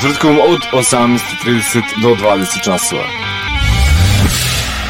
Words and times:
Četvrtkom 0.00 0.38
od 0.48 0.60
18.30 0.72 1.82
do 2.02 2.08
20 2.08 2.64
časova. 2.64 3.02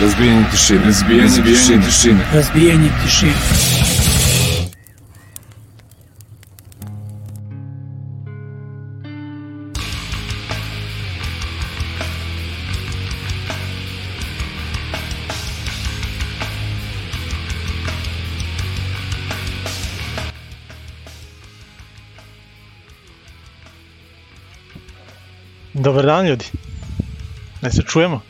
Razbijenje 0.00 0.44
tišine. 0.50 0.80
Razbijenje, 0.84 1.22
Razbijenje 1.22 1.86
tišine. 1.86 2.26
Razbijenje 2.32 2.90
tišine. 3.04 3.32
Dobar 25.86 26.06
dan 26.06 26.26
ljudi. 26.26 26.44
Ne 27.62 27.70
se 27.70 27.82
čujemo? 27.82 28.20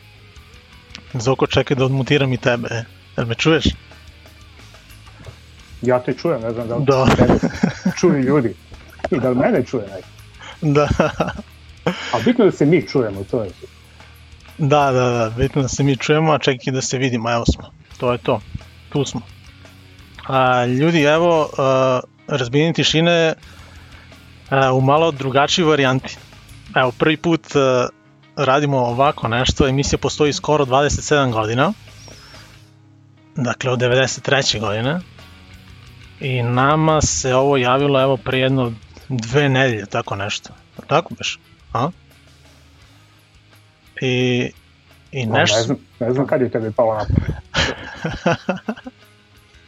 Zoko 1.13 1.47
čekaj 1.47 1.77
da 1.77 1.85
odmutiram 1.85 2.33
i 2.33 2.37
tebe. 2.37 2.67
E. 2.71 2.83
Jel 3.17 3.25
me 3.25 3.35
čuješ? 3.35 3.65
Ja 5.81 5.99
te 6.03 6.13
čujem, 6.13 6.41
ne 6.41 6.51
znam 6.53 6.67
da 6.67 6.75
li 6.75 6.85
Da. 6.85 7.05
čuju 7.99 8.19
ljudi. 8.19 8.53
I 9.11 9.19
da 9.19 9.29
li 9.29 9.35
mene 9.35 9.63
čuje 9.65 9.87
neko. 9.95 10.07
Da. 10.61 10.87
A 12.13 12.19
bitno 12.25 12.45
da 12.45 12.51
se 12.51 12.65
mi 12.65 12.87
čujemo, 12.87 13.23
to 13.31 13.43
je. 13.43 13.49
Da, 14.57 14.91
da, 14.91 15.09
da, 15.09 15.33
bitno 15.37 15.61
da 15.61 15.67
se 15.67 15.83
mi 15.83 15.97
čujemo, 15.97 16.33
a 16.33 16.37
čekaj 16.37 16.73
da 16.73 16.81
se 16.81 16.97
vidimo, 16.97 17.31
evo 17.31 17.43
smo. 17.45 17.71
To 17.97 18.11
je 18.11 18.17
to. 18.17 18.41
Tu 18.89 19.05
smo. 19.05 19.21
A, 20.27 20.65
ljudi, 20.65 21.01
evo, 21.01 21.49
a, 21.57 21.99
razbijenje 22.27 22.73
tišine 22.73 23.33
a, 24.49 24.73
u 24.73 24.81
malo 24.81 25.11
drugačiji 25.11 25.65
varijanti. 25.65 26.17
Evo, 26.75 26.91
prvi 26.99 27.17
put 27.17 27.55
a, 27.55 27.87
radimo 28.35 28.77
ovako 28.77 29.27
nešto, 29.27 29.67
emisija 29.67 29.99
postoji 29.99 30.33
skoro 30.33 30.65
27 30.65 31.31
godina. 31.31 31.73
Dakle, 33.35 33.71
od 33.71 33.79
93. 33.79 34.59
godine. 34.59 34.99
I 36.19 36.43
nama 36.43 37.01
se 37.01 37.35
ovo 37.35 37.57
javilo, 37.57 38.01
evo, 38.01 38.17
pre 38.17 38.39
jedno 38.39 38.73
dve 39.09 39.49
nedelje, 39.49 39.85
tako 39.85 40.15
nešto. 40.15 40.49
Tako 40.87 41.13
beš? 41.13 41.39
A? 41.73 41.89
I, 44.01 44.51
i 45.11 45.25
No, 45.25 45.37
nešto... 45.37 45.57
Ne 45.57 45.63
znam, 45.63 45.77
ne 45.99 46.13
znam 46.13 46.27
kad 46.27 46.41
je 46.41 46.49
tebi 46.49 46.71
palo 46.71 46.93
na. 46.93 47.05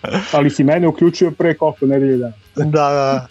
Ali 0.33 0.49
si 0.49 0.63
mene 0.63 0.87
uključio 0.87 1.31
pre 1.31 1.53
koliko 1.53 1.85
nedelje 1.85 2.17
dana. 2.17 2.33
da, 2.55 2.89
da. 2.89 3.27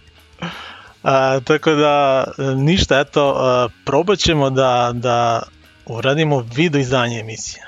A, 1.03 1.41
tako 1.45 1.71
da, 1.71 2.25
ništa, 2.57 3.01
eto, 3.01 3.35
a, 3.37 3.69
probat 3.85 4.19
ćemo 4.19 4.51
da, 4.51 4.91
da 4.95 5.43
uradimo 5.87 6.45
video 6.55 6.81
izdanje 6.81 7.21
emisije. 7.21 7.63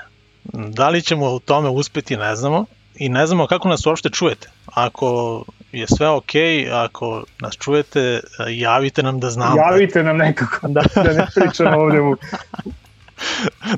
Da 0.53 0.89
li 0.89 1.01
ćemo 1.01 1.29
u 1.33 1.39
tome 1.39 1.69
uspeti, 1.69 2.17
ne 2.17 2.35
znamo. 2.35 2.65
I 2.95 3.09
ne 3.09 3.27
znamo 3.27 3.47
kako 3.47 3.69
nas 3.69 3.85
uopšte 3.85 4.09
čujete. 4.09 4.49
Ako 4.65 5.43
je 5.71 5.87
sve 5.87 6.09
ok, 6.09 6.31
ako 6.71 7.23
nas 7.41 7.57
čujete, 7.57 8.19
javite 8.49 9.03
nam 9.03 9.19
da 9.19 9.29
znamo. 9.29 9.55
Javite 9.57 10.03
nam 10.03 10.17
nekako, 10.17 10.67
Da. 10.67 10.81
da 10.95 11.13
ne 11.13 11.27
pričamo 11.35 11.77
ovde 11.79 12.01
u... 12.01 12.15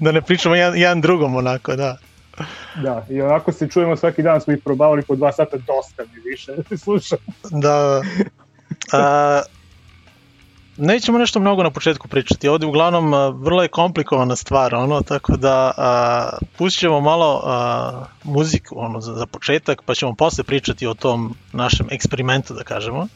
da 0.02 0.12
ne 0.12 0.22
pričamo 0.22 0.56
jedan, 0.56 0.78
jedan 0.78 1.02
drugom 1.02 1.36
onako, 1.36 1.76
da. 1.76 1.98
Da, 2.76 3.06
i 3.10 3.22
onako 3.22 3.52
se 3.52 3.68
čujemo 3.70 3.96
svaki 3.96 4.24
dan, 4.24 4.42
smo 4.42 4.54
ih 4.54 4.60
probavali 4.64 5.02
po 5.02 5.16
dva 5.16 5.32
sata, 5.32 5.58
dosta 5.58 6.04
mi 6.04 6.32
više 6.32 6.52
slušam. 6.84 7.18
Da. 7.52 8.02
A, 8.94 9.42
nećemo 10.78 11.18
nešto 11.18 11.40
mnogo 11.40 11.64
na 11.64 11.72
početku 11.72 12.08
pričati. 12.08 12.48
Ovde 12.48 12.66
uglavnom 12.66 13.14
a, 13.14 13.30
vrlo 13.30 13.62
je 13.62 13.68
komplikovana 13.68 14.36
stvar, 14.36 14.76
ono, 14.76 15.02
tako 15.02 15.38
da 15.38 15.72
a, 15.78 16.30
pustit 16.58 16.80
ćemo 16.80 17.02
malo 17.02 17.42
a, 17.46 18.06
muziku 18.24 18.76
ono, 18.78 19.02
za, 19.02 19.14
za 19.14 19.26
početak, 19.26 19.82
pa 19.86 19.96
ćemo 19.96 20.16
posle 20.16 20.44
pričati 20.44 20.88
o 20.88 20.94
tom 20.94 21.36
našem 21.54 21.88
eksperimentu, 21.92 22.54
da 22.54 22.64
kažemo. 22.64 23.08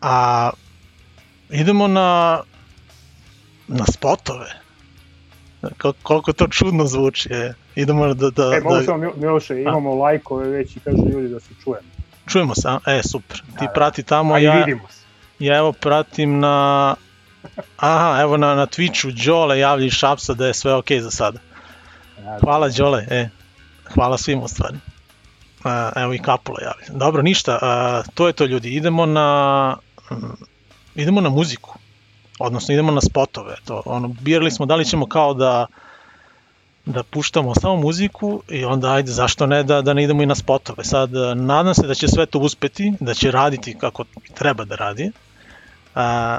A 0.00 0.50
idemo 1.50 1.88
na 1.88 2.40
na 3.68 3.84
spotove. 3.86 4.46
Kol- 5.78 5.92
koliko 6.02 6.32
to 6.32 6.48
čudno 6.48 6.86
zvuči. 6.86 7.28
Je. 7.32 7.54
Idemo 7.74 8.14
da, 8.14 8.30
da, 8.30 8.56
E, 8.56 8.60
mogu 8.60 8.76
da 8.76 8.82
samo, 8.82 8.98
Mil- 8.98 9.16
Miloše, 9.16 9.60
imamo 9.62 9.94
lajkove 9.94 10.48
već 10.48 10.76
i 10.76 10.80
kažu 10.80 11.02
ljudi 11.12 11.28
da 11.28 11.40
se 11.40 11.48
čujemo. 11.64 11.88
Čujemo 12.28 12.54
se, 12.54 12.68
a? 12.68 12.78
e 12.86 13.02
super. 13.02 13.38
Ti 13.58 13.64
Da, 13.64 13.72
prati 13.74 14.02
tamo, 14.02 14.34
A 14.34 14.38
ja, 14.38 14.52
vidimo 14.52 14.88
se. 14.88 14.98
Ja 15.38 15.56
evo 15.56 15.72
pratim 15.72 16.38
na... 16.38 16.94
Aha, 17.76 18.20
evo 18.20 18.36
na, 18.36 18.54
na 18.54 18.66
Twitchu 18.66 19.26
Đole 19.26 19.58
javlja 19.58 19.86
iz 19.86 19.92
Šapsa 19.92 20.34
da 20.34 20.46
je 20.46 20.54
sve 20.54 20.74
ok 20.74 20.92
za 21.00 21.10
sada. 21.10 21.38
Hvala 22.40 22.68
Đole, 22.68 23.06
e. 23.10 23.28
Hvala 23.94 24.18
svima 24.18 24.42
u 24.42 24.48
stvari. 24.48 24.76
A, 25.64 25.90
evo 25.96 26.14
i 26.14 26.18
Kapula 26.18 26.58
javlja. 26.62 26.98
Dobro, 26.98 27.22
ništa, 27.22 27.58
a, 27.62 28.02
to 28.14 28.26
je 28.26 28.32
to 28.32 28.44
ljudi. 28.44 28.68
Idemo 28.68 29.06
na... 29.06 29.76
Idemo 30.94 31.20
na 31.20 31.28
muziku. 31.28 31.78
Odnosno 32.38 32.74
idemo 32.74 32.92
na 32.92 33.00
spotove. 33.00 33.56
To, 33.64 33.82
ono, 33.86 34.08
birali 34.08 34.50
smo 34.50 34.66
da 34.66 34.74
li 34.74 34.84
ćemo 34.84 35.06
kao 35.06 35.34
da 35.34 35.66
da 36.88 37.02
puštamo 37.02 37.54
samo 37.54 37.76
muziku 37.76 38.42
i 38.48 38.64
onda 38.64 38.92
ajde 38.92 39.12
zašto 39.12 39.46
ne 39.46 39.62
da, 39.62 39.82
da 39.82 39.94
ne 39.94 40.04
idemo 40.04 40.22
i 40.22 40.26
na 40.26 40.34
spotove. 40.34 40.84
Sad 40.84 41.16
e, 41.16 41.34
nadam 41.34 41.74
se 41.74 41.86
da 41.86 41.94
će 41.94 42.08
sve 42.08 42.26
to 42.26 42.38
uspeti, 42.38 42.92
da 43.00 43.14
će 43.14 43.30
raditi 43.30 43.78
kako 43.78 44.04
treba 44.34 44.64
da 44.64 44.76
radi. 44.76 45.10
A, 45.94 46.38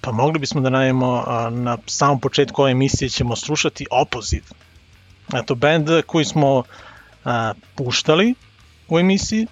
pa 0.00 0.12
mogli 0.12 0.38
bismo 0.38 0.60
da 0.60 0.70
najemo 0.70 1.24
a, 1.26 1.50
na 1.50 1.78
samom 1.86 2.20
početku 2.20 2.62
ove 2.62 2.70
emisije 2.70 3.08
ćemo 3.08 3.36
slušati 3.36 3.86
Opoziv. 3.90 4.44
Eto, 5.34 5.54
band 5.54 5.88
koji 6.06 6.24
smo 6.24 6.62
a, 7.24 7.52
puštali 7.74 8.34
u 8.88 8.98
emisiji, 8.98 9.46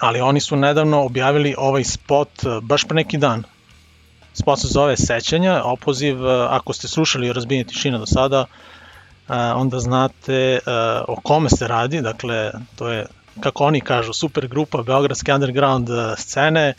ali 0.00 0.20
oni 0.20 0.40
su 0.40 0.56
nedavno 0.56 1.04
objavili 1.04 1.54
ovaj 1.58 1.84
spot 1.84 2.44
a, 2.44 2.60
baš 2.60 2.84
pre 2.84 2.94
neki 2.94 3.18
dan. 3.18 3.42
Spot 4.34 4.60
se 4.60 4.68
zove 4.68 4.96
Sećanja, 4.96 5.62
Opoziv, 5.64 6.26
a, 6.26 6.48
ako 6.50 6.72
ste 6.72 6.88
slušali 6.88 7.32
Razbijenje 7.32 7.64
tišina 7.64 7.98
do 7.98 8.06
sada, 8.06 8.44
a, 9.28 9.54
onda 9.56 9.78
znate 9.78 10.58
a, 10.66 11.04
o 11.08 11.16
kome 11.22 11.50
se 11.50 11.68
radi, 11.68 12.02
dakle, 12.02 12.52
to 12.76 12.88
je, 12.88 13.06
kako 13.40 13.64
oni 13.64 13.80
kažu, 13.80 14.12
super 14.12 14.48
grupa 14.48 14.82
Beogradske 14.82 15.34
underground 15.34 15.88
scene, 16.16 16.74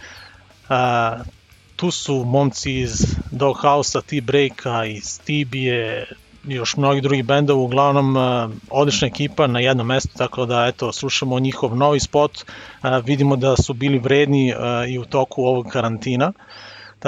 tu 1.75 1.91
su 1.91 2.23
momci 2.25 2.73
iz 2.73 3.15
Doghouse-a, 3.31 4.01
T-Breaka, 4.01 4.85
iz 4.85 5.19
Tibije, 5.19 6.05
još 6.43 6.77
mnogi 6.77 7.01
drugi 7.01 7.23
bendova, 7.23 7.59
uglavnom 7.59 8.15
odlična 8.69 9.07
ekipa 9.07 9.47
na 9.47 9.59
jednom 9.59 9.87
mestu, 9.87 10.09
tako 10.17 10.45
da 10.45 10.65
eto, 10.65 10.91
slušamo 10.91 11.39
njihov 11.39 11.75
novi 11.75 11.99
spot, 11.99 12.45
vidimo 13.05 13.35
da 13.35 13.55
su 13.55 13.73
bili 13.73 13.99
vredni 13.99 14.53
i 14.87 14.99
u 14.99 15.05
toku 15.05 15.43
ovog 15.43 15.67
karantina, 15.71 16.31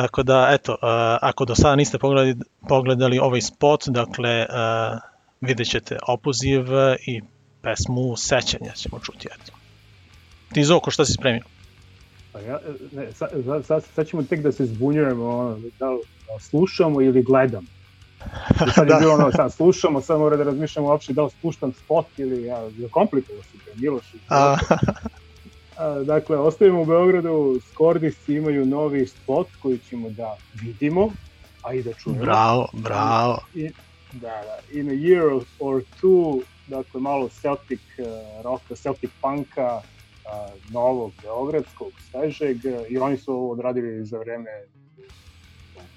tako 0.02 0.24
da 0.24 0.50
eto, 0.52 0.78
a, 0.82 1.18
ako 1.22 1.46
do 1.46 1.56
sada 1.56 1.76
niste 1.76 1.98
pogledali, 1.98 2.36
pogledali 2.68 3.20
ovaj 3.20 3.42
spot, 3.42 3.84
dakle, 3.88 4.46
a, 4.50 5.00
vidjet 5.42 5.70
ćete 5.70 5.98
opoziv 6.08 6.66
i 7.08 7.22
pesmu 7.62 8.18
Sećanja 8.18 8.72
ćemo 8.72 9.00
čuti, 9.00 9.28
eto. 9.28 9.52
Ti 10.54 10.64
Zoko, 10.64 10.92
šta 10.92 11.06
si 11.06 11.14
spremio? 11.14 11.44
Pa 12.34 12.40
ja, 12.40 12.60
ne, 12.92 13.12
sad, 13.14 13.30
sad, 13.66 13.84
sad, 13.96 14.08
ćemo 14.08 14.24
tek 14.24 14.42
da 14.42 14.52
se 14.52 14.66
zbunjujemo, 14.66 15.30
ono, 15.30 15.60
da 15.80 15.90
li 15.90 16.00
da 16.28 16.40
slušamo 16.40 17.02
ili 17.02 17.24
gledamo. 17.24 17.68
I 18.68 18.72
sad 18.72 18.88
je 18.88 18.94
Da. 18.94 19.00
bilo 19.00 19.14
ono, 19.14 19.32
sad 19.32 19.54
slušamo, 19.54 20.02
sad 20.02 20.20
mora 20.20 20.38
da 20.38 20.44
razmišljamo 20.44 20.88
uopšte 20.88 21.14
da 21.14 21.24
li 21.24 21.30
spuštam 21.30 21.74
spot 21.74 22.06
ili 22.18 22.44
ja, 22.44 22.62
komplikovao 22.92 23.44
se 23.44 23.50
to, 23.66 23.72
Miloš. 23.76 24.06
A, 24.30 24.58
dakle, 26.06 26.38
ostajemo 26.38 26.82
u 26.82 26.86
Beogradu, 26.86 27.60
Skordisci 27.72 28.34
imaju 28.34 28.66
novi 28.66 29.08
spot 29.08 29.48
koji 29.62 29.78
ćemo 29.78 30.10
da 30.10 30.38
vidimo, 30.54 31.10
a 31.64 31.74
i 31.74 31.84
da 31.84 31.94
čujemo. 31.94 32.22
bravo, 32.22 32.70
bravo. 32.74 33.40
I, 33.56 33.70
da, 34.14 34.28
da, 34.28 34.80
in 34.80 34.90
a 34.90 34.94
year 34.94 35.44
or, 35.60 35.84
two, 36.02 36.42
dakle, 36.68 37.02
malo 37.02 37.30
Celtic 37.30 37.80
uh, 38.00 38.06
rocka, 38.44 38.76
Celtic 38.76 39.12
punka, 39.22 39.76
uh, 39.78 40.74
novog, 40.74 41.12
beogradskog, 41.22 41.92
svežeg, 42.12 42.58
i 42.90 42.98
oni 42.98 43.18
su 43.18 43.34
ovo 43.34 43.52
odradili 43.52 44.06
za 44.06 44.18
vreme 44.18 44.50
ovaj, 45.76 45.88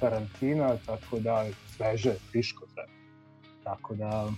karantina, 0.00 0.76
tako 0.86 1.18
da 1.18 1.46
sveže, 1.76 2.14
friško 2.30 2.64
sve. 2.74 2.84
Tako 3.64 3.94
da, 3.94 4.30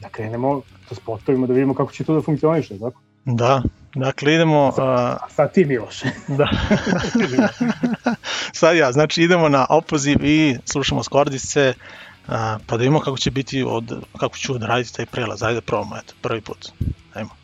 da 0.00 0.08
krenemo 0.08 0.62
sa 0.88 0.94
spotovima 0.94 1.46
da 1.46 1.52
vidimo 1.52 1.74
kako 1.74 1.92
će 1.92 2.04
to 2.04 2.14
da 2.14 2.22
funkcioniše, 2.22 2.78
tako? 2.78 3.00
Da, 3.24 3.62
dakle 3.94 4.34
idemo, 4.34 4.72
A 4.78 5.16
sad 5.28 5.52
ti 5.52 5.64
Miloše. 5.64 6.06
da. 6.38 6.48
sad 8.52 8.76
ja, 8.76 8.92
znači 8.92 9.22
idemo 9.22 9.48
na 9.48 9.66
opoziv 9.70 10.24
i 10.24 10.56
slušamo 10.64 11.02
skordisce, 11.02 11.74
uh, 12.26 12.34
pa 12.66 12.76
da 12.76 12.76
vidimo 12.76 13.00
kako 13.00 13.18
će 13.18 13.30
biti, 13.30 13.64
od, 13.66 14.04
kako 14.20 14.36
ću 14.36 14.54
odraditi 14.54 14.94
taj 14.94 15.06
prelaz, 15.06 15.42
ajde 15.42 15.60
probamo, 15.60 15.96
eto, 15.96 16.14
prvi 16.22 16.40
put, 16.40 16.68
ajmo. 17.14 17.39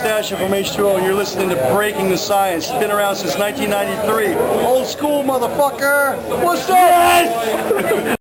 From 0.00 0.52
H2O, 0.52 1.02
you're 1.04 1.12
listening 1.12 1.50
to 1.50 1.56
Breaking 1.74 2.08
the 2.08 2.16
Science. 2.16 2.70
Been 2.70 2.90
around 2.90 3.16
since 3.16 3.36
1993. 3.36 4.34
Old 4.64 4.86
school, 4.86 5.22
motherfucker! 5.22 6.16
What's 6.42 6.70
up? 6.70 6.70
Well, 6.70 8.16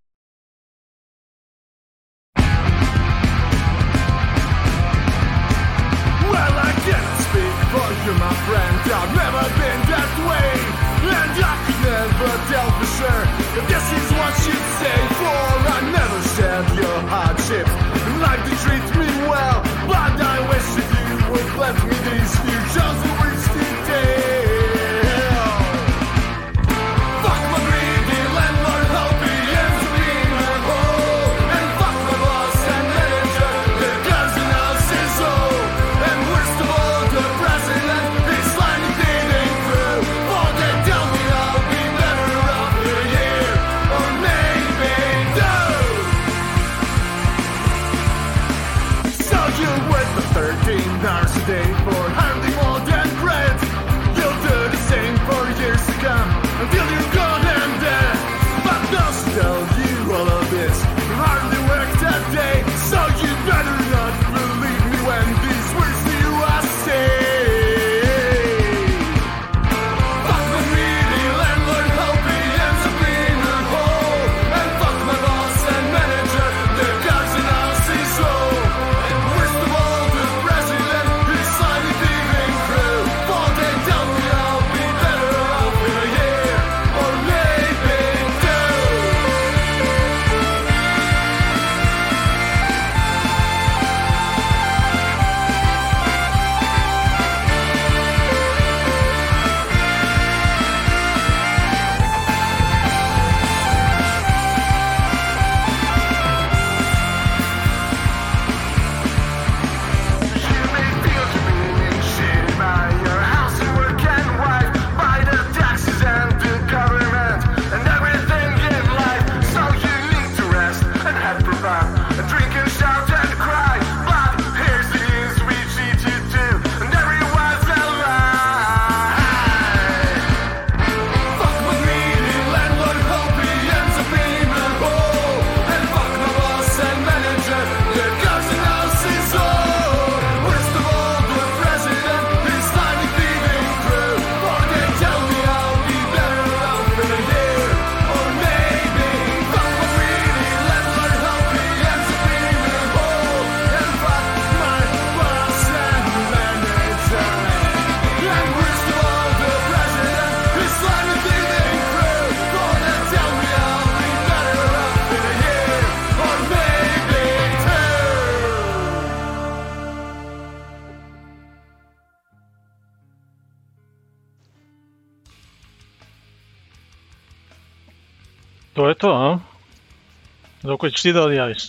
Dok 180.81 180.91
ćeš 180.91 181.01
ti 181.01 181.13
da 181.13 181.23
odjaviš? 181.23 181.63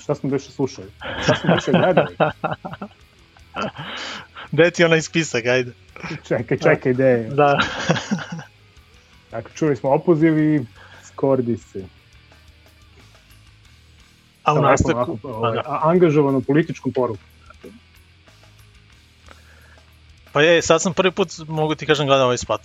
Šta 0.00 0.14
smo 0.14 0.30
više 0.30 0.52
slušali? 0.52 0.88
Šta 1.22 1.34
smo 1.34 1.54
više 1.54 1.70
gledali? 1.70 2.16
Gde 4.52 4.70
ti 4.70 4.84
onaj 4.84 5.02
spisak, 5.02 5.46
ajde. 5.46 5.72
Čekaj, 6.28 6.58
čekaj, 6.58 6.92
ideje. 6.92 7.30
Da. 7.30 7.58
Dakle, 9.30 9.50
čuli 9.54 9.76
smo 9.76 9.90
opoziv 9.90 10.38
i 10.38 10.66
skordise. 11.04 11.84
A 14.44 14.54
u 14.54 14.62
nastavku... 14.62 14.98
onako, 14.98 15.28
ovaj, 15.28 15.54
da. 15.54 15.60
a- 15.66 15.80
angažovanu 15.90 16.40
političku 16.40 16.92
poruku. 16.92 17.20
Pa 20.32 20.42
je, 20.42 20.62
sad 20.62 20.82
sam 20.82 20.94
prvi 20.94 21.12
put, 21.12 21.28
mogu 21.48 21.74
ti 21.74 21.86
kažem, 21.86 22.06
gledao 22.06 22.24
ovaj 22.24 22.38
spot. 22.38 22.60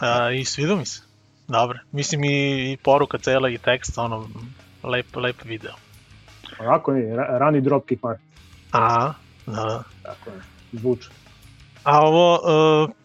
A, 0.00 0.30
I 0.30 0.44
svidio 0.44 0.76
mi 0.76 0.86
se. 0.86 1.00
Dobro. 1.48 1.78
Mislim 1.92 2.24
i, 2.24 2.72
i 2.72 2.76
poruka 2.82 3.18
cela 3.18 3.48
i 3.48 3.58
tekst, 3.58 3.98
ono, 3.98 4.28
lep, 4.82 5.16
lep 5.16 5.44
video. 5.44 5.72
Onako 6.58 6.92
ra- 6.92 7.38
rani 7.38 7.60
dropkick 7.60 8.02
Martin. 8.02 8.26
A, 8.72 9.12
da. 9.46 9.82
Tako 10.02 10.30
je, 10.30 10.36
zvuči. 10.72 11.08
A 11.84 12.00
ovo, 12.00 12.40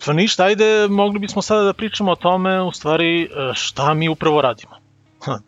pa 0.06 0.14
ništa, 0.14 0.44
ajde, 0.44 0.88
mogli 0.90 1.20
bismo 1.20 1.42
sada 1.42 1.62
da 1.64 1.74
pričamo 1.74 2.12
o 2.12 2.16
tome, 2.16 2.62
u 2.62 2.72
stvari, 2.72 3.24
e, 3.24 3.28
šta 3.54 3.94
mi 3.94 4.10
upravo 4.10 4.42
radimo. 4.42 4.72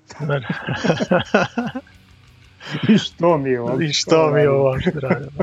I 2.89 2.97
što 2.97 3.37
mi 3.37 3.49
je 3.49 3.61
ovo? 3.61 3.81
I 3.81 3.93
što 3.93 4.31
mi 4.31 4.45
ovo 4.45 4.77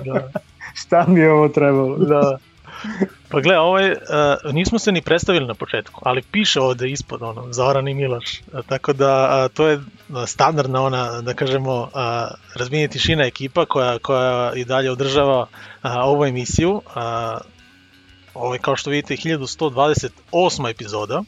da. 0.05 0.31
Šta 0.81 1.05
mi 1.09 1.21
je 1.21 1.33
ovo 1.33 1.49
trebalo? 1.49 1.97
da. 1.97 2.39
Pa 3.29 3.41
gle, 3.41 3.59
ovo 3.59 3.79
je, 3.79 3.93
uh, 3.93 4.55
nismo 4.55 4.79
se 4.79 4.93
ni 4.93 5.03
predstavili 5.03 5.47
na 5.47 5.55
početku, 5.55 6.01
ali 6.05 6.23
piše 6.23 6.61
ovde 6.61 6.91
ispod, 6.91 7.23
ono, 7.23 7.53
Zoran 7.53 7.89
i 7.89 7.95
Miloš, 7.95 8.41
uh, 8.41 8.61
tako 8.67 8.93
da 8.93 9.45
uh, 9.45 9.55
to 9.55 9.67
je 9.67 9.81
standardna 10.27 10.83
ona, 10.83 11.21
da 11.23 11.35
kažemo, 11.35 11.81
uh, 11.83 11.91
razbijenje 12.55 12.89
tišina 12.89 13.25
ekipa 13.25 13.67
koja, 13.67 13.99
koja 13.99 14.53
i 14.55 14.65
dalje 14.65 14.91
održava 14.91 15.41
uh, 15.41 15.49
ovu 15.83 16.25
emisiju. 16.25 16.71
Uh, 16.71 16.83
ovo 18.35 18.55
je, 18.55 18.61
kao 18.61 18.77
što 18.77 18.91
vidite, 18.91 19.17
1128. 19.17 20.71
epizoda 20.71 21.23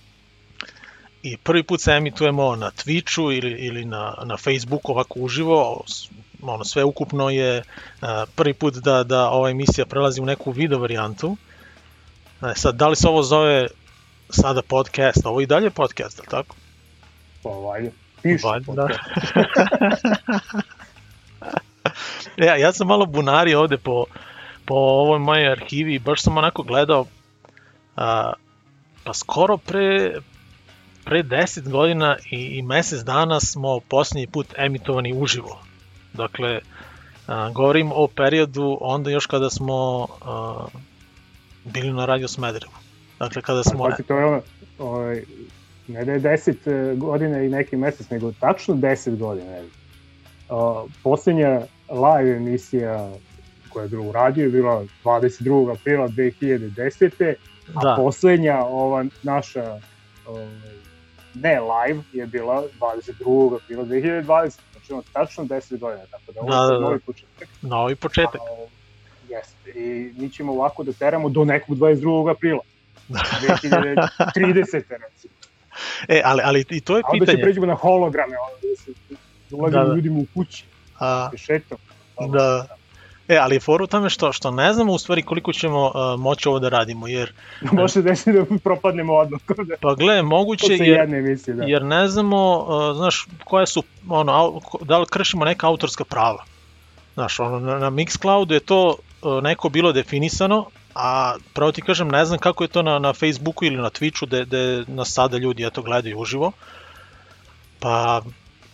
i 1.22 1.36
prvi 1.36 1.62
put 1.62 1.80
se 1.80 1.92
emitujemo 1.92 2.56
na 2.56 2.70
Twitchu 2.70 3.38
ili, 3.38 3.50
ili 3.50 3.84
na, 3.84 4.14
na 4.24 4.36
Facebooku 4.36 4.92
ovako 4.92 5.20
uživo, 5.20 5.84
ono 6.42 6.64
sve 6.64 6.84
ukupno 6.84 7.30
je 7.30 7.62
a, 8.00 8.24
prvi 8.36 8.54
put 8.54 8.74
da, 8.74 9.04
da 9.04 9.28
ova 9.30 9.50
emisija 9.50 9.86
prelazi 9.86 10.20
u 10.20 10.26
neku 10.26 10.50
video 10.50 10.78
varijantu. 10.78 11.36
E, 12.42 12.54
sad, 12.54 12.76
da 12.76 12.88
li 12.88 12.96
se 12.96 13.08
ovo 13.08 13.22
zove 13.22 13.66
sada 14.30 14.62
podcast? 14.62 15.26
Ovo 15.26 15.40
i 15.40 15.46
dalje 15.46 15.66
je 15.66 15.70
podcast, 15.70 16.18
je 16.18 16.22
li 16.22 16.28
tako? 16.28 16.56
Pa 17.42 17.48
valjda. 17.48 17.90
Piše. 18.22 18.46
Valjda, 18.46 18.72
da. 18.72 18.82
podcast. 18.82 19.00
ja, 22.46 22.56
ja 22.56 22.72
sam 22.72 22.86
malo 22.86 23.06
bunario 23.06 23.60
ovde 23.60 23.76
po, 23.76 24.04
po 24.64 24.74
ovoj 24.74 25.18
mojoj 25.18 25.52
arhivi 25.52 25.94
i 25.94 25.98
baš 25.98 26.22
sam 26.22 26.38
onako 26.38 26.62
gledao 26.62 27.06
a, 27.96 28.32
pa 29.04 29.14
skoro 29.14 29.56
pre 29.56 30.14
pre 31.04 31.22
10 31.22 31.70
godina 31.70 32.16
i, 32.30 32.36
i 32.36 32.62
mesec 32.62 33.00
dana 33.00 33.40
smo 33.40 33.80
posljednji 33.80 34.26
put 34.26 34.46
emitovani 34.56 35.12
uživo. 35.12 35.58
Dakle, 36.12 36.60
A, 37.30 37.50
govorim 37.54 37.92
o 37.94 38.08
periodu 38.08 38.78
onda 38.80 39.10
još 39.10 39.26
kada 39.26 39.50
smo 39.50 40.06
a, 40.24 40.66
bili 41.64 41.92
na 41.92 42.06
Radio 42.06 42.28
Smederevu. 42.28 42.72
Dakle, 43.18 43.42
kada 43.42 43.62
smo... 43.62 43.84
Pa 43.84 44.02
to 44.02 44.18
je 44.18 44.24
ono, 44.24 44.42
ovaj, 44.78 45.22
ne 45.88 46.04
da 46.04 46.12
je 46.12 46.20
10 46.20 46.98
godina 46.98 47.42
i 47.42 47.48
neki 47.48 47.76
mesec, 47.76 48.10
nego 48.10 48.32
tačno 48.32 48.74
10 48.74 49.16
godina. 49.16 49.58
Uh, 49.60 50.90
posljednja 51.02 51.60
live 51.90 52.36
emisija 52.36 53.12
koja 53.68 53.82
je 53.82 53.88
bila 53.88 54.06
u 54.06 54.12
radiju 54.12 54.44
je 54.44 54.50
bila 54.50 54.84
22. 55.04 55.72
aprila 55.72 56.08
2010. 56.08 57.34
A 57.74 57.84
Da. 57.84 57.94
poslednja 57.96 58.64
ova 58.64 59.04
naša 59.22 59.80
ovaj, 60.26 60.48
ne 61.34 61.60
live 61.60 62.02
je 62.12 62.26
bila 62.26 62.62
22. 62.80 63.56
aprila 63.56 63.84
2020. 63.84 64.58
Znači 64.72 64.92
ono 64.92 65.02
tačno 65.12 65.44
10 65.44 65.78
godina, 65.78 66.04
tako 66.10 66.32
da 66.32 66.40
ovo 66.40 66.50
Da, 66.50 66.56
je 66.56 66.66
da, 66.66 66.74
da. 66.74 66.80
novi 66.80 67.00
početak. 67.00 67.48
Novi 67.62 67.96
početak. 67.96 68.40
A, 68.40 68.79
Jeste, 69.30 69.70
i 69.70 70.12
mi 70.16 70.30
ćemo 70.30 70.52
ovako 70.52 70.82
da 70.84 70.92
teramo 70.92 71.28
do 71.28 71.44
nekog 71.44 71.76
22. 71.76 72.30
aprila. 72.30 72.60
2030. 73.08 74.72
recimo. 74.72 75.34
E, 76.08 76.22
ali, 76.24 76.42
ali 76.44 76.64
i 76.70 76.80
to 76.80 76.96
je 76.96 77.02
A 77.04 77.08
onda 77.08 77.16
će 77.16 77.26
pitanje. 77.26 77.42
pređemo 77.42 77.66
na 77.66 77.74
holograme, 77.74 78.36
onda 78.38 78.68
da 78.68 78.76
se 78.76 78.90
da 79.50 79.56
ulazimo 79.56 79.82
Da, 79.82 79.88
da. 79.88 79.94
ljudima 79.94 80.18
u 80.18 80.26
kući, 80.34 80.64
A, 80.98 81.28
da 81.32 81.38
šetamo. 81.38 81.80
da. 82.28 82.66
E, 83.28 83.36
ali 83.36 83.56
je 83.56 83.60
fora 83.60 83.84
u 83.84 83.86
tome 83.86 84.10
što, 84.10 84.32
što 84.32 84.50
ne 84.50 84.72
znamo 84.72 84.92
u 84.92 84.98
stvari 84.98 85.22
koliko 85.22 85.52
ćemo 85.52 85.86
uh, 85.86 85.92
moći 86.20 86.48
ovo 86.48 86.58
da 86.58 86.68
radimo, 86.68 87.06
jer, 87.08 87.32
Može 87.62 87.92
se 87.92 88.02
desiti 88.02 88.32
da 88.32 88.44
propadnemo 88.58 89.14
odmah. 89.14 89.40
Da, 89.58 89.76
pa 89.80 89.94
gle, 89.94 90.22
moguće, 90.22 90.72
jer, 90.72 90.88
jedne 90.88 91.18
emisije, 91.18 91.54
da. 91.54 91.64
jer 91.64 91.84
ne 91.84 92.08
znamo, 92.08 92.58
uh, 92.58 92.96
znaš, 92.96 93.26
koje 93.44 93.66
su, 93.66 93.82
ono, 94.08 94.32
au- 94.32 94.84
da 94.84 94.98
li 94.98 95.06
kršimo 95.06 95.44
neka 95.44 95.66
autorska 95.66 96.04
prava. 96.04 96.44
Znaš, 97.14 97.40
ono, 97.40 97.60
na, 97.60 97.78
na 97.78 97.90
Mixcloudu 97.90 98.52
je 98.52 98.60
to 98.60 98.96
neko 99.42 99.68
bilo 99.68 99.92
definisano, 99.92 100.66
a 100.94 101.34
pravo 101.54 101.72
ti 101.72 101.82
kažem, 101.82 102.08
ne 102.08 102.24
znam 102.24 102.38
kako 102.38 102.64
je 102.64 102.68
to 102.68 102.82
na, 102.82 102.98
na 102.98 103.12
Facebooku 103.12 103.64
ili 103.64 103.76
na 103.76 103.90
Twitchu, 103.90 104.26
gde, 104.26 104.44
gde 104.44 104.84
nas 104.88 105.12
sada 105.12 105.36
ljudi 105.36 105.66
eto 105.66 105.82
gledaju 105.82 106.18
uživo. 106.18 106.52
Pa, 107.78 108.22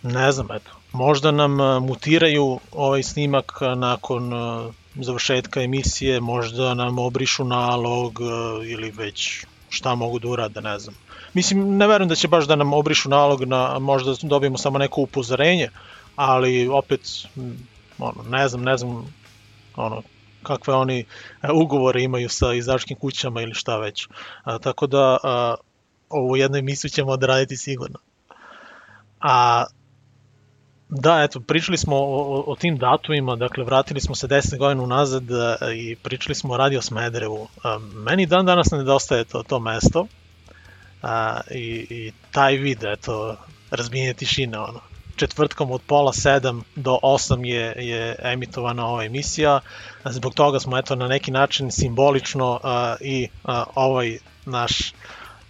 ne 0.03 0.31
znam, 0.31 0.47
eto, 0.51 0.71
možda 0.91 1.31
nam 1.31 1.59
uh, 1.59 1.83
mutiraju 1.83 2.59
ovaj 2.71 3.03
snimak 3.03 3.59
nakon 3.75 4.33
uh, 4.33 4.73
završetka 4.95 5.61
emisije, 5.61 6.19
možda 6.19 6.73
nam 6.73 6.99
obrišu 6.99 7.43
nalog 7.43 8.19
ili 8.65 8.91
već 8.91 9.45
šta 9.69 9.95
mogu 9.95 10.19
da 10.19 10.27
urade, 10.27 10.61
ne 10.61 10.79
znam. 10.79 10.95
Mislim, 11.33 11.77
ne 11.77 11.87
verujem 11.87 12.09
da 12.09 12.15
će 12.15 12.27
baš 12.27 12.47
da 12.47 12.55
nam 12.55 12.73
obrišu 12.73 13.09
nalog, 13.09 13.43
na, 13.43 13.79
možda 13.79 14.15
dobijemo 14.21 14.57
samo 14.57 14.77
neko 14.77 15.01
upozorenje, 15.01 15.69
ali 16.15 16.67
opet, 16.67 17.01
ono, 17.97 18.23
ne 18.29 18.47
znam, 18.47 18.63
ne 18.63 18.77
znam, 18.77 19.13
ono, 19.75 20.01
kakve 20.47 20.73
oni 20.73 20.99
e, 20.99 21.05
ugovore 21.51 22.03
imaju 22.03 22.29
sa 22.29 22.53
izdačkim 22.53 22.97
kućama 22.97 23.41
ili 23.41 23.53
šta 23.53 23.77
već. 23.77 24.07
A, 24.43 24.57
tako 24.59 24.87
da, 24.87 25.17
a, 25.23 25.55
ovu 26.09 26.37
jednu 26.37 26.57
emisiju 26.57 26.89
ćemo 26.89 27.11
odraditi 27.11 27.57
sigurno. 27.57 27.99
A, 29.21 29.65
da, 30.89 31.23
eto, 31.23 31.39
pričali 31.39 31.77
smo 31.77 31.95
o, 31.95 32.43
o, 32.47 32.55
tim 32.55 32.77
datumima, 32.77 33.35
dakle, 33.35 33.63
vratili 33.63 34.01
smo 34.01 34.15
se 34.15 34.27
10 34.27 34.57
godina 34.57 34.83
unazad 34.83 35.31
e, 35.31 35.75
i 35.75 35.95
pričali 35.95 36.35
smo 36.35 36.53
o 36.53 36.57
Radio 36.57 36.81
Smederevu. 36.81 37.47
A, 37.63 37.79
meni 37.79 38.25
dan 38.25 38.45
danas 38.45 38.71
nedostaje 38.71 39.23
to, 39.23 39.43
to 39.43 39.59
mesto 39.59 40.07
a, 41.01 41.39
i, 41.51 41.87
i 41.89 42.11
taj 42.31 42.55
vid, 42.55 42.83
eto, 42.83 43.37
razbijenje 43.71 44.13
tišine, 44.13 44.59
ono. 44.59 44.86
Četvrtkom 45.17 45.71
od 45.71 45.81
pola 45.87 46.13
sedam 46.13 46.63
do 46.75 46.99
osam 47.01 47.45
je, 47.45 47.73
je 47.77 48.15
emitovana 48.23 48.87
ova 48.87 49.03
emisija, 49.03 49.59
zbog 50.05 50.33
toga 50.33 50.59
smo, 50.59 50.77
eto, 50.77 50.95
na 50.95 51.07
neki 51.07 51.31
način 51.31 51.71
simbolično 51.71 52.59
a, 52.63 52.95
i 53.01 53.27
a, 53.43 53.63
ovaj 53.75 54.17
naš 54.45 54.93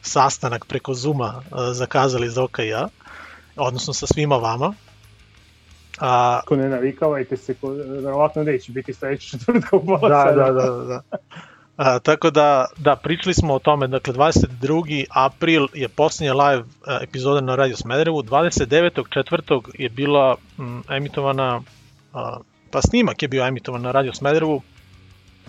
sastanak 0.01 0.65
preko 0.65 0.93
Zuma 0.93 1.43
zakazali 1.71 2.29
za 2.29 2.47
i 2.63 2.67
ja, 2.67 2.88
odnosno 3.55 3.93
sa 3.93 4.07
svima 4.07 4.36
vama. 4.36 4.74
A, 6.00 6.39
Ako 6.43 6.55
ne 6.55 6.69
navikavajte 6.69 7.38
se, 7.38 7.53
ko, 7.53 7.69
verovatno 8.03 8.43
neće 8.43 8.71
biti 8.71 8.93
sledeći 8.93 9.29
četvrtka 9.29 9.75
u 9.75 9.86
pola 9.86 10.09
da, 10.09 10.25
sedam. 10.29 10.55
da, 10.55 10.62
da, 10.62 10.83
da. 10.83 11.17
A, 11.77 12.00
tako 12.00 12.31
da, 12.31 12.65
da, 12.77 12.96
pričali 12.96 13.34
smo 13.34 13.53
o 13.53 13.60
tome, 13.60 13.88
dakle, 13.88 14.13
22. 14.13 15.05
april 15.10 15.67
je 15.74 15.88
posljednja 15.88 16.34
live 16.34 16.63
a, 16.86 17.00
epizoda 17.01 17.41
na 17.41 17.55
Radio 17.55 17.77
Smederevu, 17.77 18.24
29.4. 18.24 19.62
je 19.79 19.89
bila 19.89 20.36
m, 20.60 20.84
emitovana, 20.89 21.62
a, 22.13 22.38
pa 22.72 22.81
snimak 22.81 23.22
je 23.22 23.27
bio 23.27 23.46
emitovan 23.48 23.81
na 23.81 23.91
Radio 23.91 24.13
Smederevu, 24.13 24.62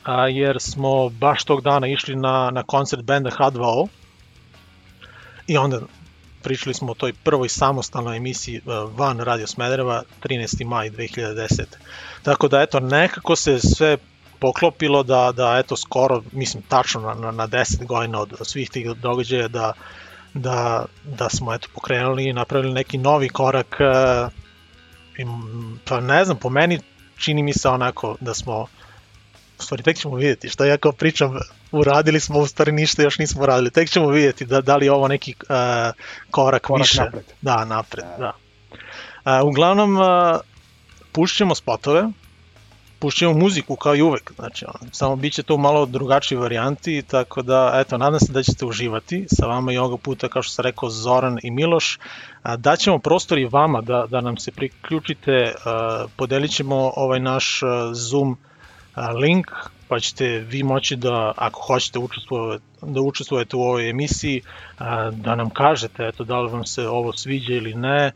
a, 0.05 0.29
jer 0.29 0.57
smo 0.61 1.09
baš 1.09 1.45
tog 1.45 1.61
dana 1.61 1.87
išli 1.87 2.17
na, 2.17 2.51
na 2.51 2.63
koncert 2.63 3.03
benda 3.03 3.31
H2O 3.31 3.89
i 5.47 5.57
onda 5.57 5.81
pričali 6.43 6.75
smo 6.75 6.93
o 6.93 6.95
toj 6.95 7.13
prvoj 7.13 7.49
samostalnoj 7.49 8.17
emisiji 8.17 8.61
a, 8.67 8.89
van 8.97 9.21
Radio 9.21 9.47
Smedereva 9.47 10.03
13. 10.23 10.65
maj 10.65 10.91
2010. 10.91 11.63
Tako 12.23 12.49
da 12.49 12.63
eto 12.63 12.81
nekako 12.81 13.37
se 13.37 13.59
sve 13.59 13.97
poklopilo 14.41 15.03
da, 15.03 15.33
da 15.33 15.59
eto 15.59 15.77
skoro, 15.77 16.23
mislim 16.33 16.63
tačno 16.63 17.01
na, 17.01 17.15
na, 17.15 17.31
na 17.31 17.49
10 17.49 17.87
godina 17.87 18.21
od 18.21 18.39
svih 18.43 18.71
tih 18.71 18.91
događaja 18.91 19.49
da, 19.49 19.73
da, 20.35 20.85
da 21.05 21.29
smo 21.29 21.55
eto 21.55 21.69
pokrenuli 21.75 22.25
i 22.25 22.33
napravili 22.33 22.73
neki 22.73 22.99
novi 22.99 23.29
korak 23.29 23.77
e, 23.81 24.29
i, 25.19 25.27
pa 25.85 26.01
ne 26.01 26.25
znam, 26.25 26.37
po 26.37 26.51
meni 26.51 26.81
čini 27.17 27.43
mi 27.43 27.53
se 27.53 27.69
onako 27.69 28.17
da 28.21 28.35
smo 28.35 28.67
u 29.59 29.63
stvari 29.63 29.83
tek 29.83 29.97
ćemo 29.97 30.17
vidjeti 30.17 30.49
šta 30.49 30.67
ja 30.67 30.77
kao 30.77 30.93
pričam 30.93 31.39
uradili 31.73 32.21
smo 32.21 32.39
u 32.39 32.47
stvari 32.47 32.73
ništa 32.73 33.03
još 33.03 33.19
nismo 33.19 33.43
uradili 33.43 33.71
tek 33.71 33.91
ćemo 33.91 34.09
vidjeti 34.09 34.47
da, 34.47 34.61
da 34.61 34.77
li 34.77 34.87
je 34.87 34.93
ovo 34.93 35.09
neki 35.09 35.35
uh, 35.41 35.49
korak, 36.31 36.63
Korak 36.63 36.87
više 36.87 37.03
napred. 37.03 37.25
da 37.41 37.65
napred 37.65 38.05
da, 38.19 38.33
da. 39.25 39.41
Uh, 39.41 39.49
uglavnom 39.49 39.97
uh, 39.97 40.05
pušćemo 41.13 41.55
spotove 41.55 42.09
pušćemo 42.99 43.33
muziku 43.33 43.77
kao 43.77 43.97
i 43.97 44.03
uvek, 44.03 44.33
znači 44.37 44.65
ono, 44.65 44.93
samo 44.93 45.17
bit 45.17 45.33
će 45.33 45.43
to 45.43 45.55
u 45.55 45.59
malo 45.59 45.87
drugačiji 45.87 46.39
varijanti, 46.39 47.03
tako 47.03 47.43
da 47.43 47.73
eto, 47.75 47.99
nadam 47.99 48.21
se 48.21 48.33
da 48.33 48.43
ćete 48.43 48.65
uživati. 48.67 49.27
Sa 49.29 49.47
vama 49.47 49.73
i 49.73 49.79
ovoga 49.79 49.97
puta, 49.97 50.29
kao 50.29 50.43
što 50.43 50.53
sam 50.53 50.63
rekao, 50.63 50.91
Zoran 50.91 51.39
i 51.43 51.51
Miloš. 51.51 51.99
A, 52.43 52.57
daćemo 52.57 52.99
prostor 52.99 53.39
i 53.39 53.49
vama 53.53 53.81
da, 53.81 54.07
da 54.09 54.21
nam 54.21 54.37
se 54.37 54.53
priključite, 54.53 55.55
a, 55.65 56.07
podelit 56.17 56.51
ćemo 56.51 56.93
ovaj 56.97 57.21
naš 57.21 57.63
a, 57.63 57.91
Zoom 57.95 58.37
a, 58.95 59.13
link, 59.13 59.47
pa 59.89 60.01
ćete 60.01 60.29
vi 60.29 60.63
moći 60.63 60.97
da, 60.97 61.33
ako 61.37 61.61
hoćete 61.61 61.99
učestvovati, 61.99 62.65
da 62.83 63.01
učestvujete 63.01 63.57
u 63.57 63.61
ovoj 63.61 63.91
emisiji, 63.91 64.43
a, 64.79 65.11
da 65.11 65.35
nam 65.35 65.51
kažete 65.51 66.07
eto, 66.07 66.25
da 66.25 66.41
li 66.41 66.53
vam 66.53 66.67
se 66.67 66.89
ovo 66.89 67.13
sviđa 67.13 67.53
ili 67.53 67.75
ne, 67.75 68.13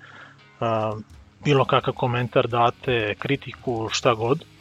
a, 0.61 0.93
bilo 1.45 1.65
kakav 1.65 1.95
komentar 1.95 2.49
date, 2.49 3.15
kritiku, 3.19 3.89
šta 3.93 4.15
god 4.15 4.52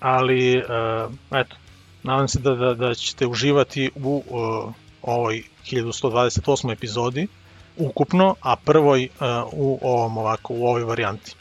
ali 0.00 0.58
uh, 0.58 1.12
eto, 1.30 1.56
nadam 2.02 2.28
se 2.28 2.38
da, 2.38 2.54
da, 2.54 2.74
da 2.74 2.94
ćete 2.94 3.26
uživati 3.26 3.90
u 3.94 4.22
uh, 4.28 4.74
ovoj 5.02 5.42
1128. 5.66 6.72
epizodi 6.72 7.28
ukupno, 7.76 8.34
a 8.40 8.56
prvoj 8.56 9.08
uh, 9.20 9.26
u 9.52 9.78
ovom 9.82 10.18
ovako, 10.18 10.54
u 10.54 10.66
ovoj 10.66 10.84
varijanti. 10.84 11.34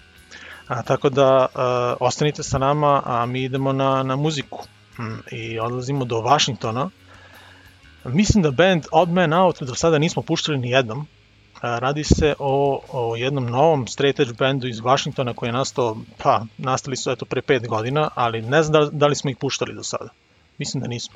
A, 0.68 0.84
tako 0.84 1.10
da 1.10 1.46
uh, 1.46 2.08
ostanite 2.08 2.44
sa 2.44 2.58
nama, 2.58 3.02
a 3.06 3.26
mi 3.26 3.44
idemo 3.44 3.74
na, 3.74 4.04
na 4.04 4.16
muziku 4.16 4.64
mm, 5.00 5.20
i 5.32 5.60
odlazimo 5.60 6.06
do 6.06 6.22
Vašingtona. 6.22 6.90
Mislim 8.06 8.44
da 8.44 8.52
band 8.52 8.86
Odd 8.92 9.12
Man 9.12 9.34
Out 9.34 9.64
do 9.64 9.76
sada 9.76 9.98
nismo 9.98 10.22
puštali 10.22 10.58
ni 10.58 10.70
jednom, 10.70 11.08
Radi 11.62 12.04
se 12.04 12.36
o, 12.40 12.82
o 12.92 13.16
jednom 13.16 13.46
novom 13.46 13.88
straight 13.88 14.20
edge 14.20 14.34
bandu 14.34 14.68
iz 14.68 14.80
Washingtona 14.80 15.34
koji 15.34 15.50
je 15.50 15.54
nastao, 15.54 15.98
pa, 16.18 16.46
nastali 16.58 16.98
su 16.98 17.12
eto 17.12 17.26
pre 17.26 17.42
5 17.42 17.68
godina, 17.68 18.10
ali 18.16 18.42
ne 18.42 18.64
znam 18.64 18.82
da, 18.82 18.90
da 18.92 19.08
li 19.08 19.16
smo 19.16 19.30
ih 19.30 19.38
puštali 19.38 19.76
do 19.76 19.84
sada. 19.84 20.10
Mislim 20.58 20.82
da 20.82 20.88
nismo. 20.88 21.16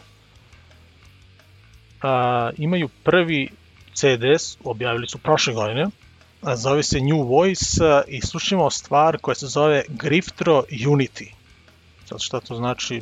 A, 2.01 2.51
imaju 2.57 2.89
prvi 3.03 3.49
CDS, 3.93 4.57
objavili 4.63 5.07
su 5.07 5.17
prošle 5.17 5.53
godine, 5.53 5.87
a 6.41 6.55
zove 6.55 6.83
se 6.83 7.01
New 7.01 7.23
Voice 7.23 7.85
a, 7.85 8.01
i 8.07 8.21
slušamo 8.21 8.69
stvar 8.69 9.17
koja 9.17 9.35
se 9.35 9.47
zove 9.47 9.83
Griftro 9.87 10.63
Unity. 10.71 11.31
Sad 12.05 12.21
šta 12.21 12.39
to 12.39 12.55
znači 12.55 13.01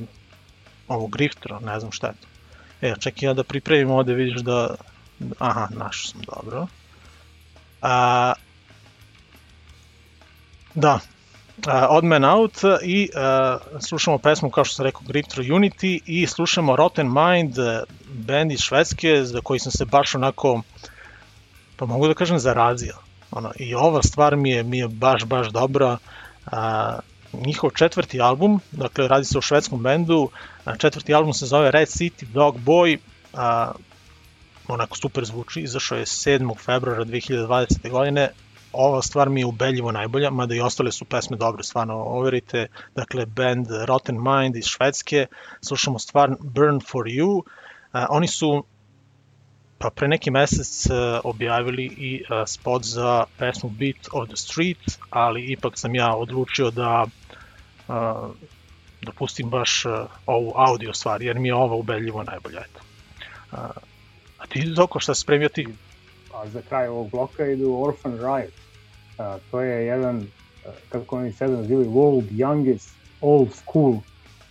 ovo 0.87 1.07
Griftro, 1.07 1.59
ne 1.59 1.79
znam 1.79 1.91
šta 1.91 2.07
je 2.07 2.13
to. 2.13 2.27
E, 2.81 2.93
čekaj 2.99 3.29
ja 3.29 3.33
da 3.33 3.43
pripremim 3.43 3.91
ovde, 3.91 4.13
vidiš 4.13 4.41
da... 4.41 4.75
Aha, 5.39 5.67
našao 5.71 6.11
sam, 6.11 6.21
dobro. 6.21 6.67
A, 7.81 8.33
da, 10.75 10.99
a, 11.67 11.87
Odd 11.89 12.05
Man 12.05 12.25
Out 12.25 12.57
i 12.83 13.09
a, 13.15 13.57
slušamo 13.79 14.17
pesmu 14.17 14.49
kao 14.49 14.65
što 14.65 14.75
sam 14.75 14.85
rekao 14.85 15.01
Grifter 15.07 15.39
Unity 15.39 15.99
i 16.05 16.27
slušamo 16.27 16.75
Rotten 16.75 17.07
Mind, 17.07 17.55
band 18.07 18.51
iz 18.51 18.59
Švedske 18.59 19.23
za 19.23 19.41
koji 19.43 19.59
sam 19.59 19.71
se 19.71 19.85
baš 19.85 20.15
onako 20.15 20.61
pa 21.81 21.85
mogu 21.85 22.07
da 22.07 22.13
kažem 22.13 22.39
zarazio. 22.39 22.93
Ono, 23.31 23.51
I 23.59 23.75
ova 23.75 24.03
stvar 24.03 24.35
mi 24.35 24.49
je, 24.49 24.63
mi 24.63 24.77
je 24.77 24.87
baš, 24.87 25.25
baš 25.25 25.47
dobra. 25.49 25.97
A, 26.45 26.99
njihov 27.33 27.69
četvrti 27.69 28.21
album, 28.21 28.59
dakle 28.71 29.07
radi 29.07 29.25
se 29.25 29.37
o 29.37 29.41
švedskom 29.41 29.83
bendu, 29.83 30.29
a, 30.65 30.77
četvrti 30.77 31.13
album 31.13 31.33
se 31.33 31.45
zove 31.45 31.71
Red 31.71 31.87
City 31.87 32.25
Dog 32.25 32.57
Boy, 32.57 32.97
a, 33.33 33.71
onako 34.73 34.97
super 34.97 35.25
zvuči, 35.25 35.61
izašao 35.61 35.97
je 35.97 36.05
7. 36.05 36.57
februara 36.57 37.05
2020. 37.05 37.89
godine, 37.89 38.29
ova 38.73 39.01
stvar 39.01 39.29
mi 39.29 39.39
je 39.39 39.45
ubedljivo 39.45 39.91
najbolja, 39.91 40.29
mada 40.29 40.55
i 40.55 40.61
ostale 40.61 40.91
su 40.91 41.05
pesme 41.05 41.37
dobre, 41.37 41.63
stvarno 41.63 41.95
overite, 41.95 42.67
dakle 42.95 43.25
band 43.25 43.67
Rotten 43.85 44.17
Mind 44.23 44.55
iz 44.55 44.65
Švedske, 44.65 45.25
slušamo 45.61 45.99
stvar 45.99 46.35
Burn 46.39 46.79
for 46.91 47.05
You, 47.05 47.41
a, 47.91 48.05
oni 48.09 48.27
su 48.27 48.63
pa 49.77 49.89
pre 49.89 50.07
neki 50.07 50.31
mesec 50.31 50.85
uh, 50.85 50.95
objavili 51.23 51.85
i 51.85 52.21
uh, 52.21 52.43
spot 52.47 52.83
za 52.83 53.25
pesmu 53.37 53.69
Beat 53.69 54.07
of 54.11 54.27
the 54.27 54.35
Street, 54.35 54.99
ali 55.09 55.45
ipak 55.51 55.77
sam 55.77 55.95
ja 55.95 56.15
odlučio 56.15 56.71
da 56.71 57.05
uh, 57.87 57.95
da 59.01 59.11
pustim 59.11 59.49
baš 59.49 59.85
uh, 59.85 59.91
ovu 60.25 60.53
audio 60.55 60.93
stvar, 60.93 61.21
jer 61.21 61.39
mi 61.39 61.47
je 61.47 61.55
ova 61.55 61.75
ubedljivo 61.75 62.23
najbolja. 62.23 62.59
Eto. 62.59 62.79
Uh, 63.51 63.90
a 64.41 64.47
ti, 64.47 64.73
Doko, 64.75 64.99
šta 64.99 65.15
si 65.15 65.21
spremio 65.21 65.49
ti? 65.49 65.67
A 66.33 66.47
za 66.47 66.61
kraj 66.69 66.87
ovog 66.87 67.09
bloka 67.11 67.45
idu 67.45 67.73
Orphan 67.73 68.17
Riot. 68.17 68.53
A, 69.17 69.37
to 69.51 69.61
je 69.61 69.85
jedan, 69.85 70.27
a, 70.65 70.69
kako 70.89 71.17
oni 71.17 71.31
sebe 71.31 71.53
nazivaju, 71.53 71.91
world 71.91 72.29
youngest 72.31 72.89
old 73.21 73.53
school 73.53 73.95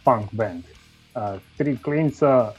punk 0.05 0.33
band. 0.33 0.65
A, 1.15 1.39
tri 1.57 1.77
klinca 1.83 2.53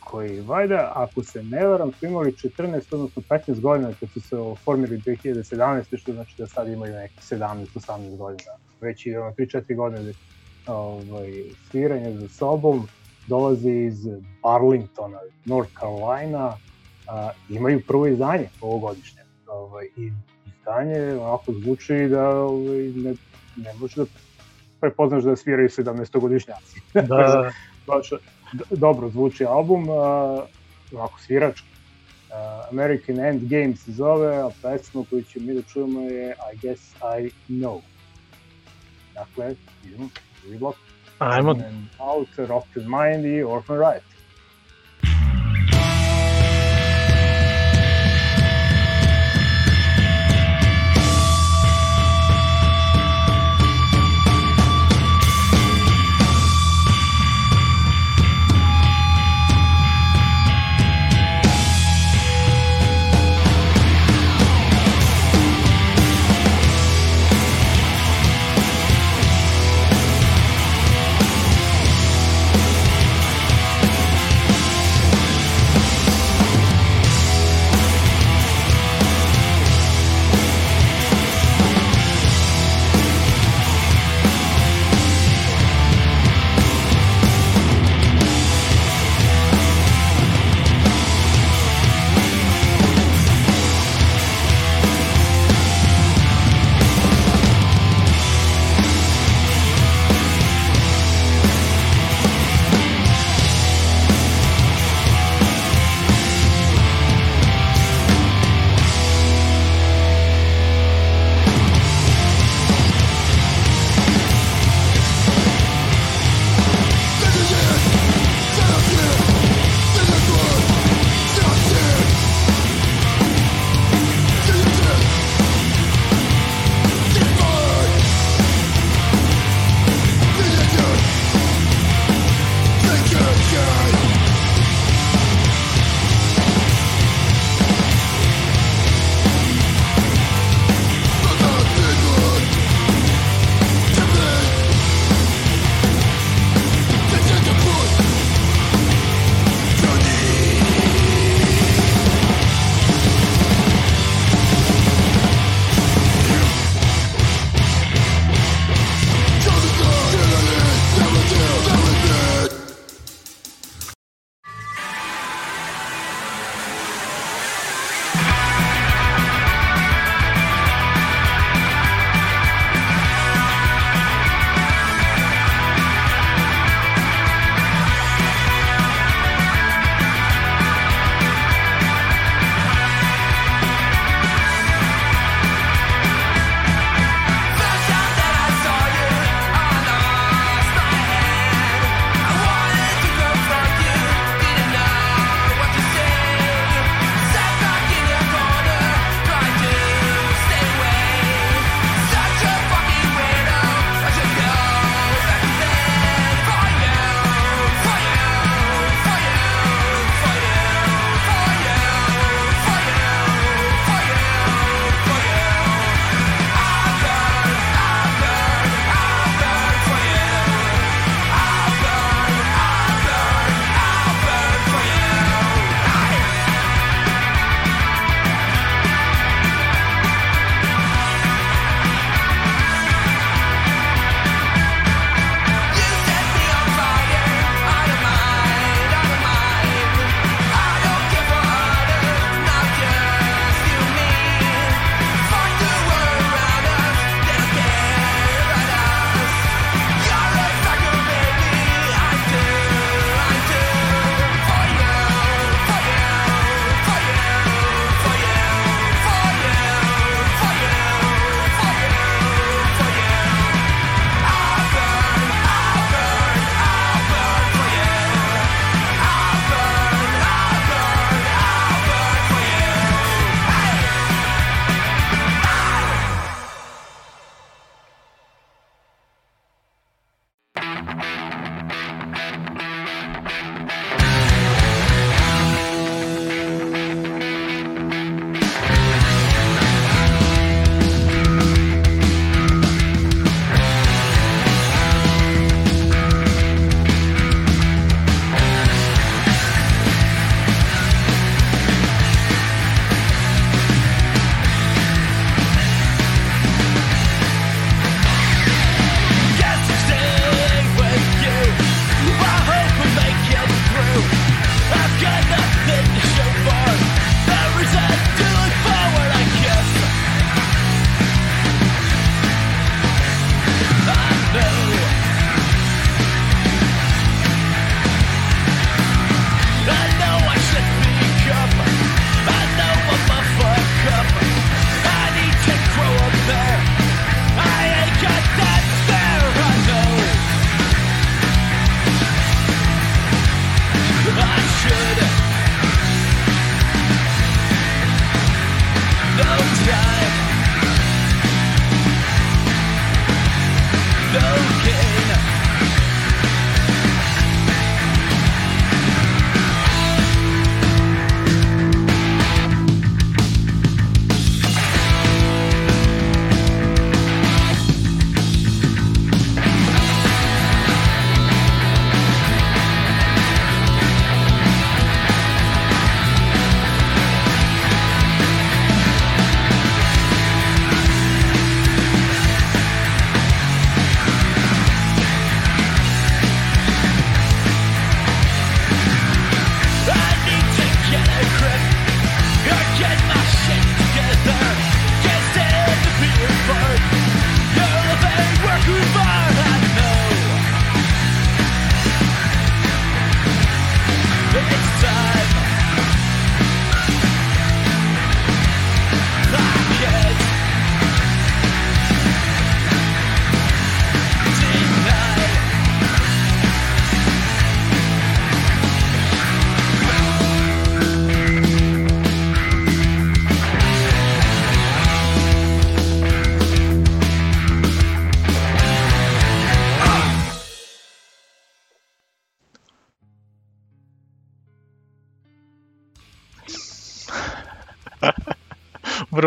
koji, 0.00 0.40
vajda, 0.40 0.92
ako 0.94 1.22
se 1.22 1.42
ne 1.42 1.66
varam, 1.66 1.92
su 1.92 2.06
imali 2.06 2.32
14, 2.32 2.94
odnosno 2.94 3.22
15 3.28 3.60
godina 3.60 3.92
kad 4.00 4.10
su 4.10 4.20
se 4.20 4.36
oformili 4.36 4.98
2017. 4.98 5.98
što 5.98 6.12
znači 6.12 6.34
da 6.38 6.46
sad 6.46 6.68
imaju 6.68 6.94
neki 6.94 7.20
17-18 7.20 8.16
godina. 8.16 8.52
Već 8.80 9.06
ide 9.06 9.20
ono 9.20 9.30
3-4 9.30 9.76
godine 9.76 10.12
ovaj, 10.66 11.32
sviranja 11.70 12.12
za 12.12 12.28
sobom, 12.28 12.88
dolazi 13.26 13.70
iz 13.70 14.06
Arlingtona, 14.42 15.18
North 15.44 15.72
Carolina, 15.80 16.56
a, 17.10 17.30
imaju 17.48 17.82
prvo 17.86 18.06
izdanje 18.06 18.48
ovogodišnje. 18.60 19.20
Ovaj, 19.46 19.86
I 19.96 20.12
izdanje 20.58 21.12
onako 21.20 21.52
zvuči 21.52 22.08
da 22.08 22.28
ovaj, 22.28 22.78
ne, 22.78 23.14
ne 23.56 23.74
može 23.80 23.96
da 23.96 24.06
prepoznaš 24.80 25.24
da 25.24 25.36
sviraju 25.36 25.68
17-godišnjaci. 25.68 26.80
Da, 27.08 27.52
Baš 27.86 28.10
dobro 28.70 29.08
zvuči 29.08 29.44
album, 29.44 29.88
uh, 29.88 29.96
ovako 30.92 31.20
svirački. 31.20 31.66
Uh, 31.66 32.36
American 32.70 33.18
Endgame 33.20 33.76
se 33.76 33.92
zove, 33.92 34.36
a 34.36 34.50
pesma 34.62 35.04
koju 35.10 35.22
ćemo 35.22 35.46
mi 35.46 35.54
da 35.54 35.62
čujemo 35.62 36.00
je 36.00 36.34
I 36.54 36.56
Guess 36.62 36.94
I 37.20 37.30
Know. 37.48 37.80
Dakle, 39.14 39.54
idemo, 39.84 40.08
drugi 40.42 40.58
blok. 40.58 40.74
ajmo, 41.18 41.50
And 41.50 41.86
Out, 41.98 42.28
Rocked 42.36 42.82
Mind 42.88 43.24
i 43.26 43.42
Orphan 43.42 43.76
Riot. 43.76 44.09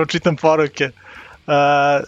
Prvo 0.03 0.11
čitam 0.11 0.35
poruke. 0.35 0.91
Uh, 1.47 2.03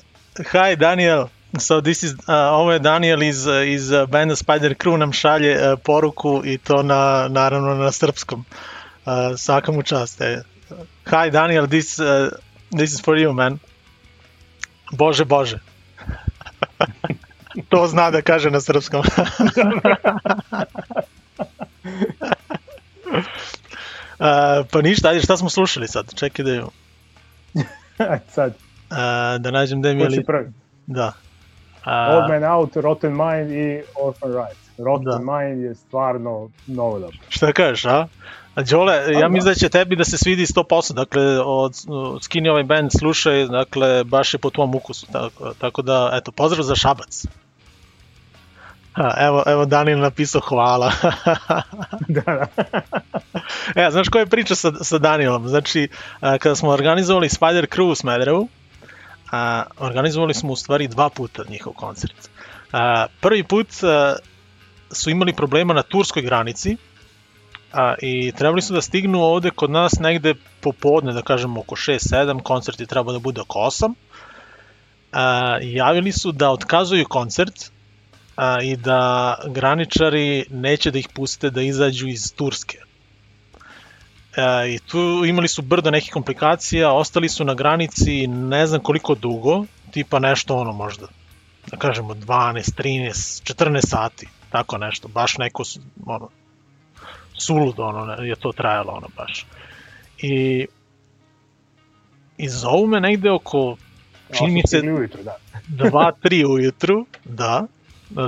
hi 0.51 0.75
Daniel, 0.75 1.27
so 1.60 1.81
this 1.81 2.03
is, 2.03 2.13
uh, 2.13 2.51
ovo 2.51 2.71
je 2.71 2.79
Daniel 2.79 3.23
iz, 3.23 3.47
iz 3.67 3.91
benda 4.10 4.36
Spider 4.36 4.75
Crew 4.75 4.97
nam 4.97 5.13
šalje 5.13 5.55
uh, 5.55 5.79
poruku 5.84 6.41
i 6.45 6.58
to 6.58 6.84
na, 6.84 7.27
naravno 7.29 7.75
na 7.75 7.91
srpskom. 7.91 8.45
Uh, 9.05 9.13
svaka 9.38 9.71
mu 9.71 9.84
čast. 9.84 10.21
E. 10.21 10.43
Hi 11.05 11.31
Daniel, 11.31 11.67
this, 11.67 11.99
uh, 11.99 12.29
this 12.77 12.91
is 12.91 13.01
for 13.01 13.15
you 13.15 13.34
man. 13.34 13.60
Bože, 14.91 15.25
Bože. 15.25 15.60
to 17.69 17.88
zna 17.88 18.12
da 18.12 18.21
kaže 18.21 18.51
na 18.51 18.62
srpskom. 18.62 19.03
Uh, 24.19 24.65
pa 24.71 24.81
ništa, 24.81 25.10
ajde, 25.10 25.21
šta 25.21 25.38
smo 25.38 25.49
slušali 25.49 25.88
sad? 25.88 26.13
Čekaj 26.15 26.45
da 26.45 26.51
Ajde 26.51 26.84
sad, 28.36 28.53
uh, 28.91 28.97
da 29.39 29.51
nađem 29.51 29.81
da 29.81 29.93
mi 29.93 29.99
je 29.99 30.05
ko 30.05 30.12
će 30.12 30.17
li... 30.17 30.25
prvi? 30.25 30.51
Da. 30.88 31.13
Old 31.86 32.23
Uh, 32.23 32.29
Man 32.29 32.43
Out, 32.43 32.75
Rotten 32.75 33.12
Mind 33.12 33.51
i 33.51 33.81
Orphan 34.03 34.31
Rights. 34.34 34.69
Rotten 34.77 35.25
Da. 35.25 35.38
Mind 35.38 35.63
je 35.63 35.75
stvarno 35.75 36.49
mnogo 36.67 36.99
dobro. 36.99 37.17
šta 37.29 37.53
kažeš, 37.53 37.86
a? 37.86 38.08
A 38.55 38.63
Đole, 38.63 38.93
ja 39.13 39.19
da. 39.19 39.27
mislim 39.27 39.53
da 39.53 39.60
će 39.60 39.69
tebi 39.69 39.95
da 39.95 40.03
se 40.03 40.17
svidi 40.17 40.45
100%, 40.45 40.93
dakle, 40.93 41.39
od, 41.39 41.73
od 41.88 42.23
skini 42.23 42.49
ovaj 42.49 42.63
band 42.63 42.91
slušaj, 42.99 43.45
dakle, 43.45 44.03
baš 44.03 44.34
je 44.34 44.38
po 44.38 44.49
tvom 44.49 44.75
ukusu, 44.75 45.08
tako, 45.12 45.53
tako 45.60 45.81
da, 45.81 46.10
eto, 46.13 46.31
pozdrav 46.31 46.63
za 46.63 46.75
Šabac. 46.75 47.25
Ha, 48.95 49.13
evo, 49.19 49.43
evo 49.45 49.65
Daniel 49.65 49.99
napisao 49.99 50.41
hvala. 50.41 50.91
da, 52.15 52.21
da. 52.21 52.45
E, 53.75 53.91
znaš 53.91 54.10
koja 54.10 54.19
je 54.19 54.25
priča 54.25 54.55
sa, 54.55 54.71
sa 54.84 54.97
Danielom? 54.97 55.47
Znači, 55.47 55.88
a, 56.19 56.38
kada 56.38 56.55
smo 56.55 56.69
organizovali 56.69 57.29
Spider 57.29 57.67
Crew 57.75 57.91
u 57.91 57.95
Smederevu, 57.95 58.47
a, 59.31 59.63
organizovali 59.77 60.34
smo 60.34 60.53
u 60.53 60.55
stvari 60.55 60.88
dva 60.88 61.10
puta 61.10 61.43
njihov 61.49 61.73
koncert. 61.73 62.29
A, 62.71 63.05
prvi 63.21 63.43
put 63.43 63.67
a, 63.84 64.15
su 64.91 65.10
imali 65.10 65.34
problema 65.34 65.73
na 65.73 65.84
turskoj 65.84 66.21
granici 66.21 66.77
a, 67.73 67.95
i 68.01 68.31
trebali 68.31 68.62
su 68.62 68.73
da 68.73 68.81
stignu 68.81 69.21
ovde 69.21 69.51
kod 69.51 69.71
nas 69.71 69.99
negde 69.99 70.34
popodne, 70.62 71.13
da 71.13 71.21
kažem 71.21 71.58
oko 71.58 71.75
6-7, 71.75 72.43
koncert 72.43 72.79
je 72.79 72.86
trebao 72.86 73.13
da 73.13 73.19
bude 73.19 73.41
oko 73.41 73.60
8. 73.60 73.93
A, 75.12 75.58
javili 75.62 76.12
su 76.12 76.31
da 76.31 76.51
otkazuju 76.51 77.05
koncert 77.10 77.74
a, 78.35 78.61
i 78.61 78.75
da 78.75 79.35
graničari 79.47 80.45
neće 80.49 80.91
da 80.91 80.99
ih 80.99 81.07
puste 81.13 81.49
da 81.49 81.61
izađu 81.61 82.07
iz 82.07 82.33
Turske. 82.33 82.77
E, 84.37 84.73
I 84.73 84.79
tu 84.79 85.23
imali 85.27 85.47
su 85.47 85.61
brdo 85.61 85.91
nekih 85.91 86.13
komplikacija, 86.13 86.91
ostali 86.91 87.29
su 87.29 87.45
na 87.45 87.53
granici 87.53 88.27
ne 88.27 88.67
znam 88.67 88.81
koliko 88.81 89.15
dugo, 89.15 89.65
tipa 89.91 90.19
nešto 90.19 90.55
ono 90.55 90.71
možda, 90.71 91.07
da 91.71 91.77
kažemo 91.77 92.13
12, 92.13 92.81
13, 92.81 93.53
14 93.53 93.87
sati, 93.87 94.27
tako 94.49 94.77
nešto, 94.77 95.07
baš 95.07 95.37
neko 95.37 95.63
ono, 96.05 96.29
suludo 97.33 97.83
ono, 97.83 98.13
je 98.13 98.35
to 98.35 98.51
trajalo 98.51 98.91
ono 98.91 99.07
baš. 99.17 99.45
I, 100.17 100.65
i 102.37 102.49
zovu 102.49 102.87
me 102.87 102.99
negde 102.99 103.31
oko, 103.31 103.77
čini 104.37 104.51
mi 104.51 104.61
se, 104.61 104.77
Stigli 104.77 104.93
ujutro, 104.93 105.23
da. 105.23 105.37
2-3 105.69 106.45
ujutru, 106.45 107.05
da, 107.25 107.67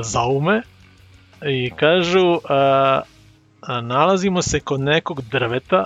zovu 0.03 0.41
me 0.41 0.61
i 1.41 1.71
kažu 1.75 2.39
a, 2.49 3.01
a, 3.61 3.81
nalazimo 3.81 4.41
se 4.41 4.59
kod 4.59 4.79
nekog 4.79 5.21
drveta 5.21 5.83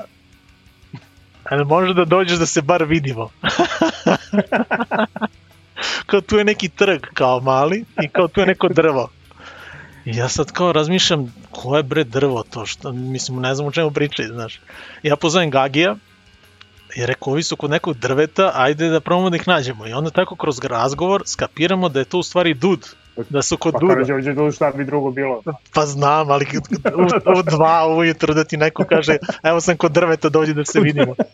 ali 1.43 1.65
može 1.65 1.93
da 1.93 2.05
dođeš 2.05 2.37
da 2.37 2.45
se 2.45 2.61
bar 2.61 2.83
vidimo 2.83 3.29
kao 6.07 6.21
tu 6.21 6.37
je 6.37 6.43
neki 6.43 6.69
trg 6.69 7.01
kao 7.13 7.39
mali 7.39 7.85
i 8.03 8.07
kao 8.07 8.27
tu 8.27 8.39
je 8.39 8.45
neko 8.45 8.67
drvo 8.67 9.09
I 10.05 10.15
ja 10.17 10.29
sad 10.29 10.51
kao 10.51 10.71
razmišljam 10.71 11.33
ko 11.51 11.77
je 11.77 11.83
bre 11.83 12.03
drvo 12.03 12.43
to 12.43 12.65
što 12.65 12.91
mislim 12.91 13.39
ne 13.39 13.55
znam 13.55 13.67
o 13.67 13.71
čemu 13.71 13.91
pričaju 13.91 14.33
znaš 14.33 14.59
ja 15.03 15.15
pozovem 15.15 15.49
Gagija 15.49 15.95
i 16.95 17.05
rekao, 17.05 17.33
ovi 17.33 17.43
su 17.43 17.55
kod 17.55 17.69
nekog 17.69 17.97
drveta, 17.97 18.51
ajde 18.55 18.89
da 18.89 18.99
probamo 18.99 19.29
da 19.29 19.35
ih 19.35 19.47
nađemo. 19.47 19.87
I 19.87 19.93
onda 19.93 20.09
tako 20.09 20.35
kroz 20.35 20.59
razgovor 20.63 21.23
skapiramo 21.25 21.89
da 21.89 21.99
je 21.99 22.05
to 22.05 22.19
u 22.19 22.23
stvari 22.23 22.53
dud. 22.53 22.95
Da 23.29 23.41
su 23.41 23.57
kod 23.57 23.73
Pa 23.73 23.79
duda. 23.79 23.93
kada 23.93 24.05
Đorđe 24.05 24.33
Dul 24.33 24.51
šta 24.51 24.71
bi 24.71 24.85
drugo 24.85 25.11
bilo? 25.11 25.41
Pa 25.73 25.85
znam, 25.85 26.31
ali 26.31 26.45
u, 26.95 27.39
u 27.39 27.43
dva 27.43 27.87
ujutro 27.87 28.33
da 28.33 28.43
ti 28.43 28.57
neko 28.57 28.83
kaže, 28.83 29.17
evo 29.43 29.61
sam 29.61 29.77
kod 29.77 29.91
drveta, 29.91 30.29
dođi 30.29 30.53
da 30.53 30.65
se 30.65 30.79
vidimo. 30.79 31.15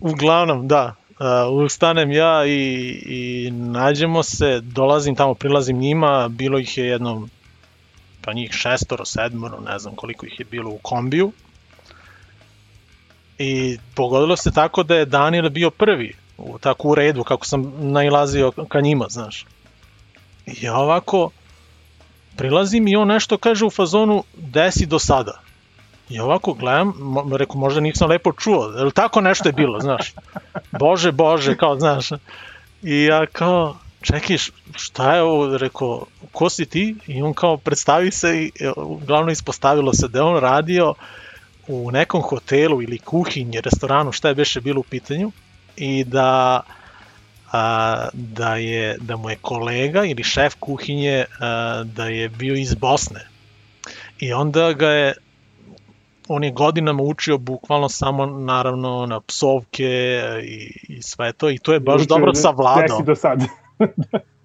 Uglavnom, 0.00 0.68
da, 0.68 0.94
uh, 1.10 1.64
ustanem 1.64 2.12
ja 2.12 2.46
i, 2.46 2.58
i 3.06 3.50
nađemo 3.50 4.22
se, 4.22 4.60
dolazim 4.60 5.14
tamo, 5.14 5.34
prilazim 5.34 5.78
njima, 5.78 6.28
bilo 6.28 6.58
ih 6.58 6.78
je 6.78 6.86
jedno, 6.86 7.28
pa 8.20 8.32
njih 8.32 8.52
šestoro, 8.52 9.04
sedmoro, 9.04 9.60
ne 9.60 9.78
znam 9.78 9.94
koliko 9.94 10.26
ih 10.26 10.40
je 10.40 10.46
bilo 10.50 10.70
u 10.70 10.78
kombiju. 10.82 11.32
I 13.38 13.78
pogodilo 13.94 14.36
se 14.36 14.52
tako 14.52 14.82
da 14.82 14.96
je 14.96 15.04
Daniel 15.04 15.50
bio 15.50 15.70
prvi, 15.70 16.16
u, 16.42 16.58
tako 16.58 16.88
u 16.88 16.94
redu, 16.94 17.24
kako 17.24 17.46
sam 17.46 17.72
nailazio 17.78 18.52
ka 18.68 18.80
njima, 18.80 19.06
znaš. 19.08 19.46
I 20.46 20.64
ja 20.64 20.76
ovako 20.76 21.30
prilazim 22.36 22.88
i 22.88 22.96
on 22.96 23.08
nešto 23.08 23.38
kaže 23.38 23.64
u 23.64 23.70
fazonu 23.70 24.24
desi 24.34 24.86
do 24.86 24.98
sada. 24.98 25.40
I 26.08 26.20
ovako 26.20 26.52
gledam, 26.54 26.92
mo, 26.98 27.36
reku 27.36 27.58
možda 27.58 27.80
nisam 27.80 28.10
lepo 28.10 28.32
čuo, 28.32 28.72
ili 28.78 28.92
tako 28.92 29.20
nešto 29.20 29.48
je 29.48 29.52
bilo, 29.52 29.80
znaš. 29.80 30.14
Bože, 30.78 31.12
bože, 31.12 31.56
kao, 31.56 31.78
znaš. 31.78 32.10
I 32.82 33.04
ja 33.04 33.26
kao, 33.26 33.76
čekaj, 34.00 34.36
šta 34.74 35.14
je 35.14 35.22
ovo, 35.22 35.58
rekao, 35.58 36.06
ko 36.32 36.50
si 36.50 36.66
ti? 36.66 36.96
I 37.06 37.22
on 37.22 37.34
kao 37.34 37.56
predstavi 37.56 38.10
se 38.10 38.42
i 38.42 38.52
uglavnom 38.76 39.30
ispostavilo 39.30 39.92
se 39.92 40.08
da 40.08 40.24
on 40.24 40.40
radio 40.40 40.94
u 41.68 41.90
nekom 41.90 42.22
hotelu 42.22 42.82
ili 42.82 42.98
kuhinji, 42.98 43.60
restoranu, 43.60 44.12
šta 44.12 44.28
je 44.28 44.34
beše 44.34 44.60
bilo 44.60 44.80
u 44.80 44.90
pitanju 44.90 45.32
i 45.76 46.04
da 46.04 46.60
a, 47.52 48.08
da 48.12 48.56
je 48.56 48.96
da 49.00 49.16
mu 49.16 49.30
je 49.30 49.36
kolega 49.36 50.04
ili 50.04 50.24
šef 50.24 50.54
kuhinje 50.60 51.24
a, 51.40 51.82
da 51.86 52.06
je 52.06 52.28
bio 52.28 52.54
iz 52.54 52.74
Bosne. 52.74 53.20
I 54.18 54.32
onda 54.32 54.72
ga 54.72 54.88
je 54.88 55.14
on 56.28 56.44
je 56.44 56.50
godinama 56.50 57.02
učio 57.02 57.38
bukvalno 57.38 57.88
samo 57.88 58.26
naravno 58.26 59.06
na 59.06 59.20
psovke 59.20 60.20
i, 60.44 60.70
i 60.88 61.02
sve 61.02 61.32
to 61.32 61.50
i 61.50 61.58
to 61.58 61.72
je 61.72 61.80
baš 61.80 61.94
Učio 62.02 62.06
dobro 62.06 62.32
da- 62.32 62.40
savladao. 62.40 62.82
Desi 62.98 63.02
do 63.04 63.14
sad. 63.14 63.42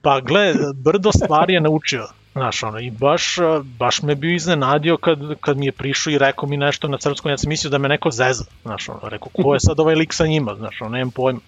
Pa 0.02 0.20
gle, 0.20 0.54
brdo 0.76 1.12
stvari 1.12 1.54
je 1.54 1.62
naučio. 1.62 2.08
Znaš, 2.38 2.64
ono, 2.64 2.80
i 2.80 2.92
baš, 2.92 3.36
baš 3.64 4.02
me 4.02 4.16
bio 4.16 4.36
iznenadio 4.36 4.98
kad, 4.98 5.20
kad 5.42 5.58
mi 5.58 5.66
je 5.66 5.72
prišao 5.72 6.12
i 6.12 6.18
rekao 6.18 6.50
mi 6.50 6.58
nešto 6.58 6.88
na 6.88 6.98
srpskom, 7.00 7.32
ja 7.32 7.38
sam 7.38 7.50
mislio 7.50 7.72
da 7.72 7.78
me 7.78 7.90
neko 7.90 8.12
zeza, 8.12 8.44
znaš, 8.62 8.90
ono, 8.90 9.00
rekao, 9.04 9.30
ko 9.34 9.54
je 9.54 9.60
sad 9.60 9.80
ovaj 9.80 9.96
lik 9.96 10.14
sa 10.14 10.28
njima, 10.28 10.56
znaš, 10.56 10.82
ono, 10.82 10.90
nemam 10.90 11.12
pojma. 11.12 11.40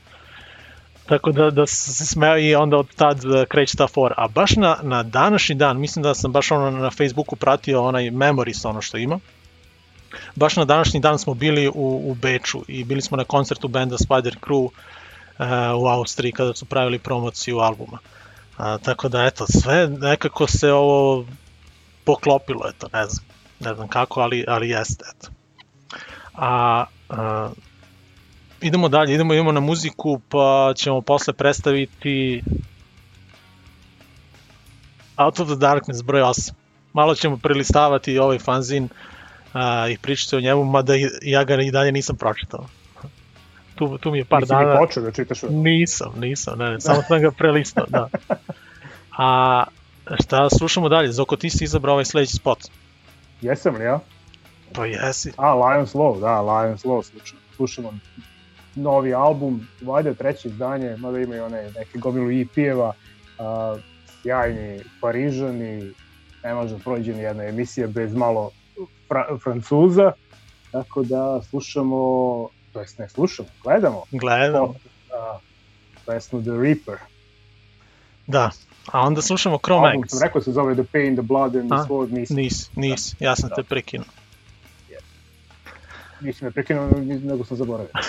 Tako 1.06 1.32
da, 1.32 1.50
da 1.52 1.68
se 1.68 2.06
smeo 2.06 2.38
i 2.38 2.56
onda 2.56 2.78
od 2.78 2.96
tad 2.96 3.26
a, 3.26 3.46
kreće 3.46 3.78
ta 3.78 3.88
fora. 3.88 4.16
A 4.18 4.28
baš 4.28 4.56
na, 4.56 4.78
na 4.82 5.04
današnji 5.04 5.56
dan, 5.56 5.80
mislim 5.80 6.04
da 6.04 6.14
sam 6.16 6.32
baš 6.32 6.52
ono 6.52 6.72
na 6.72 6.90
Facebooku 6.90 7.36
pratio 7.36 7.84
onaj 7.84 8.12
memories, 8.12 8.66
ono 8.66 8.82
što 8.82 8.98
ima, 8.98 9.20
baš 10.36 10.56
na 10.56 10.66
današnji 10.66 11.00
dan 11.00 11.20
smo 11.20 11.34
bili 11.34 11.68
u, 11.68 12.02
u 12.06 12.14
Beču 12.14 12.62
i 12.68 12.84
bili 12.84 13.02
smo 13.02 13.18
na 13.18 13.24
koncertu 13.24 13.68
benda 13.68 13.98
Spider 13.98 14.36
Crew 14.42 14.64
uh, 14.64 14.72
u 15.84 15.88
Austriji 15.88 16.32
kada 16.32 16.54
su 16.54 16.66
pravili 16.66 17.00
promociju 17.00 17.58
albuma. 17.58 17.98
A, 18.60 18.78
tako 18.78 19.10
da, 19.10 19.26
eto, 19.26 19.46
sve 19.48 19.88
nekako 19.88 20.48
se 20.48 20.72
ovo 20.72 21.26
poklopilo, 22.04 22.70
eto, 22.70 22.88
ne 22.94 23.06
znam, 23.06 23.26
ne 23.60 23.74
znam 23.74 23.88
kako, 23.88 24.22
ali, 24.22 24.46
ali 24.48 24.70
jeste, 24.70 25.06
eto. 25.16 25.30
A, 26.34 26.86
a 27.10 27.50
idemo 28.62 28.90
dalje, 28.90 29.14
idemo, 29.14 29.34
idemo 29.34 29.52
na 29.52 29.60
muziku, 29.60 30.22
pa 30.30 30.74
ćemo 30.76 31.02
posle 31.02 31.34
predstaviti 31.34 32.44
Out 35.18 35.40
of 35.40 35.48
the 35.48 35.56
Darkness 35.56 36.04
broj 36.04 36.22
8. 36.22 36.52
Malo 36.94 37.16
ćemo 37.16 37.38
prelistavati 37.38 38.20
ovaj 38.20 38.40
fanzin 38.40 38.90
a, 39.54 39.90
i 39.90 39.98
pričati 39.98 40.36
o 40.36 40.42
njemu, 40.42 40.64
mada 40.64 40.94
ja 41.22 41.44
ga 41.44 41.56
i 41.56 41.72
dalje 41.72 41.92
nisam 41.92 42.16
pročitao. 42.16 42.66
Tu, 43.80 43.98
tu 43.98 44.12
mi 44.12 44.18
je 44.18 44.26
par 44.26 44.42
Nisi 44.42 44.54
ni 44.54 44.66
dana... 44.66 44.78
počeo 44.78 45.04
da 45.04 45.12
čitaš. 45.12 45.42
Nisam, 45.50 46.12
nisam, 46.18 46.60
ne, 46.60 46.70
ne, 46.70 46.82
samo 46.82 47.02
sam 47.08 47.22
ga 47.22 47.32
prelistao, 47.32 47.86
da. 47.88 48.10
A 49.18 49.64
šta 50.24 50.50
slušamo 50.50 50.90
dalje? 50.90 51.12
Zoko, 51.12 51.36
ti 51.36 51.50
si 51.50 51.64
izabrao 51.64 51.94
ovaj 51.94 52.06
sledeći 52.06 52.36
spot. 52.36 52.60
Jesam 53.42 53.76
li 53.76 53.84
ja? 53.84 54.00
Pa 54.74 54.86
jesi. 54.86 55.32
A, 55.38 55.56
Lions 55.56 55.94
Law, 55.94 56.20
da, 56.20 56.42
Lions 56.42 56.84
Law 56.84 57.04
slušamo. 57.04 57.42
Slušamo 57.56 57.94
novi 58.76 59.14
album, 59.14 59.68
valjda 59.82 60.14
treće 60.14 60.48
izdanje, 60.48 60.98
mada 60.98 61.20
ima 61.20 61.36
i 61.36 61.40
one 61.40 61.72
neke 61.76 61.98
gomilu 61.98 62.32
EP-eva, 62.32 62.94
a, 63.40 63.78
sjajni 64.22 64.80
Parižani, 65.02 65.94
ne 66.44 66.54
može 66.54 66.76
da 66.76 66.84
prođe 66.84 67.14
ni 67.14 67.22
jedna 67.22 67.44
emisija 67.44 67.88
bez 67.88 68.16
malo 68.16 68.52
fra 69.08 69.38
Francuza, 69.44 70.12
tako 70.72 71.04
da 71.04 71.42
slušamo, 71.42 72.50
to 72.74 72.80
jest 72.80 73.00
ne 73.00 73.10
slušamo, 73.10 73.50
gledamo 73.64 74.04
Gledam. 74.12 74.66
spot, 74.68 74.82
a, 75.14 75.40
pesmu 76.06 76.42
The 76.42 76.52
Reaper. 76.54 76.98
Da. 78.28 78.52
A 78.92 79.02
onda 79.02 79.22
slušamo 79.22 79.58
Chrome 79.58 79.88
Album 79.88 80.04
X. 80.04 80.10
sam 80.10 80.20
rekao 80.22 80.42
se 80.42 80.52
zove 80.52 80.76
The 80.76 80.84
Pain, 80.84 81.16
The 81.16 81.22
Blood 81.24 81.56
and 81.56 81.70
the 81.70 81.76
A? 81.76 81.86
Sword, 81.86 82.12
nisam, 82.12 82.36
Nis, 82.38 82.70
nis, 82.76 83.16
ja 83.20 83.36
sam 83.36 83.50
Da. 83.50 83.56
te 83.56 83.64
prekinuo. 83.64 84.06
nisam 86.22 86.46
me 86.46 86.52
prekinuo, 86.52 86.90
nego 87.24 87.46
sam 87.46 87.58
zaboravio. 87.58 87.92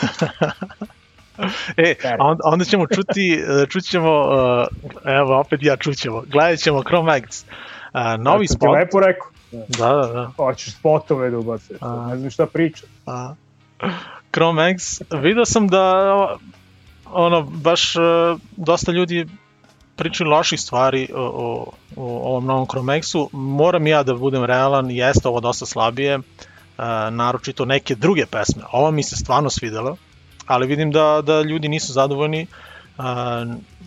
E, 1.76 1.94
a 2.18 2.24
onda, 2.24 2.42
onda 2.44 2.64
ćemo 2.64 2.86
čuti, 2.86 3.32
e, 3.34 3.66
čućemo, 3.66 4.20
uh, 4.20 4.66
evo 5.06 5.40
opet 5.40 5.60
ja 5.62 5.76
čućemo, 5.76 6.22
gledat 6.22 6.58
ćemo 6.58 6.82
Chrome 6.82 7.16
X. 7.16 7.42
Uh, 7.42 7.48
novi 8.18 8.24
Tako 8.24 8.38
ti 8.40 8.46
spot. 8.48 8.68
lepo 8.74 9.00
rekao. 9.00 9.28
Da. 9.52 9.66
Da, 9.78 9.94
da, 9.96 10.12
da. 10.12 10.30
Hoćeš 10.36 10.74
spotove 10.74 11.30
da 11.30 11.38
ubacuješ, 11.38 11.80
ne 12.08 12.16
znam 12.18 12.30
šta 12.30 12.46
priča. 12.46 12.86
A, 13.06 13.34
Chrome 14.32 14.70
X, 14.70 15.00
vidio 15.10 15.44
sam 15.44 15.68
da 15.68 16.04
ono, 17.12 17.42
baš 17.42 17.96
e, 17.96 18.00
dosta 18.56 18.92
ljudi 18.92 19.26
pričaju 19.96 20.30
loših 20.30 20.60
stvari 20.60 21.08
o, 21.14 21.22
o, 21.22 21.72
o 21.96 22.28
ovom 22.28 22.46
novom 22.46 22.66
Chrome 22.66 22.96
X-u. 22.96 23.28
Moram 23.32 23.86
ja 23.86 24.02
da 24.02 24.14
budem 24.14 24.44
realan, 24.44 24.90
jeste 24.90 25.28
ovo 25.28 25.40
dosta 25.40 25.66
slabije, 25.66 26.14
e, 26.14 26.20
naročito 27.10 27.64
neke 27.64 27.94
druge 27.94 28.26
pesme. 28.26 28.62
Ova 28.72 28.90
mi 28.90 29.02
se 29.02 29.16
stvarno 29.16 29.50
svidela, 29.50 29.96
ali 30.46 30.66
vidim 30.66 30.92
da, 30.92 31.22
da 31.24 31.42
ljudi 31.42 31.68
nisu 31.68 31.92
zadovoljni 31.92 32.42
e, 32.42 32.46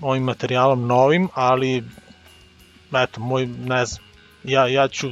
ovim 0.01 0.23
materijalom 0.23 0.87
novim, 0.87 1.29
ali 1.33 1.83
eto, 2.93 3.21
moj, 3.21 3.45
ne 3.45 3.85
znam, 3.85 4.03
ja, 4.43 4.67
ja 4.67 4.87
ću 4.87 5.07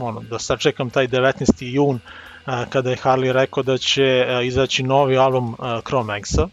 ono, 0.00 0.20
da 0.20 0.38
sačekam 0.38 0.90
taj 0.90 1.08
19. 1.08 1.42
jun 1.60 1.96
a, 1.96 2.33
kada 2.44 2.90
je 2.90 2.96
Harley 2.96 3.32
rekao 3.32 3.62
da 3.62 3.78
će 3.78 4.26
a, 4.28 4.42
izaći 4.42 4.82
novi 4.82 5.16
album 5.16 5.56
a, 5.58 5.80
Chrome 5.86 6.18
X-a 6.18 6.48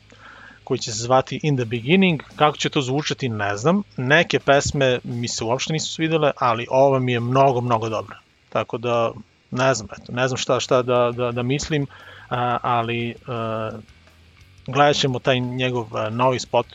koji 0.63 0.77
će 0.77 0.91
se 0.91 1.03
zvati 1.03 1.39
In 1.43 1.57
the 1.57 1.65
Beginning. 1.65 2.21
Kako 2.35 2.57
će 2.57 2.69
to 2.69 2.81
zvučati 2.81 3.29
ne 3.29 3.57
znam. 3.57 3.83
Neke 3.97 4.39
pesme 4.39 4.99
mi 5.03 5.27
se 5.27 5.43
uopšte 5.43 5.73
nisu 5.73 5.93
svidele, 5.93 6.31
ali 6.37 6.67
ova 6.69 6.99
mi 6.99 7.11
je 7.11 7.19
mnogo, 7.19 7.61
mnogo 7.61 7.89
dobra. 7.89 8.19
Tako 8.49 8.77
da 8.77 9.11
ne 9.51 9.73
znam, 9.73 9.87
eto, 10.01 10.11
ne 10.11 10.27
znam 10.27 10.37
šta, 10.37 10.59
šta 10.59 10.81
da, 10.81 11.11
da, 11.11 11.31
da 11.31 11.43
mislim, 11.43 11.87
ali 12.61 13.15
a, 13.27 13.69
gledat 14.67 14.95
ćemo 14.95 15.19
taj 15.19 15.39
njegov 15.39 15.87
novi 16.11 16.39
spot 16.39 16.67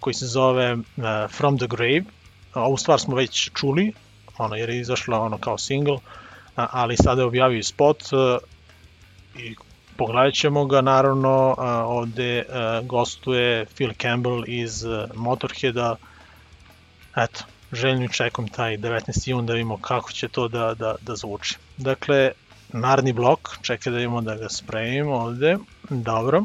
koji 0.00 0.14
se 0.14 0.26
zove 0.26 0.76
From 1.28 1.58
the 1.58 1.66
Grave. 1.66 2.02
Ovu 2.54 2.76
stvar 2.76 3.00
smo 3.00 3.16
već 3.16 3.50
čuli, 3.54 3.92
ono, 4.38 4.54
jer 4.54 4.70
je 4.70 4.80
izašla 4.80 5.20
ono 5.20 5.38
kao 5.38 5.58
single, 5.58 5.96
a, 5.96 6.27
ali 6.70 6.96
sada 6.96 7.22
je 7.22 7.26
objavio 7.26 7.62
spot 7.62 8.02
a, 8.12 8.38
i 9.36 9.54
pogledat 9.96 10.34
ćemo 10.34 10.66
ga, 10.66 10.80
naravno, 10.80 11.54
a, 11.58 11.84
ovde 11.86 12.44
a, 12.50 12.80
gostuje 12.84 13.66
Phil 13.74 13.90
Campbell 14.02 14.44
iz 14.46 14.84
Motorheada, 15.14 15.96
eto, 17.16 17.44
željno 17.72 18.08
čekam 18.08 18.48
taj 18.48 18.78
19. 18.78 19.30
jun 19.30 19.46
da 19.46 19.52
vidimo 19.52 19.76
kako 19.76 20.12
će 20.12 20.28
to 20.28 20.48
da, 20.48 20.74
da, 20.74 20.94
da 21.00 21.16
zvuči. 21.16 21.56
Dakle, 21.76 22.30
naredni 22.72 23.12
blok, 23.12 23.58
čekaj 23.62 23.90
da 23.90 23.96
vidimo 23.96 24.20
da 24.20 24.36
ga 24.36 24.48
spremimo 24.48 25.14
ovde, 25.14 25.56
dobro. 25.90 26.44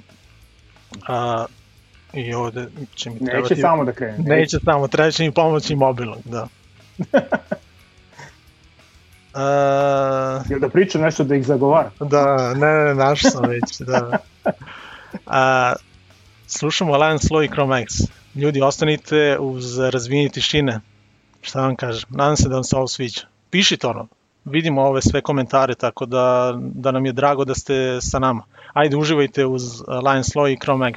A, 1.08 1.46
I 2.14 2.34
ovde 2.34 2.68
će 2.96 3.10
mi 3.10 3.16
Neće 3.16 3.32
trebati... 3.32 3.56
samo 3.62 3.86
da 3.86 3.92
krene. 3.92 4.18
Neće 4.18 4.60
samo, 4.66 4.88
treba 4.88 5.12
će 5.12 5.24
mi 5.24 5.32
pomoći 5.32 5.76
mobilnog, 5.76 6.22
da. 6.26 6.48
Uh, 9.34 10.50
Jel 10.50 10.60
da 10.60 10.70
pričam 10.70 11.02
nešto 11.02 11.24
da 11.24 11.36
ih 11.36 11.46
zagovara? 11.46 11.92
da, 12.00 12.54
ne, 12.54 12.86
ne, 12.86 12.96
našao 12.96 13.32
sam 13.32 13.50
već, 13.50 13.80
da. 13.80 14.18
A, 15.26 15.74
slušamo 16.58 16.98
Lion 16.98 17.18
Slow 17.18 17.46
i 17.46 17.48
Chrome 17.48 17.82
X. 17.82 17.94
Ljudi, 18.36 18.62
ostanite 18.62 19.38
uz 19.40 19.80
razvijenje 19.80 20.30
tišine. 20.30 20.80
Šta 21.42 21.62
vam 21.62 21.76
kažem? 21.76 22.10
Nadam 22.10 22.38
se 22.38 22.50
da 22.50 22.56
vam 22.56 22.64
se 22.64 22.76
ovo 22.76 22.88
sviđa. 22.88 23.22
Pišite 23.50 23.88
ono. 23.88 24.08
Vidimo 24.46 24.82
ove 24.82 25.02
sve 25.02 25.22
komentare, 25.22 25.76
tako 25.76 26.06
da, 26.06 26.54
da 26.58 26.92
nam 26.92 27.06
je 27.06 27.12
drago 27.12 27.46
da 27.46 27.56
ste 27.56 27.98
sa 28.02 28.20
nama. 28.20 28.44
Ajde, 28.74 28.98
uživajte 28.98 29.46
uz 29.46 29.82
Lion 29.88 30.24
Slow 30.24 30.54
i 30.54 30.60
Chrome 30.64 30.94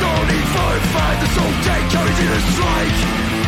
no 0.00 0.12
need 0.28 0.46
for 0.52 0.68
a 0.76 0.80
fight 0.92 1.18
The 1.22 1.28
soul 1.36 1.52
take 1.64 1.86
courage 1.92 2.20
in 2.20 2.30
a 2.30 2.40
strike. 2.52 3.00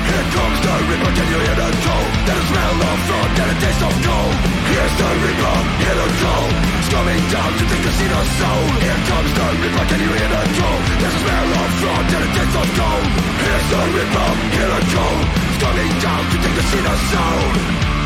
Here 0.09 0.27
comes 0.33 0.59
the 0.65 0.75
ripper, 0.89 1.13
can 1.13 1.29
you 1.29 1.41
hear 1.45 1.57
the 1.61 1.69
toll? 1.85 2.07
There's 2.25 2.41
a 2.41 2.49
smell 2.49 2.77
of 2.81 2.99
blood 3.09 3.31
and 3.39 3.51
a 3.53 3.57
taste 3.61 3.83
of 3.85 3.95
gold. 4.09 4.37
Here's 4.73 4.95
the 4.97 5.09
ripper, 5.21 5.57
hear 5.85 5.97
the 6.01 6.09
toll. 6.23 6.49
It's 6.81 6.89
coming 6.89 7.23
down 7.29 7.51
to 7.59 7.65
take 7.69 7.85
the 7.85 7.93
of 7.93 8.27
soul. 8.41 8.65
Here 8.81 9.01
comes 9.05 9.33
the 9.37 9.47
ripper, 9.61 9.85
can 9.85 10.01
you 10.01 10.13
hear 10.17 10.31
the 10.33 10.43
toll? 10.57 10.79
There's 10.97 11.13
a 11.13 11.21
smell 11.21 11.49
of 11.61 11.71
blood 11.81 12.07
and 12.09 12.25
a 12.25 12.31
taste 12.33 12.57
of 12.57 12.69
gold. 12.81 13.09
Here's 13.45 13.67
the 13.69 13.81
ripper, 13.99 14.31
hear 14.57 14.69
the 14.73 14.83
toll. 14.97 15.19
It's 15.29 15.59
coming 15.61 15.93
down 16.01 16.23
to 16.33 16.37
take 16.41 16.57
the 16.57 16.65
of 16.89 16.99
soul 17.13 17.98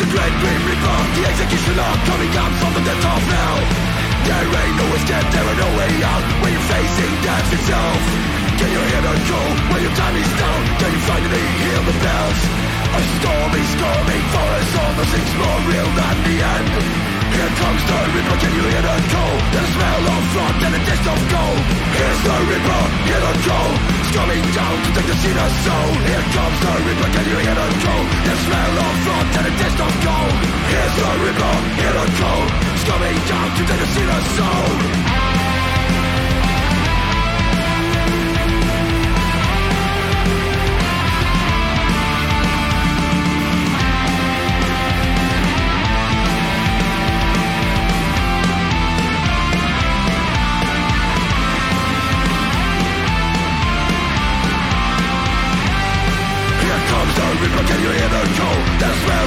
A 0.00 0.06
dread 0.08 0.32
grim 0.40 0.62
reaper, 0.64 0.98
the 1.12 1.22
executioner 1.28 1.92
coming 2.08 2.32
up 2.32 2.52
from 2.56 2.72
the 2.72 2.82
depth 2.88 3.04
of 3.04 3.20
hell. 3.20 3.60
There 4.24 4.48
ain't 4.48 4.76
no 4.80 4.86
escape, 4.96 5.28
there 5.28 5.44
ain't 5.44 5.60
no 5.60 5.70
way 5.76 5.92
out 6.00 6.24
when 6.40 6.50
you're 6.56 6.68
facing 6.72 7.12
death 7.20 7.52
itself. 7.52 8.00
Can 8.56 8.68
you 8.72 8.80
hear 8.80 9.02
the 9.04 9.14
call 9.28 9.50
when 9.68 9.80
your 9.84 9.92
time 10.00 10.16
is 10.16 10.32
down? 10.40 10.60
Can 10.80 10.90
you 10.96 11.02
finally 11.04 11.44
hear 11.60 11.80
the 11.84 11.96
bells? 12.00 12.40
A 12.96 13.00
storm 13.20 13.52
is 13.60 13.70
coming 13.76 14.24
for 14.32 14.48
us 14.56 14.72
all, 14.80 14.92
nothing's 15.04 15.32
more 15.36 15.60
real 15.68 15.88
than 15.92 16.16
the 16.24 16.36
end. 16.48 16.68
Here 17.36 17.52
comes 17.60 17.82
the 17.84 17.98
Reaper, 18.16 18.36
can 18.40 18.52
you 18.56 18.64
hear 18.72 18.80
the 18.80 18.96
call? 19.04 19.36
The 19.52 19.62
smell 19.68 20.04
of 20.16 20.22
blood 20.32 20.56
and 20.64 20.72
the 20.74 20.82
taste 20.88 21.08
of 21.12 21.20
gold. 21.28 21.60
Here's 21.92 22.20
the 22.24 22.36
river, 22.48 22.80
hear 23.04 23.20
the 23.20 23.34
call. 23.44 23.99
Coming 24.10 24.42
down 24.42 24.76
to 24.82 24.90
take 24.90 25.06
the 25.06 25.14
seat 25.22 25.38
of 25.38 25.52
soul. 25.62 25.90
Here 26.02 26.24
comes 26.34 26.58
the 26.60 26.72
Reaper, 26.82 27.10
can 27.14 27.24
you 27.30 27.38
hear 27.46 27.54
the 27.54 27.66
call? 27.78 28.04
The 28.26 28.34
smell 28.42 28.78
of 28.82 28.94
blood 29.06 29.26
and 29.38 29.46
the 29.46 29.52
taste 29.62 29.80
of 29.80 29.94
gold. 30.02 30.34
Here's 30.66 30.94
the 30.98 31.10
Reaper, 31.22 31.54
hear 31.78 31.92
the 31.94 32.06
call. 32.18 32.42
It's 32.74 32.84
coming 32.90 33.18
down 33.30 33.48
to 33.54 33.62
take 33.70 33.80
the 33.80 33.86
seat 33.86 34.10
of 34.10 34.22
soul. 34.34 35.19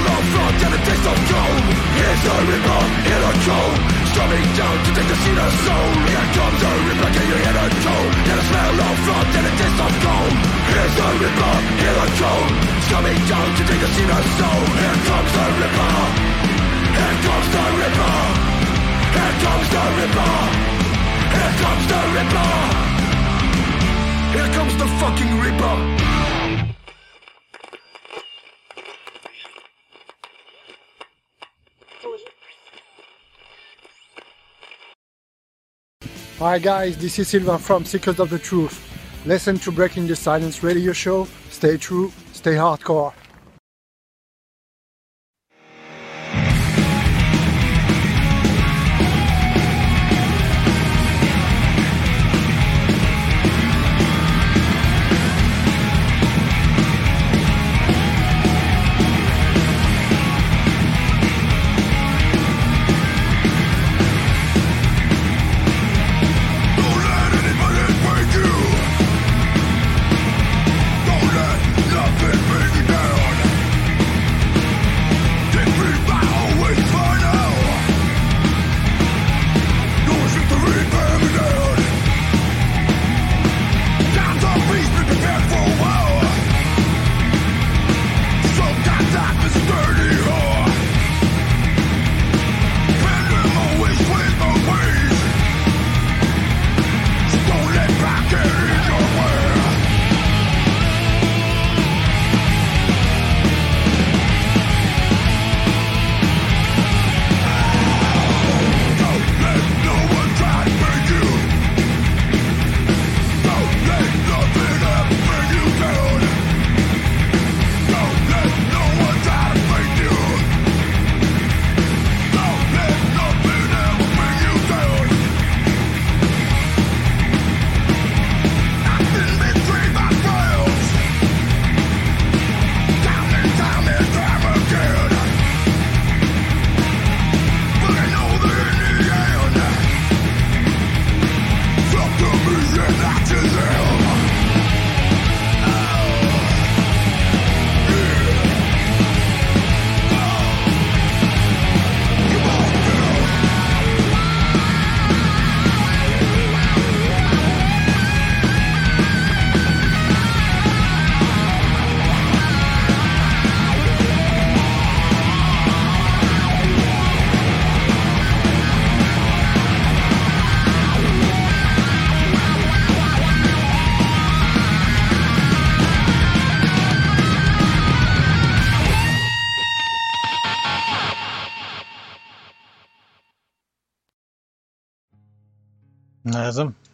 front 0.04 0.60
and 0.64 0.76
taste 0.84 1.08
of 1.08 1.20
gold 1.32 1.64
Here's 1.96 2.22
the 2.24 2.36
Storming 4.14 4.48
down 4.58 4.78
to 4.84 4.90
take 4.94 5.10
the 5.10 5.18
seat 5.24 5.40
of 5.40 5.54
soul 5.64 5.90
Here 6.06 6.28
comes 6.36 6.60
the 6.64 6.72
reaper, 6.86 7.10
smell 8.44 8.80
of 8.84 8.96
front 9.06 9.34
and 9.38 9.48
taste 9.58 9.82
of 9.86 9.94
gold 10.04 10.36
Here's 10.70 10.94
the 11.00 11.08
reaper, 11.24 11.56
Storming 12.88 13.22
down 13.32 13.50
to 13.58 13.64
take 13.64 13.82
the 13.84 13.90
seat 13.96 14.12
of 14.12 14.26
soul 14.38 14.64
Here 14.82 15.00
comes 15.08 15.32
the 15.34 15.46
reaper 15.60 15.94
Here 16.94 17.18
comes 17.26 17.48
the 17.54 17.64
reaper 17.80 18.14
Here 19.14 19.36
comes 19.44 19.68
the 19.74 19.84
reaper 19.98 20.34
Here 21.34 21.54
comes 21.62 21.86
the 21.92 22.00
reaper 22.14 22.94
Here 24.34 24.50
comes 24.58 24.76
the 24.78 24.88
fucking 25.00 25.32
reaper. 25.40 26.03
Hi 36.44 36.60
guys, 36.60 36.98
this 36.98 37.18
is 37.20 37.30
Silvan 37.30 37.58
from 37.58 37.86
Seekers 37.86 38.20
of 38.20 38.30
the 38.30 38.38
Truth. 38.38 38.78
Listen 39.26 39.58
to 39.60 39.72
Breaking 39.72 40.08
the 40.08 40.16
Silence 40.18 40.62
radio 40.62 40.92
show. 40.92 41.26
Stay 41.50 41.78
true, 41.78 42.12
stay 42.34 42.56
hardcore. 42.56 43.14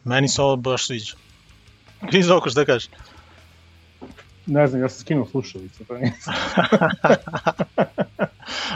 Meni 0.09 0.27
se 0.27 0.41
ovo 0.41 0.55
baš 0.57 0.85
sviđa. 0.85 1.13
Kriz 2.09 2.29
oko, 2.29 2.49
šta 2.49 2.65
kažeš? 2.65 2.89
Ne 4.45 4.67
znam, 4.67 4.81
ja 4.81 4.89
sam 4.89 4.99
skinuo 4.99 5.25
slušalice, 5.27 5.83
pa 5.87 5.93
nisam. 5.95 6.33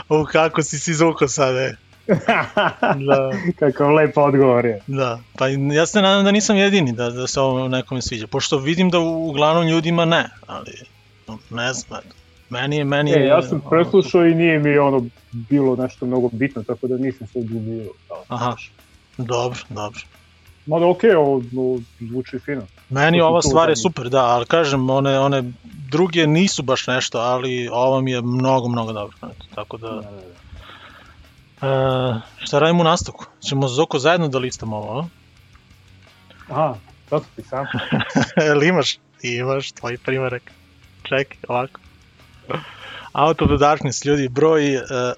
U, 0.10 0.24
kako 0.24 0.62
si 0.62 0.78
si 0.78 0.90
izvukao 0.90 1.28
sad, 1.28 1.56
e. 1.56 1.76
Da, 3.00 3.30
Kakav 3.58 3.90
lep 3.90 4.16
odgovor 4.18 4.64
je. 4.66 4.80
da. 4.86 5.20
Pa 5.38 5.48
ja 5.48 5.86
se 5.86 6.02
nadam 6.02 6.24
da 6.24 6.30
nisam 6.30 6.56
jedini 6.56 6.92
da, 6.92 7.10
da 7.10 7.26
se 7.26 7.40
ovo 7.40 7.68
nekome 7.68 8.02
sviđa. 8.02 8.26
Pošto 8.26 8.58
vidim 8.58 8.90
da 8.90 8.98
u- 8.98 9.28
uglavnom 9.28 9.66
ljudima 9.66 10.04
ne, 10.04 10.24
ali 10.46 10.72
ne 11.50 11.72
znam. 11.72 12.00
Meni 12.50 12.76
je, 12.76 12.84
meni 12.84 13.12
E, 13.12 13.26
ja 13.26 13.42
sam 13.42 13.60
ono, 13.60 13.70
preslušao 13.70 14.26
i 14.26 14.34
nije 14.34 14.58
mi 14.58 14.78
ono 14.78 15.06
bilo 15.32 15.76
nešto 15.76 16.06
mnogo 16.06 16.28
bitno, 16.28 16.62
tako 16.62 16.86
da 16.86 16.96
nisam 16.96 17.26
se 17.26 17.38
udubio. 17.38 17.92
Aha, 18.28 18.56
dobro, 19.18 19.58
dobro. 19.68 20.00
Mada 20.66 20.86
okej, 20.86 21.14
ovo, 21.14 21.42
ovo 21.56 21.80
zvuči 22.00 22.38
fino. 22.38 22.62
Meni 22.88 23.20
ova 23.20 23.42
stvar 23.42 23.68
je 23.68 23.76
super, 23.76 24.08
da, 24.08 24.24
ali 24.24 24.46
kažem, 24.46 24.90
one, 24.90 25.18
one 25.18 25.42
druge 25.90 26.26
nisu 26.26 26.62
baš 26.62 26.86
nešto, 26.86 27.18
ali 27.18 27.68
ova 27.72 28.00
mi 28.00 28.10
je 28.10 28.22
mnogo, 28.22 28.68
mnogo 28.68 28.92
dobro. 28.92 29.16
Tako 29.54 29.76
da, 29.76 29.88
Da, 29.88 30.00
da, 30.00 30.10
da. 31.60 31.68
e, 31.68 32.44
šta 32.44 32.58
radimo 32.58 32.80
u 32.80 32.84
nastavku? 32.84 33.26
Ćemo 33.48 33.68
Zoko 33.68 33.98
zajedno 33.98 34.28
da 34.28 34.38
listamo 34.38 34.76
ovo, 34.76 35.00
a? 35.00 35.06
Aha, 36.48 36.74
to 37.10 37.18
su 37.20 37.26
ti 37.36 37.42
sam. 37.42 37.66
Jel 38.46 38.62
imaš? 38.62 38.98
Imaš, 39.22 39.72
tvoj 39.72 39.98
primarek. 39.98 40.50
Čekaj, 41.02 41.36
ovako. 41.48 41.80
Out 43.12 43.42
of 43.42 43.48
the 43.48 43.56
Darkness, 43.56 44.04
ljudi, 44.04 44.28
broj 44.28 44.62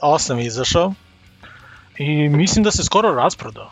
8 0.02 0.36
je 0.36 0.46
izašao. 0.46 0.92
I 1.98 2.28
mislim 2.28 2.64
da 2.64 2.70
se 2.70 2.84
skoro 2.84 3.14
rasprodao. 3.14 3.70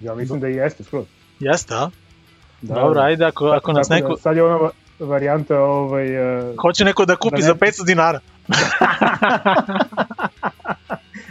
Ja 0.00 0.14
mislim 0.14 0.40
da 0.40 0.48
i 0.48 0.54
jeste 0.54 0.84
skroz. 0.84 1.04
Jeste, 1.40 1.74
a? 1.74 1.90
Da, 2.62 2.74
Dobro, 2.74 2.94
da. 2.94 3.00
ajde, 3.00 3.24
ako, 3.24 3.46
ako 3.46 3.72
nas 3.72 3.88
da 3.88 3.94
neko... 3.94 4.16
Sad 4.16 4.36
je 4.36 4.42
ona 4.42 4.56
va- 4.56 4.70
varijanta 5.00 5.60
ovaj... 5.60 6.06
Uh, 6.40 6.56
Hoće 6.56 6.84
neko 6.84 7.04
da 7.04 7.16
kupi 7.16 7.36
Da 7.36 7.42
za 7.42 7.52
ne- 7.52 7.58
500 7.60 7.86
dinara. 7.86 8.20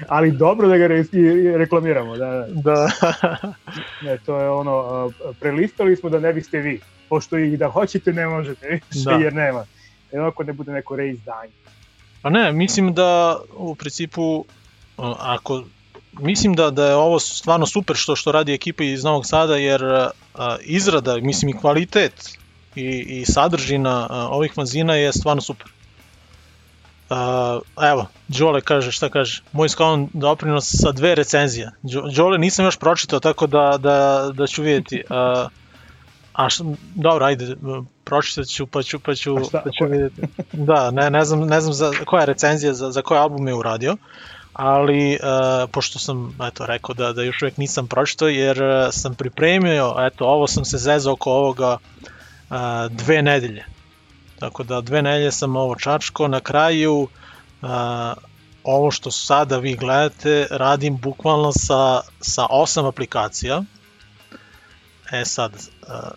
ali 0.08 0.32
dobro 0.32 0.68
da 0.68 0.78
ga 0.78 0.88
re, 0.88 1.04
reklamiramo, 1.58 2.18
da, 2.18 2.26
da. 2.26 2.46
Da. 2.48 2.88
Ne, 4.02 4.18
to 4.18 4.40
je 4.40 4.50
ono, 4.50 5.10
prelistali 5.40 5.96
smo 5.96 6.10
da 6.10 6.20
ne 6.20 6.34
biste 6.34 6.60
vi, 6.60 6.80
pošto 7.10 7.38
i 7.38 7.58
da 7.58 7.70
hoćete 7.70 8.14
ne 8.14 8.28
možete, 8.28 8.68
više, 8.68 9.04
Da. 9.06 9.12
jer 9.12 9.34
nema. 9.34 9.66
Jer 10.12 10.22
ako 10.22 10.44
ne 10.44 10.54
bude 10.54 10.72
neko 10.72 10.96
reizdanje. 10.96 11.52
Pa 12.22 12.30
ne, 12.30 12.52
mislim 12.52 12.94
da 12.94 13.40
u 13.54 13.76
principu 13.76 14.46
ako 15.20 15.64
mislim 16.20 16.54
da 16.54 16.70
da 16.70 16.88
je 16.88 16.96
ovo 16.96 17.20
stvarno 17.20 17.66
super 17.66 17.96
što 17.96 18.16
što 18.16 18.32
radi 18.32 18.54
ekipa 18.54 18.84
iz 18.84 19.04
Novog 19.04 19.26
Sada 19.26 19.56
jer 19.56 19.84
uh, 19.84 20.02
izrada, 20.62 21.18
mislim 21.18 21.50
i 21.50 21.58
kvalitet 21.58 22.38
i, 22.76 22.82
i 23.00 23.26
sadržina 23.26 24.08
uh, 24.10 24.16
ovih 24.32 24.52
fanzina 24.56 24.96
je 24.96 25.14
stvarno 25.14 25.42
super. 25.42 25.68
Uh, 27.10 27.62
evo, 27.92 28.08
Đole 28.28 28.62
kaže, 28.62 28.92
šta 28.92 29.10
kaže? 29.10 29.44
Moj 29.52 29.70
skalon 29.70 30.10
doprinos 30.14 30.70
sa 30.82 30.92
dve 30.92 31.16
recenzije. 31.16 31.72
Đo- 31.84 32.16
Đole 32.16 32.38
nisam 32.38 32.66
još 32.66 32.78
pročitao, 32.80 33.20
tako 33.20 33.48
da, 33.48 33.78
da, 33.80 34.30
da 34.34 34.48
ću 34.48 34.62
vidjeti. 34.62 35.04
Uh, 35.10 35.50
a 36.34 36.50
šta, 36.50 36.64
dobro, 36.96 37.26
ajde, 37.26 37.56
pročitat 38.04 38.48
ću, 38.48 38.68
pa 38.68 38.84
ću, 38.84 39.00
pa 39.00 39.16
ću, 39.16 39.38
A 39.38 39.44
šta, 39.44 39.62
pa 39.64 39.70
ću 39.70 39.86
vidjeti. 39.86 40.22
Da, 40.54 40.92
ne, 40.92 41.10
ne 41.10 41.26
znam, 41.26 41.40
ne 41.40 41.62
znam 41.62 41.74
za 41.74 41.92
koja 42.06 42.26
recenzija, 42.26 42.74
za, 42.74 42.92
za 42.92 43.02
koji 43.02 43.20
album 43.20 43.48
je 43.48 43.54
uradio, 43.54 43.98
ali 44.56 45.14
uh, 45.14 45.70
pošto 45.72 46.00
sam 46.00 46.38
eto 46.48 46.66
rekao 46.66 46.96
da 46.96 47.14
da 47.14 47.24
još 47.24 47.42
uvijek 47.42 47.58
nisam 47.58 47.88
pročitao 47.88 48.28
jer 48.28 48.64
uh, 48.64 48.88
sam 48.92 49.16
pripremio, 49.16 49.96
eto 50.00 50.26
ovo 50.26 50.48
sam 50.48 50.66
se 50.66 50.78
zezao 50.78 51.14
oko 51.14 51.32
ovoga 51.32 51.78
uh, 51.78 52.58
dve 52.90 53.22
nedelje. 53.22 53.66
Tako 54.40 54.64
da 54.64 54.82
dve 54.82 55.02
nelje 55.02 55.32
sam 55.32 55.56
ovo 55.56 55.76
čačko, 55.76 56.28
na 56.28 56.40
kraju 56.40 57.08
a, 57.62 58.14
ovo 58.64 58.92
što 58.92 59.12
sada 59.12 59.58
vi 59.58 59.76
gledate 59.76 60.48
radim 60.52 60.98
bukvalno 60.98 61.52
sa, 61.52 62.02
sa 62.22 62.46
osam 62.50 62.86
aplikacija. 62.86 63.64
E 65.12 65.26
sad, 65.26 65.52
a, 65.88 66.10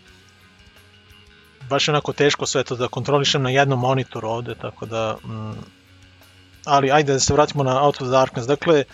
baš 1.69 1.89
je 1.89 1.93
onako 1.93 2.13
teško 2.13 2.47
sve 2.47 2.65
to 2.65 2.77
da 2.77 2.89
kontrolišem 2.89 3.43
na 3.43 3.51
jednom 3.51 3.81
monitoru 3.81 4.29
ovde, 4.29 4.55
tako 4.55 4.87
da... 4.87 5.17
Mm, 5.25 5.78
ali 6.69 6.91
ajde 6.91 7.13
da 7.13 7.21
se 7.21 7.33
vratimo 7.33 7.63
na 7.65 7.83
Out 7.83 8.01
of 8.01 8.09
Darkness. 8.09 8.49
Dakle, 8.49 8.85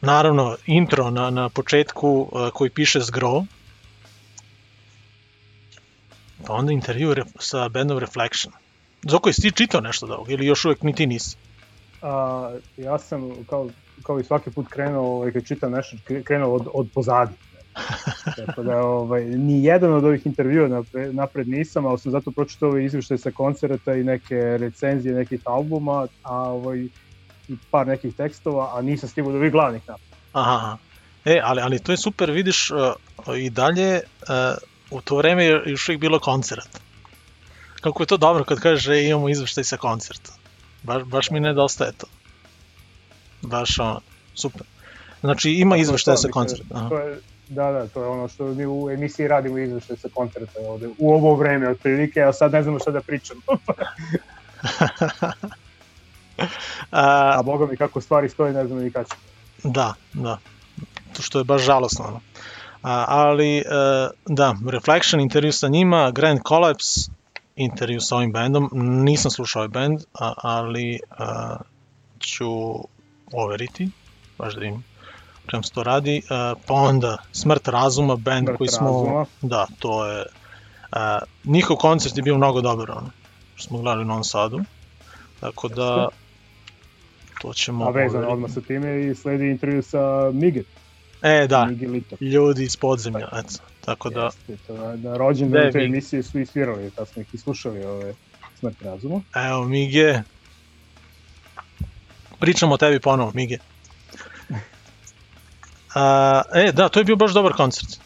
naravno, 0.00 0.56
intro 0.66 1.10
na, 1.10 1.30
na 1.30 1.48
početku 1.48 2.28
uh, 2.32 2.50
koji 2.50 2.70
piše 2.70 3.00
Zgro, 3.00 3.44
pa 6.46 6.52
onda 6.52 6.72
intervju 6.72 7.14
re, 7.14 7.24
sa 7.38 7.68
bandom 7.68 7.98
Reflection. 7.98 8.54
Zoko, 9.02 9.28
jesi 9.28 9.42
ti 9.42 9.52
čitao 9.52 9.80
nešto 9.80 10.06
od 10.06 10.12
ovog 10.12 10.30
ili 10.30 10.46
još 10.46 10.64
uvek 10.64 10.82
ni 10.82 10.94
ti 10.94 11.06
nisi? 11.06 11.36
A, 12.02 12.50
ja 12.76 12.98
sam 12.98 13.30
kao, 13.50 13.68
kao 14.02 14.20
i 14.20 14.24
svaki 14.24 14.50
put 14.50 14.68
krenuo, 14.68 15.16
ovaj, 15.16 15.32
kad 15.32 15.46
čitam 15.46 15.72
nešto, 15.72 15.96
krenuo 16.24 16.54
od, 16.54 16.68
od 16.74 16.88
pozadi. 16.94 17.32
Tako 18.36 18.62
da, 18.62 18.76
ovaj, 18.82 19.24
ni 19.24 19.64
jedan 19.64 19.92
od 19.92 20.04
ovih 20.04 20.26
intervjua 20.26 20.68
napred, 20.68 21.14
napred 21.14 21.48
nisam, 21.48 21.86
ali 21.86 21.98
sam 21.98 22.12
zato 22.12 22.30
pročitao 22.30 22.68
ove 22.68 22.84
izveštaje 22.84 23.18
sa 23.18 23.30
koncerta 23.30 23.94
i 23.94 24.04
neke 24.04 24.34
recenzije 24.34 25.14
nekih 25.14 25.40
albuma, 25.44 26.06
a 26.22 26.34
ovaj, 26.34 26.78
i 27.48 27.56
par 27.70 27.86
nekih 27.86 28.14
tekstova, 28.14 28.78
a 28.78 28.82
nisam 28.82 29.08
stigao 29.08 29.32
do 29.32 29.38
ovih 29.38 29.52
glavnih 29.52 29.82
napred. 29.88 30.08
Aha, 30.32 30.76
e, 31.24 31.40
ali, 31.44 31.60
ali 31.60 31.78
to 31.78 31.92
je 31.92 31.96
super, 31.96 32.30
vidiš, 32.30 32.70
uh, 32.70 32.78
i 33.38 33.50
dalje 33.50 34.00
uh, 34.00 34.28
u 34.90 35.00
to 35.00 35.16
vreme 35.16 35.44
je 35.44 35.62
još 35.66 35.88
uvijek 35.88 36.00
bilo 36.00 36.18
koncert. 36.18 36.80
Kako 37.80 38.02
je 38.02 38.06
to 38.06 38.16
dobro 38.16 38.44
kad 38.44 38.60
kažeš, 38.60 38.88
e, 38.88 39.04
imamo 39.04 39.28
izveštaj 39.28 39.64
sa 39.64 39.76
koncerta. 39.76 40.32
Baš, 40.82 41.02
baš 41.02 41.30
mi 41.30 41.40
nedostaje 41.40 41.92
to. 41.92 42.06
Baš 43.42 43.78
ono, 43.78 44.00
super. 44.34 44.62
Znači 45.20 45.50
ima 45.50 45.76
izveštaj 45.76 46.16
sa 46.16 46.28
koncerta. 46.28 46.74
Aha. 46.74 46.88
To 46.88 46.98
je, 46.98 47.20
da, 47.48 47.72
da, 47.72 47.86
to 47.86 48.02
je 48.02 48.08
ono 48.08 48.28
što 48.28 48.44
mi 48.44 48.66
u 48.66 48.90
emisiji 48.90 49.28
radimo 49.28 49.58
izveštaj 49.58 49.96
sa 49.96 50.08
koncerta 50.14 50.60
ovde, 50.68 50.88
u 50.98 51.12
ovo 51.12 51.34
vreme 51.34 51.68
otprilike, 51.68 52.22
a 52.22 52.32
sad 52.32 52.52
ne 52.52 52.62
znamo 52.62 52.78
šta 52.78 52.90
da 52.90 53.00
pričamo. 53.00 53.40
a, 56.90 57.38
a 57.38 57.42
boga 57.42 57.66
mi 57.66 57.76
kako 57.76 58.00
stvari 58.00 58.28
stoje, 58.28 58.52
ne 58.52 58.66
znamo 58.66 58.80
ni 58.80 58.90
kada 58.90 59.08
će. 59.08 59.14
Da, 59.64 59.94
da. 60.12 60.38
To 61.16 61.22
što 61.22 61.38
je 61.38 61.44
baš 61.44 61.62
žalosno. 61.62 62.04
Ono. 62.04 62.20
A, 62.82 63.04
ali, 63.08 63.58
e, 63.58 63.62
da, 64.26 64.54
Reflection, 64.70 65.20
intervju 65.20 65.52
sa 65.52 65.68
njima, 65.68 66.10
Grand 66.10 66.40
Collapse, 66.48 67.10
intervju 67.56 68.00
sa 68.00 68.16
ovim 68.16 68.32
bandom. 68.32 68.70
Nisam 69.04 69.30
slušao 69.30 69.60
ovaj 69.60 69.68
band, 69.68 70.00
a, 70.14 70.32
ali 70.36 71.00
a, 71.10 71.56
ću 72.18 72.48
overiti, 73.32 73.90
baš 74.38 74.54
da 74.54 74.64
im 74.64 74.84
čem 75.50 75.62
se 75.62 75.72
to 75.72 75.82
radi. 75.82 76.22
A, 76.30 76.54
pa 76.66 76.74
onda 76.74 77.16
Smrt 77.32 77.68
razuma, 77.68 78.16
band 78.16 78.46
Smrt 78.46 78.58
koji 78.58 78.68
smo... 78.68 78.86
razuma. 78.86 79.26
Da, 79.42 79.66
to 79.78 80.06
je... 80.06 80.24
A, 80.92 81.18
njihov 81.44 81.76
koncert 81.76 82.16
je 82.16 82.22
bio 82.22 82.36
mnogo 82.36 82.60
dobar, 82.60 82.90
ono, 82.90 83.10
što 83.54 83.68
smo 83.68 83.78
gledali 83.78 84.02
u 84.02 84.06
Novom 84.06 84.24
Sadu. 84.24 84.60
Tako 85.40 85.68
da, 85.68 86.08
to 87.40 87.54
ćemo... 87.54 87.84
A 87.84 87.90
vezano 87.90 88.28
odmah 88.28 88.50
sa 88.50 88.60
time 88.60 89.06
i 89.06 89.14
sledi 89.14 89.50
intervju 89.50 89.82
sa 89.82 90.30
Miget. 90.32 90.66
E, 91.22 91.46
da, 91.46 91.64
Miguelito. 91.66 92.16
ljudi 92.20 92.64
iz 92.64 92.76
podzemlja, 92.76 93.28
eto. 93.32 93.54
Tako 93.84 94.10
da, 94.10 94.24
Jeste, 94.24 94.56
to 94.66 94.96
na, 94.96 95.16
rođendan 95.16 95.72
te 95.72 95.78
emisije 95.78 96.22
su 96.22 96.38
isvirali, 96.38 96.90
tad 96.90 97.08
smo 97.08 97.22
ih 97.22 97.34
i 97.34 97.38
slušali 97.38 97.84
ove 97.84 98.14
smrt 98.58 98.82
razuma. 98.82 99.20
evo, 99.34 99.64
Mige. 99.64 100.20
Pričamo 102.38 102.74
o 102.74 102.76
tebi 102.76 103.00
ponovo, 103.00 103.32
Mige. 103.34 103.58
A, 105.94 106.42
e, 106.54 106.72
da, 106.72 106.88
to 106.88 107.00
je 107.00 107.04
bio 107.04 107.16
baš 107.16 107.32
dobar 107.32 107.52
koncert. 107.52 108.00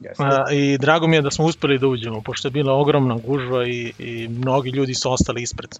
Jeste. 0.00 0.22
A, 0.24 0.44
I 0.52 0.78
drago 0.78 1.06
mi 1.06 1.16
je 1.16 1.22
da 1.22 1.30
smo 1.30 1.44
uspeli 1.44 1.78
da 1.78 1.86
uđemo, 1.86 2.20
pošto 2.20 2.48
je 2.48 2.52
bila 2.52 2.72
ogromna 2.72 3.16
gužva 3.26 3.66
i, 3.66 3.92
i 3.98 4.28
mnogi 4.28 4.70
ljudi 4.70 4.94
su 4.94 5.12
ostali 5.12 5.42
ispred. 5.42 5.70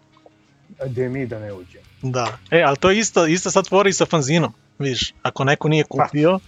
Gde 0.87 1.09
mi 1.09 1.27
da 1.27 1.39
ne 1.39 1.53
uđemo. 1.53 1.85
Da. 2.03 2.39
E, 2.51 2.63
ali 2.67 2.77
to 2.77 2.91
je 2.91 2.99
isto, 2.99 3.27
isto 3.27 3.51
sad 3.51 3.69
tvori 3.69 3.93
sa 3.93 4.07
fanzinom. 4.07 4.53
Vidiš, 4.79 5.15
ako 5.23 5.45
neko 5.45 5.69
nije 5.69 5.85
kupio, 5.85 6.39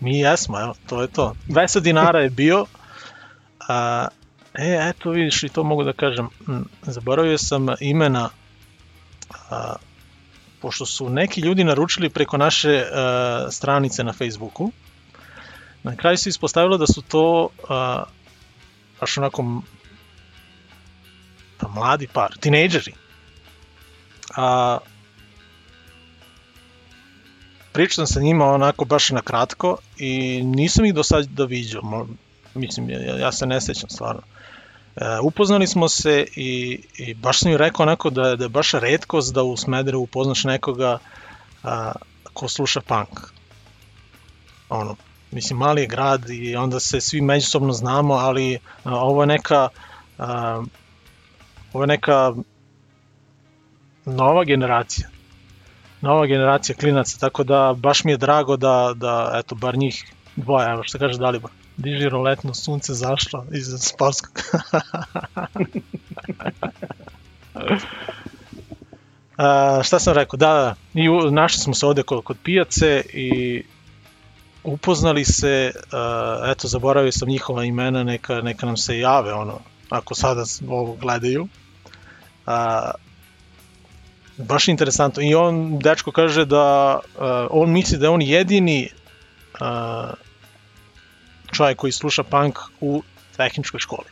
mi 0.00 0.18
jesmo, 0.18 0.60
evo, 0.60 0.74
to 0.86 1.02
je 1.02 1.08
to. 1.08 1.34
200 1.48 1.80
dinara 1.80 2.20
je 2.20 2.30
bio. 2.30 2.66
A, 3.68 4.08
e, 4.54 4.90
eto 4.90 5.10
vidiš, 5.10 5.42
i 5.42 5.48
to 5.48 5.64
mogu 5.64 5.84
da 5.84 5.92
kažem. 5.92 6.28
m, 6.48 6.64
Zaboravio 6.82 7.38
sam 7.38 7.66
imena, 7.80 8.28
a, 9.50 9.74
pošto 10.66 10.86
su 10.86 11.08
neki 11.10 11.40
ljudi 11.40 11.64
naručili 11.64 12.08
preko 12.10 12.36
naše 12.36 12.84
a, 12.92 13.46
stranice 13.50 14.04
na 14.04 14.12
Facebooku. 14.12 14.72
Na 15.82 15.96
kraju 15.96 16.16
se 16.16 16.28
ispostavilo 16.28 16.78
da 16.78 16.86
su 16.86 17.02
to 17.02 17.48
a, 17.68 18.02
baš 19.00 19.18
onako 19.18 19.62
pa 21.58 21.68
mladi 21.68 22.08
par, 22.12 22.34
tinejdžeri. 22.40 22.92
A, 24.36 24.78
pričam 27.72 28.06
sa 28.06 28.20
njima 28.20 28.46
onako 28.46 28.84
baš 28.84 29.10
na 29.10 29.22
kratko 29.22 29.76
i 29.98 30.42
nisam 30.44 30.84
ih 30.84 30.94
do 30.94 31.02
sad 31.02 31.26
da 31.26 31.44
viđao, 31.44 32.06
mislim, 32.54 32.90
ja, 32.90 33.18
ja 33.18 33.32
se 33.32 33.46
ne 33.46 33.60
sećam 33.60 33.90
stvarno. 33.90 34.22
E, 34.96 35.18
upoznali 35.22 35.66
smo 35.66 35.88
se 35.88 36.26
i, 36.36 36.80
i 36.98 37.14
baš 37.14 37.40
sam 37.40 37.50
im 37.50 37.56
rekao 37.56 37.82
onako 37.82 38.10
da, 38.10 38.36
da 38.36 38.44
je 38.44 38.48
baš 38.48 38.72
redkost 38.72 39.34
da 39.34 39.42
u 39.42 39.56
Smederevu 39.56 40.02
upoznaš 40.02 40.44
nekoga 40.44 40.98
a, 41.62 41.92
ko 42.32 42.48
sluša 42.48 42.80
punk. 42.80 43.20
Ono, 44.68 44.96
mislim, 45.30 45.58
mali 45.58 45.80
je 45.80 45.86
grad 45.86 46.30
i 46.30 46.56
onda 46.56 46.80
se 46.80 47.00
svi 47.00 47.20
međusobno 47.20 47.72
znamo, 47.72 48.14
ali 48.14 48.58
a, 48.84 48.94
ovo 48.94 49.22
je 49.22 49.26
neka 49.26 49.68
a, 50.18 50.62
ovo 51.72 51.82
je 51.82 51.86
neka 51.86 52.32
nova 54.04 54.44
generacija 54.44 55.08
nova 56.00 56.26
generacija 56.26 56.76
klinaca, 56.76 57.18
tako 57.18 57.44
da 57.44 57.74
baš 57.76 58.04
mi 58.04 58.12
je 58.12 58.16
drago 58.16 58.56
da, 58.56 58.92
da 58.94 59.32
eto, 59.34 59.54
bar 59.54 59.76
njih 59.78 60.12
dvoje, 60.36 60.70
evo 60.70 60.82
što 60.82 60.98
kaže 60.98 61.18
Dalibor, 61.18 61.50
diži 61.76 62.08
roletno, 62.08 62.54
sunce 62.54 62.94
zašlo 62.94 63.46
iz 63.52 63.66
sportskog. 63.80 64.40
A, 69.36 69.80
šta 69.84 69.98
sam 69.98 70.14
rekao, 70.14 70.36
da, 70.36 70.46
da, 70.46 70.74
i 70.94 71.08
u, 71.08 71.30
našli 71.30 71.60
smo 71.60 71.74
se 71.74 71.86
ovde 71.86 72.02
kod, 72.02 72.24
kod 72.24 72.36
pijace 72.42 73.02
i 73.12 73.62
upoznali 74.64 75.24
se, 75.24 75.72
a, 75.92 76.52
eto, 76.52 76.68
zaboravio 76.68 77.12
sam 77.12 77.28
njihova 77.28 77.64
imena, 77.64 78.04
neka, 78.04 78.40
neka 78.40 78.66
nam 78.66 78.76
se 78.76 78.98
jave, 78.98 79.32
ono, 79.32 79.58
ako 79.90 80.14
sada 80.14 80.44
ovo 80.68 80.94
gledaju. 80.94 81.48
A, 82.46 82.90
baš 84.36 84.68
interesantno. 84.68 85.22
I 85.22 85.34
on, 85.34 85.78
dečko 85.78 86.12
kaže 86.12 86.44
da 86.44 86.98
uh, 87.04 87.22
on 87.50 87.70
misli 87.70 87.98
da 87.98 88.06
je 88.06 88.10
on 88.10 88.22
jedini 88.22 88.88
uh, 89.60 89.66
čovjek 91.56 91.78
koji 91.78 91.92
sluša 91.92 92.22
punk 92.22 92.58
u 92.80 93.02
tehničkoj 93.36 93.80
školi. 93.80 94.10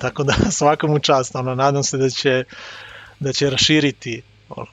Tako 0.00 0.24
da 0.24 0.34
svaka 0.60 0.86
mu 0.86 0.98
čast, 0.98 1.34
ono, 1.34 1.54
nadam 1.54 1.82
se 1.82 1.98
da 1.98 2.10
će 2.10 2.44
da 3.20 3.32
će 3.32 3.50
raširiti 3.50 4.22
ono, 4.48 4.70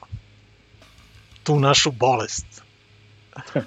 tu 1.42 1.60
našu 1.60 1.90
bolest. 1.90 2.46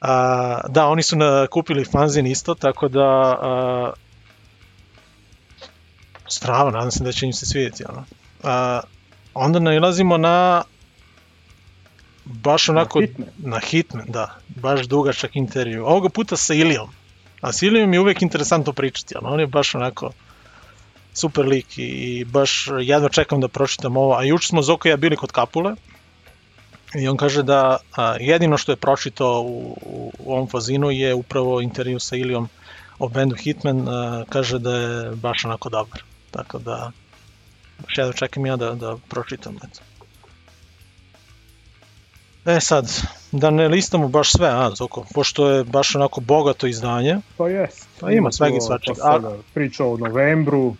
A, 0.00 0.60
da, 0.68 0.86
oni 0.86 1.02
su 1.02 1.16
na, 1.16 1.46
kupili 1.46 1.84
fanzin 1.84 2.26
isto, 2.26 2.54
tako 2.54 2.88
da 2.88 3.00
a, 3.02 3.92
strava, 6.28 6.70
nadam 6.70 6.90
se 6.90 7.04
da 7.04 7.12
će 7.12 7.26
im 7.26 7.32
se 7.32 7.46
svidjeti. 7.46 7.84
Ono. 7.88 8.04
A, 8.42 8.80
onda 9.34 9.58
nailazimo 9.58 10.16
na 10.16 10.62
baš 12.28 12.68
onako 12.68 13.00
Hitman. 13.00 13.28
na 13.38 13.58
Hitman, 13.58 14.06
da, 14.08 14.38
baš 14.48 14.86
dugačak 14.86 15.36
intervju. 15.36 15.86
Ovoga 15.86 16.08
puta 16.08 16.36
sa 16.36 16.54
Ilijom. 16.54 16.88
A 17.40 17.52
s 17.52 17.62
Ilijom 17.62 17.92
je 17.92 18.00
uvek 18.00 18.22
interesantno 18.22 18.72
pričati, 18.72 19.14
ali 19.16 19.26
on 19.26 19.40
je 19.40 19.46
baš 19.46 19.74
onako 19.74 20.10
super 21.14 21.46
lik 21.46 21.78
i, 21.78 21.82
i 21.82 22.24
baš 22.24 22.68
jedva 22.80 23.08
čekam 23.08 23.40
da 23.40 23.48
pročitam 23.48 23.96
ovo. 23.96 24.14
A 24.14 24.24
juče 24.24 24.48
smo 24.48 24.62
Zoko 24.62 24.88
i 24.88 24.90
ja 24.90 24.96
bili 24.96 25.16
kod 25.16 25.32
Kapule 25.32 25.74
i 26.94 27.08
on 27.08 27.16
kaže 27.16 27.42
da 27.42 27.76
a, 27.96 28.16
jedino 28.20 28.56
što 28.56 28.72
je 28.72 28.76
pročitao 28.76 29.40
u, 29.40 29.78
u, 29.82 30.12
u 30.18 30.32
ovom 30.32 30.48
fazinu 30.48 30.90
je 30.90 31.14
upravo 31.14 31.60
intervju 31.60 32.00
sa 32.00 32.16
Ilijom 32.16 32.48
o 32.98 33.08
bendu 33.08 33.36
Hitman, 33.36 33.88
a, 33.88 34.24
kaže 34.28 34.58
da 34.58 34.76
je 34.76 35.10
baš 35.16 35.44
onako 35.44 35.68
dobar. 35.68 36.02
Tako 36.30 36.58
da 36.58 36.90
baš 37.78 37.98
jedva 37.98 38.12
čekam 38.12 38.46
ja 38.46 38.56
da, 38.56 38.74
da 38.74 38.96
pročitam. 39.08 39.56
Eto. 39.56 39.97
E 42.48 42.60
sad, 42.60 42.90
da 43.32 43.50
ne 43.50 43.68
listamo 43.68 44.08
baš 44.08 44.32
sve, 44.32 44.48
a, 44.48 44.70
Zoko, 44.70 45.04
pošto 45.14 45.50
je 45.50 45.64
baš 45.64 45.94
onako 45.94 46.20
bogato 46.20 46.66
izdanje, 46.66 47.16
Pa 47.36 47.48
jest. 47.48 47.88
Pa 48.00 48.10
ima 48.10 48.32
svega 48.32 48.56
i 48.56 48.60
svačega. 48.60 48.94
pa 48.94 49.12
sada 49.12 49.36
Priča 49.54 49.84
o 49.84 49.96
novembru, 49.96 50.74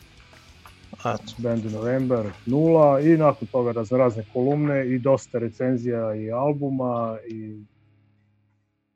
Eto. 0.99 1.33
Band 1.39 1.73
November 1.73 2.27
0 2.47 3.14
i 3.14 3.19
nakon 3.19 3.49
toga 3.49 3.73
razne 3.73 3.99
razne 3.99 4.25
kolumne 4.33 4.87
i 4.87 4.99
dosta 4.99 5.39
recenzija 5.39 6.14
i 6.14 6.31
albuma 6.31 7.16
i 7.29 7.62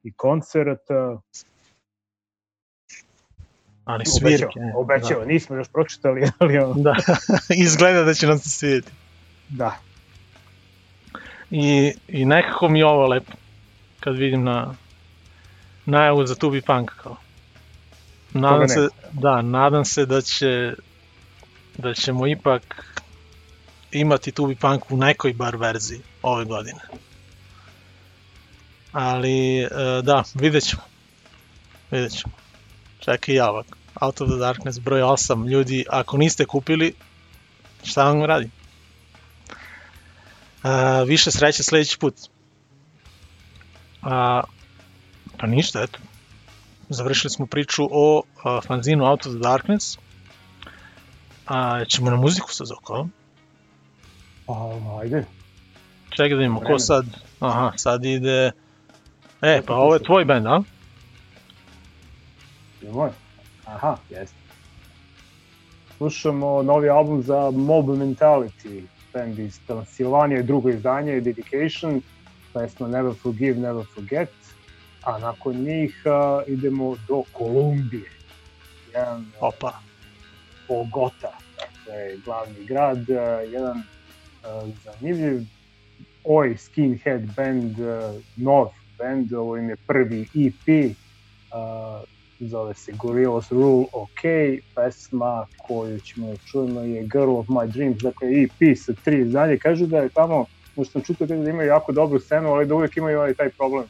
i 0.02 0.12
koncerta. 0.12 1.20
Ali 3.84 4.06
svirke. 4.06 4.44
Obećava, 4.44 4.72
obećava. 4.76 5.24
nismo 5.24 5.56
još 5.56 5.68
pročitali, 5.68 6.22
ali 6.38 6.54
Da, 6.54 6.72
da. 6.82 6.94
izgleda 7.64 8.02
da 8.04 8.14
će 8.14 8.26
nam 8.26 8.38
se 8.38 8.48
svidjeti. 8.48 8.90
da. 9.48 9.76
I, 11.54 11.94
I 12.08 12.24
nekako 12.24 12.68
mi 12.68 12.78
je 12.78 12.86
ovo 12.86 13.06
lepo, 13.06 13.32
kad 14.00 14.16
vidim 14.16 14.44
na 14.44 14.74
najavu 15.84 16.26
za 16.26 16.34
Tubi 16.34 16.60
Punk 16.60 16.90
kao. 16.90 17.16
Nadam 18.32 18.68
se, 18.68 18.88
da, 19.12 19.42
nadam 19.42 19.84
se 19.84 20.06
da 20.06 20.20
će 20.20 20.74
da 21.78 21.94
ćemo 21.94 22.26
ipak 22.26 22.62
imati 23.92 24.32
Tubi 24.32 24.54
Punk 24.54 24.90
u 24.90 24.96
nekoj 24.96 25.32
bar 25.32 25.56
verziji 25.56 26.00
ove 26.22 26.44
godine. 26.44 26.80
Ali, 28.92 29.62
e, 29.62 29.68
da, 30.02 30.22
vidjet 30.34 30.64
ćemo. 30.64 30.82
Vidjet 31.90 32.12
ćemo. 32.12 32.34
Čekaj 33.00 33.34
ja 33.34 33.50
ovak. 33.50 33.66
Out 34.00 34.20
of 34.20 34.28
the 34.28 34.36
Darkness 34.38 34.80
broj 34.80 35.00
8. 35.00 35.48
Ljudi, 35.50 35.84
ako 35.88 36.16
niste 36.16 36.44
kupili, 36.44 36.94
šta 37.84 38.04
vam 38.04 38.24
radim? 38.24 38.50
A, 40.62 41.02
više 41.02 41.30
sreće 41.30 41.62
sledeći 41.62 41.98
put. 41.98 42.14
A, 44.02 44.42
pa 45.38 45.46
ništa, 45.46 45.82
eto. 45.82 45.98
Završili 46.88 47.30
smo 47.30 47.46
priču 47.46 47.88
o 47.90 48.22
a, 48.44 48.60
fanzinu 48.60 49.04
Out 49.04 49.26
of 49.26 49.32
the 49.32 49.40
Darkness. 49.40 49.98
A, 51.46 51.84
ćemo 51.84 52.10
na 52.10 52.16
muziku 52.16 52.52
sa 52.52 52.64
Zokom. 52.64 53.12
Pa, 54.46 54.54
ajde. 55.00 55.24
Čekaj 56.10 56.28
da 56.28 56.36
vidimo, 56.36 56.60
ko 56.60 56.78
sad? 56.78 57.06
Aha, 57.40 57.72
sad 57.76 58.04
ide... 58.04 58.52
E, 59.42 59.62
pa 59.66 59.74
ovo 59.74 59.94
je 59.94 60.02
tvoj 60.02 60.24
band, 60.24 60.46
a? 60.46 60.62
Je 62.82 62.92
moj? 62.92 63.10
Aha, 63.66 63.96
jeste. 64.10 64.36
Slušamo 65.96 66.62
novi 66.62 66.88
album 66.88 67.22
za 67.22 67.50
Mob 67.50 67.86
Mentality, 67.86 68.82
band 69.14 69.38
iz 69.38 69.60
Transilvanije, 69.66 70.42
drugo 70.42 70.70
izdanje, 70.70 71.20
Dedication, 71.20 72.02
pesma 72.52 72.88
Never 72.88 73.14
Forgive, 73.22 73.60
Never 73.60 73.84
Forget, 73.94 74.30
a 75.02 75.18
nakon 75.18 75.56
njih 75.56 76.02
a, 76.04 76.42
idemo 76.46 76.96
do 77.08 77.22
Kolumbije. 77.32 78.10
Jedan 78.94 79.26
Opa. 79.40 79.72
Bogota, 80.68 81.38
dakle, 81.56 82.16
glavni 82.24 82.64
grad, 82.64 83.10
a, 83.10 83.40
jedan 83.40 83.82
a, 84.44 84.62
zanimljiv 84.84 85.42
oj 86.24 86.56
skinhead 86.56 87.22
band, 87.36 87.80
a, 87.80 88.14
nov 88.36 88.68
band, 88.98 89.32
ovo 89.32 89.56
im 89.56 89.70
je 89.70 89.76
prvi 89.76 90.20
EP, 90.34 90.96
a, 91.52 92.02
zove 92.48 92.74
se 92.74 92.92
Gorillaz 92.92 93.52
Rule 93.52 93.86
OK, 93.92 94.22
pesma 94.74 95.46
koju 95.66 96.00
ćemo 96.00 96.26
da 96.26 96.36
čujemo 96.36 96.80
je 96.80 97.02
Girl 97.02 97.36
of 97.36 97.46
My 97.46 97.66
Dreams, 97.72 98.02
dakle 98.02 98.28
EP 98.28 98.76
sa 98.78 98.92
tri 99.04 99.20
izdanje, 99.20 99.58
kažu 99.58 99.86
da 99.86 99.98
je 99.98 100.08
tamo, 100.08 100.46
možda 100.76 100.92
sam 100.92 101.02
čutao 101.02 101.26
da 101.26 101.34
imaju 101.34 101.68
jako 101.68 101.92
dobru 101.92 102.20
scenu, 102.20 102.48
ali 102.48 102.66
da 102.66 102.74
uvek 102.74 102.96
imaju 102.96 103.18
ovaj 103.18 103.34
taj 103.34 103.48
problem 103.48 103.84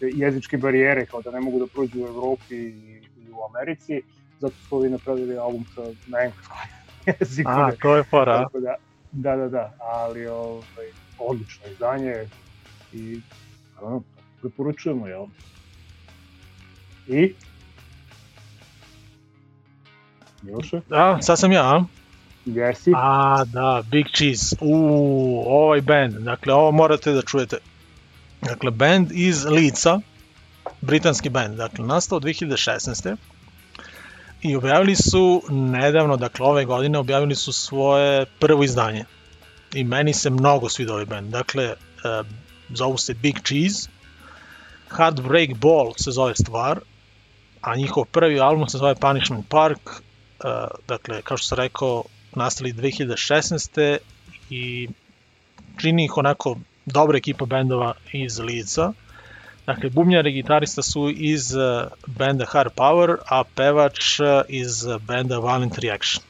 jezičke 0.00 0.56
barijere, 0.56 1.06
kao 1.06 1.22
da 1.22 1.30
ne 1.30 1.40
mogu 1.40 1.58
da 1.58 1.66
prođu 1.66 2.04
u 2.04 2.06
Evropi 2.06 2.54
i 2.54 2.94
i 3.28 3.32
u 3.32 3.44
Americi, 3.44 4.02
zato 4.40 4.54
su 4.68 4.76
ovi 4.76 4.90
napravili 4.90 5.38
album 5.38 5.64
sa, 5.74 5.82
na 6.06 6.18
engleskom 6.18 6.56
jeziku. 7.20 7.50
A, 7.50 7.72
to 7.82 7.96
je 7.96 8.02
fora. 8.02 8.42
Tako 8.42 8.60
da, 8.60 8.74
da, 9.12 9.36
da, 9.36 9.48
da, 9.48 9.72
ali 9.80 10.26
ovaj, 10.26 10.86
odlično 11.18 11.66
izdanje 11.72 12.26
i 12.92 13.20
naravno, 13.74 14.02
preporučujemo, 14.40 15.06
jel? 15.06 15.26
I? 17.08 17.34
Miloše? 20.44 20.80
A, 20.90 21.22
sad 21.22 21.38
sam 21.38 21.52
ja, 21.52 21.62
a? 21.62 21.84
Jesi? 22.44 22.92
A, 22.96 23.44
da, 23.44 23.82
Big 23.90 24.06
Cheese. 24.16 24.56
Uuu, 24.60 25.44
ovaj 25.46 25.80
band. 25.80 26.14
Dakle, 26.14 26.54
ovo 26.54 26.72
morate 26.72 27.12
da 27.12 27.22
čujete. 27.22 27.58
Dakle, 28.42 28.70
band 28.70 29.12
iz 29.12 29.44
Lica, 29.44 30.00
britanski 30.80 31.28
band, 31.28 31.56
dakle, 31.56 31.86
nastao 31.86 32.20
2016. 32.20 33.16
I 34.42 34.56
objavili 34.56 34.96
su 34.96 35.42
nedavno, 35.48 36.16
dakle, 36.16 36.46
ove 36.46 36.64
godine, 36.64 36.98
objavili 36.98 37.34
su 37.34 37.52
svoje 37.52 38.26
prvo 38.38 38.64
izdanje. 38.64 39.04
I 39.74 39.84
meni 39.84 40.12
se 40.12 40.30
mnogo 40.30 40.68
sviđa 40.68 40.92
ovaj 40.92 41.06
band. 41.06 41.30
Dakle, 41.30 41.64
e, 41.64 41.74
zovu 42.68 42.98
se 42.98 43.14
Big 43.14 43.36
Cheese, 43.44 43.88
Heartbreak 44.96 45.54
Ball 45.54 45.92
se 45.96 46.10
zove 46.10 46.34
stvar, 46.34 46.80
a 47.60 47.76
njihov 47.76 48.04
prvi 48.04 48.40
album 48.40 48.68
se 48.68 48.78
zove 48.78 48.94
Punishment 48.94 49.48
Park, 49.48 49.90
dakle, 50.88 51.22
kao 51.22 51.36
što 51.36 51.46
sam 51.46 51.58
rekao, 51.58 52.04
nastali 52.32 52.72
2016. 52.72 53.98
i 54.50 54.88
čini 55.76 56.04
ih 56.04 56.16
onako 56.16 56.56
dobra 56.86 57.18
ekipa 57.18 57.46
bendova 57.46 57.94
iz 58.12 58.38
Lica. 58.38 58.92
Dakle, 59.66 59.90
bubnjar 59.90 60.26
i 60.26 60.32
gitarista 60.32 60.82
su 60.82 61.10
iz 61.10 61.54
uh, 61.54 61.92
benda 62.06 62.44
Hard 62.44 62.72
Power, 62.76 63.16
a 63.26 63.44
pevač 63.54 64.20
uh, 64.20 64.26
iz 64.48 64.84
benda 65.00 65.38
Violent 65.38 65.78
Reaction. 65.78 66.24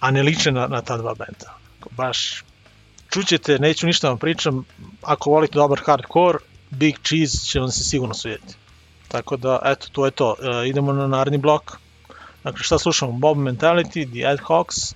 A 0.00 0.10
ne 0.10 0.22
liče 0.22 0.52
na, 0.52 0.66
na 0.66 0.82
ta 0.82 0.96
dva 0.96 1.14
benda. 1.14 1.58
Baš 1.90 2.44
čućete, 3.10 3.58
neću 3.58 3.86
ništa 3.86 4.06
da 4.06 4.10
vam 4.10 4.18
pričam, 4.18 4.64
ako 5.02 5.30
volite 5.30 5.58
dobar 5.58 5.80
hardcore, 5.86 6.38
Big 6.70 6.94
Cheese 7.04 7.46
će 7.46 7.60
vam 7.60 7.70
se 7.70 7.84
sigurno 7.84 8.14
svidjeti. 8.14 8.54
Tako 9.08 9.36
da, 9.36 9.58
eto, 9.64 9.88
to 9.92 10.04
je 10.04 10.10
to. 10.10 10.34
E, 10.42 10.68
idemo 10.68 10.92
na 10.92 11.06
naredni 11.06 11.38
blok. 11.38 11.78
Dakle, 12.46 12.64
šta 12.64 12.78
slušamo? 12.78 13.12
Bob 13.12 13.38
Mentality, 13.38 14.12
The 14.12 14.26
Ad 14.28 14.40
Hocs 14.40 14.94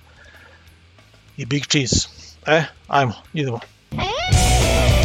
i 1.37 1.45
Big 1.45 1.67
Cheese. 1.67 2.07
E, 2.47 2.63
ajmo, 2.87 3.13
idemo. 3.33 3.59
Never 3.91 5.00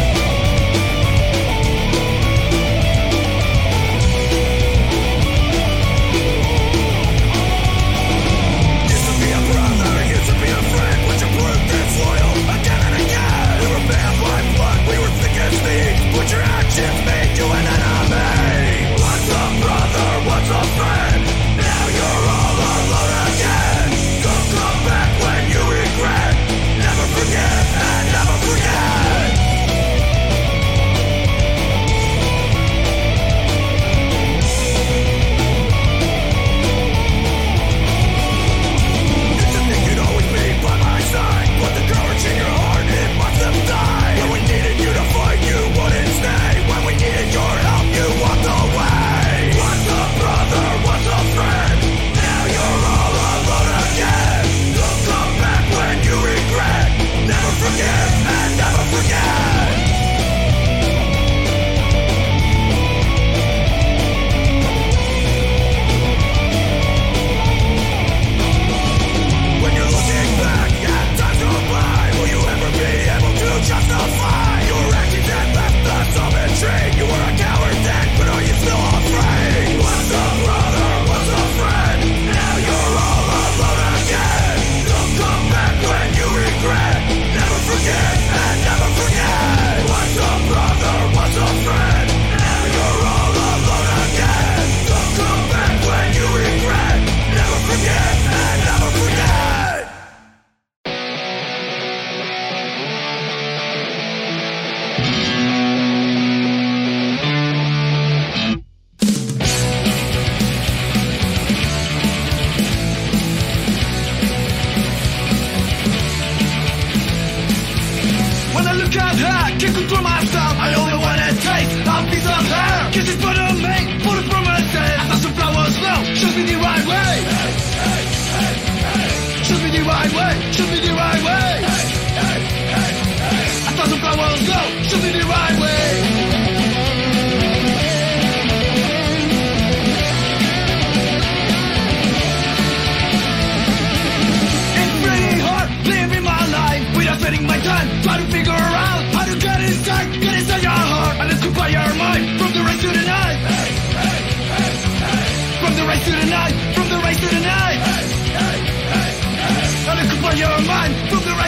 toma 119.89 120.21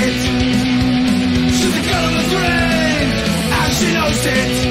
She's 0.00 1.74
the 1.74 1.82
girl 1.82 2.04
on 2.06 2.14
the 2.14 2.24
train, 2.32 3.06
and 3.52 3.72
she 3.74 3.92
knows 3.92 4.26
it. 4.26 4.69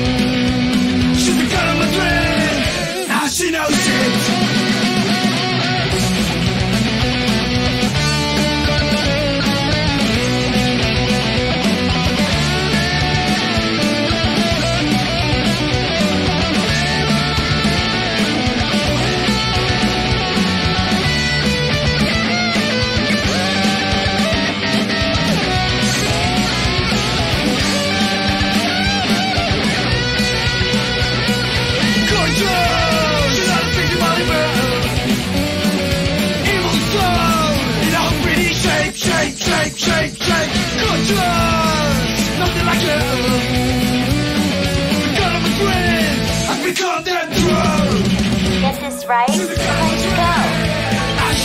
right? 49.10 49.28
Let's 49.28 49.40
go. 49.40 49.54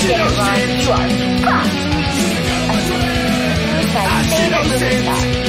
Get 0.04 0.20
it, 0.20 0.36
You 0.84 0.92
are 0.92 1.08
fucked. 1.44 1.74
I 3.96 4.22
see 4.28 4.48
no 4.50 4.60
sense. 4.78 5.08
I. 5.08 5.44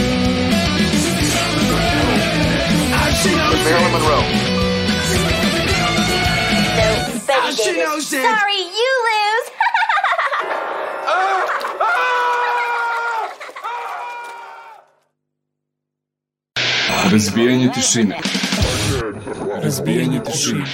Marilyn 3.65 3.91
Monroe. 3.91 4.25
No, 6.77 6.87
Betty 7.25 7.41
I 7.41 7.51
see 7.51 7.75
no. 7.77 7.99
Sorry, 7.99 8.59
you 8.79 8.91
lose. 9.07 9.47
Разбияние 17.11 17.69
тишины. 17.69 18.15
Разбияние 19.61 20.21
тишины. 20.21 20.65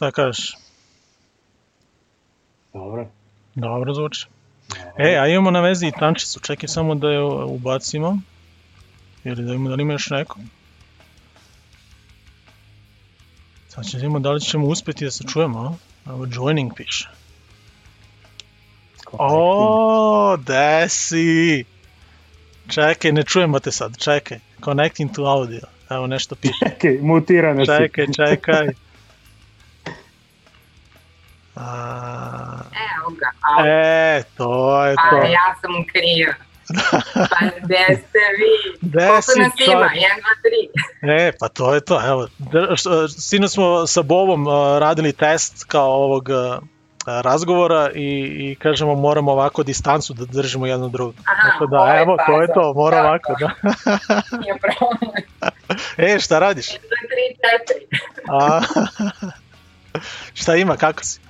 Šta 0.00 0.10
kažeš? 0.10 0.56
Dobro. 2.72 3.08
Dobro 3.54 3.94
zvuči. 3.94 4.26
Dobro. 4.68 4.92
E, 4.98 5.18
a 5.18 5.26
imamo 5.26 5.50
na 5.50 5.60
vezi 5.60 5.86
i 5.86 5.92
tančicu, 5.98 6.40
čekaj 6.40 6.68
samo 6.68 6.94
da 6.94 7.10
je 7.10 7.22
ubacimo. 7.22 8.18
Ili 9.24 9.44
da 9.44 9.52
imamo 9.54 9.68
da 9.68 9.74
li 9.74 9.82
ima 9.82 9.92
još 9.92 10.10
neko. 10.10 10.38
Sad 13.68 13.84
ćemo 13.84 13.92
da 13.92 13.98
vidimo 13.98 14.18
da 14.18 14.30
li 14.30 14.40
ćemo 14.40 14.66
uspeti 14.66 15.04
da 15.04 15.10
se 15.10 15.24
čujemo, 15.24 15.60
a? 15.60 15.74
Evo 16.10 16.26
joining 16.30 16.72
piše. 16.76 17.08
O, 19.12 20.36
desi! 20.36 21.64
Čekaj, 22.68 23.12
ne 23.12 23.22
čujemo 23.22 23.60
te 23.60 23.72
sad, 23.72 23.96
čekaj. 23.96 24.38
Connecting 24.64 25.14
to 25.14 25.24
audio. 25.24 25.66
Evo 25.90 26.06
nešto 26.06 26.34
piše. 26.34 26.58
Čekaj, 26.68 26.98
mutirane 27.02 27.66
čekaj, 27.66 28.06
si. 28.06 28.14
Čekaj, 28.14 28.36
čekaj. 28.36 28.68
A, 31.56 31.62
Evo 32.90 33.10
ga, 33.10 33.30
a, 33.42 33.66
e, 33.66 34.22
to 34.36 34.50
je 34.84 34.94
pa 34.96 35.10
to. 35.10 35.16
ja 35.16 35.54
sam 35.60 35.70
u 35.72 35.84
krivu. 35.86 36.32
Pa 37.14 37.46
gde 37.58 37.84
ste 37.98 38.18
vi? 38.38 38.78
Gde 38.80 38.98
Koliko 38.98 39.14
nas 39.14 39.28
ima? 39.36 39.50
čovječe? 39.66 40.06
1, 41.02 41.04
2, 41.04 41.12
3. 41.12 41.26
E, 41.26 41.32
pa 41.40 41.48
to 41.48 41.74
je 41.74 41.80
to, 41.80 42.06
evo. 42.06 42.28
Sino 43.10 43.48
smo 43.48 43.86
sa 43.86 44.02
Bobom 44.02 44.46
radili 44.78 45.12
test 45.12 45.64
kao 45.64 45.90
ovog 45.90 46.28
razgovora 47.06 47.90
i, 47.90 48.08
i 48.40 48.56
kažemo 48.56 48.94
moramo 48.94 49.32
ovako 49.32 49.62
distancu 49.62 50.14
da 50.14 50.24
držimo 50.24 50.66
jedno 50.66 50.88
drugo. 50.88 51.12
Aha, 51.26 51.50
Tako 51.50 51.66
da, 51.66 51.78
ovo 51.78 51.88
je 51.88 52.02
evo, 52.02 52.16
to 52.26 52.40
je 52.40 52.46
faza. 52.46 52.54
to, 52.54 52.72
mora 52.74 52.96
Da, 52.96 53.02
ovako, 53.02 53.34
da. 53.40 53.50
Nije 54.38 54.54
problem. 54.58 55.12
e, 56.14 56.20
šta 56.20 56.38
radiš? 56.38 56.66
1, 56.66 56.72
2, 56.72 56.78
3, 58.30 58.38
4. 58.38 58.40
A, 58.40 58.60
šta 60.34 60.56
ima, 60.56 60.76
kako 60.76 61.04
si? 61.04 61.20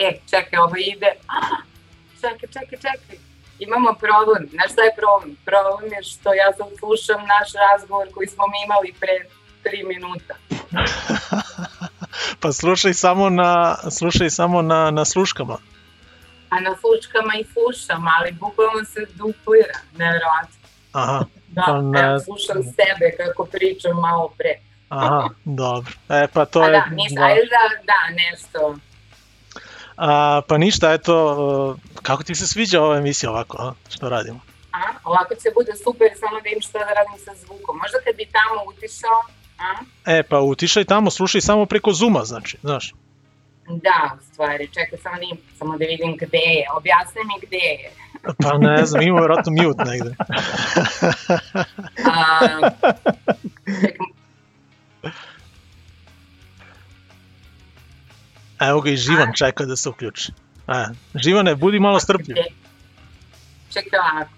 E, 0.00 0.18
čekaj, 0.30 0.58
ovo 0.58 0.76
ide. 0.78 1.10
Ah, 1.28 1.56
Čekaj, 2.20 2.48
čekaj, 2.48 2.78
čekaj. 2.78 3.16
Imamo 3.58 3.92
problem. 3.94 4.48
Znaš 4.48 4.72
šta 4.72 4.82
je 4.82 4.94
problem? 4.96 5.36
Problem 5.44 5.92
je 5.92 6.02
što 6.02 6.28
ja 6.34 6.48
sad 6.52 6.66
slušam 6.78 7.20
naš 7.34 7.48
razgovor 7.64 8.06
koji 8.14 8.26
smo 8.28 8.44
mi 8.46 8.58
imali 8.64 8.94
pre 9.00 9.14
3 9.64 9.88
minuta. 9.88 10.34
pa 12.40 12.52
slušaj 12.52 12.94
samo 12.94 13.30
na, 13.30 13.50
slušaj 13.90 14.30
samo 14.30 14.62
na, 14.62 14.90
na 14.90 15.04
sluškama. 15.04 15.56
A 16.50 16.60
na 16.60 16.74
slučkama 16.76 17.32
i 17.34 17.44
slušam, 17.44 18.04
ali 18.10 18.32
bukvalno 18.32 18.84
se 18.84 19.00
duplira. 19.14 19.78
Nevjerojatno. 19.92 20.56
Aha, 20.92 21.24
Da, 21.48 21.62
Pa 21.66 21.80
ne 21.82 22.00
evo, 22.00 22.08
znam. 22.08 22.20
slušam 22.20 22.62
sebe 22.62 23.06
kako 23.16 23.44
pričam 23.44 23.96
malo 23.96 24.32
pre. 24.38 24.52
aha, 24.88 25.28
dobro. 25.62 25.92
E, 26.08 26.26
pa 26.32 26.44
to 26.44 26.60
A 26.60 26.66
je... 26.66 26.70
da, 26.72 26.84
ništa, 26.90 27.22
ajde 27.22 27.40
da, 27.40 27.64
da, 27.84 28.00
nešto. 28.14 28.76
A, 30.00 30.40
pa 30.48 30.58
ništa, 30.58 30.92
eto, 30.92 31.14
uh, 31.16 32.02
kako 32.02 32.22
ti 32.22 32.34
se 32.34 32.46
sviđa 32.46 32.82
ova 32.82 32.96
emisija 32.96 33.30
ovako, 33.30 33.56
a? 33.60 33.72
što 33.90 34.08
radimo? 34.08 34.40
A? 34.72 34.78
Ovako 35.04 35.34
će 35.34 35.48
bude 35.54 35.72
super, 35.84 36.08
samo 36.20 36.40
da 36.40 36.48
im 36.48 36.60
šta 36.60 36.78
da 36.78 36.84
radim 36.84 37.24
sa 37.24 37.32
zvukom. 37.44 37.76
Možda 37.76 37.98
kad 38.04 38.16
bi 38.16 38.26
tamo 38.32 38.60
utišao, 38.70 39.18
a? 39.58 39.70
E, 40.06 40.22
pa 40.22 40.40
utišaj 40.40 40.84
tamo, 40.84 41.10
slušaj 41.10 41.40
samo 41.40 41.66
preko 41.66 41.92
Zuma, 41.92 42.24
znači, 42.24 42.56
znaš. 42.62 42.94
Da, 43.68 44.18
u 44.20 44.24
stvari, 44.32 44.68
čekaj 44.74 44.98
samo 44.98 45.16
da, 45.16 45.22
im, 45.22 45.38
samo 45.58 45.78
da 45.78 45.84
vidim 45.84 46.16
gde 46.16 46.38
je. 46.38 46.66
Objasni 46.76 47.20
mi 47.24 47.46
gde 47.46 47.56
je. 47.56 47.90
Pa 48.42 48.58
ne 48.58 48.86
znam, 48.86 49.02
ima 49.02 49.18
vjerojatno 49.18 49.52
mute 49.52 49.84
negde. 49.84 50.14
A, 52.14 52.70
čekaj, 58.60 58.68
Evo 58.68 58.80
ga 58.80 58.90
i 58.90 58.96
Živan 58.96 59.32
čeka 59.34 59.64
da 59.64 59.76
se 59.76 59.88
uključi. 59.88 60.32
E, 60.68 60.84
Živane, 61.14 61.54
budi 61.54 61.78
malo 61.78 62.00
strpljiv. 62.00 62.36
Čekaj 63.72 63.98
ovako. 64.00 64.30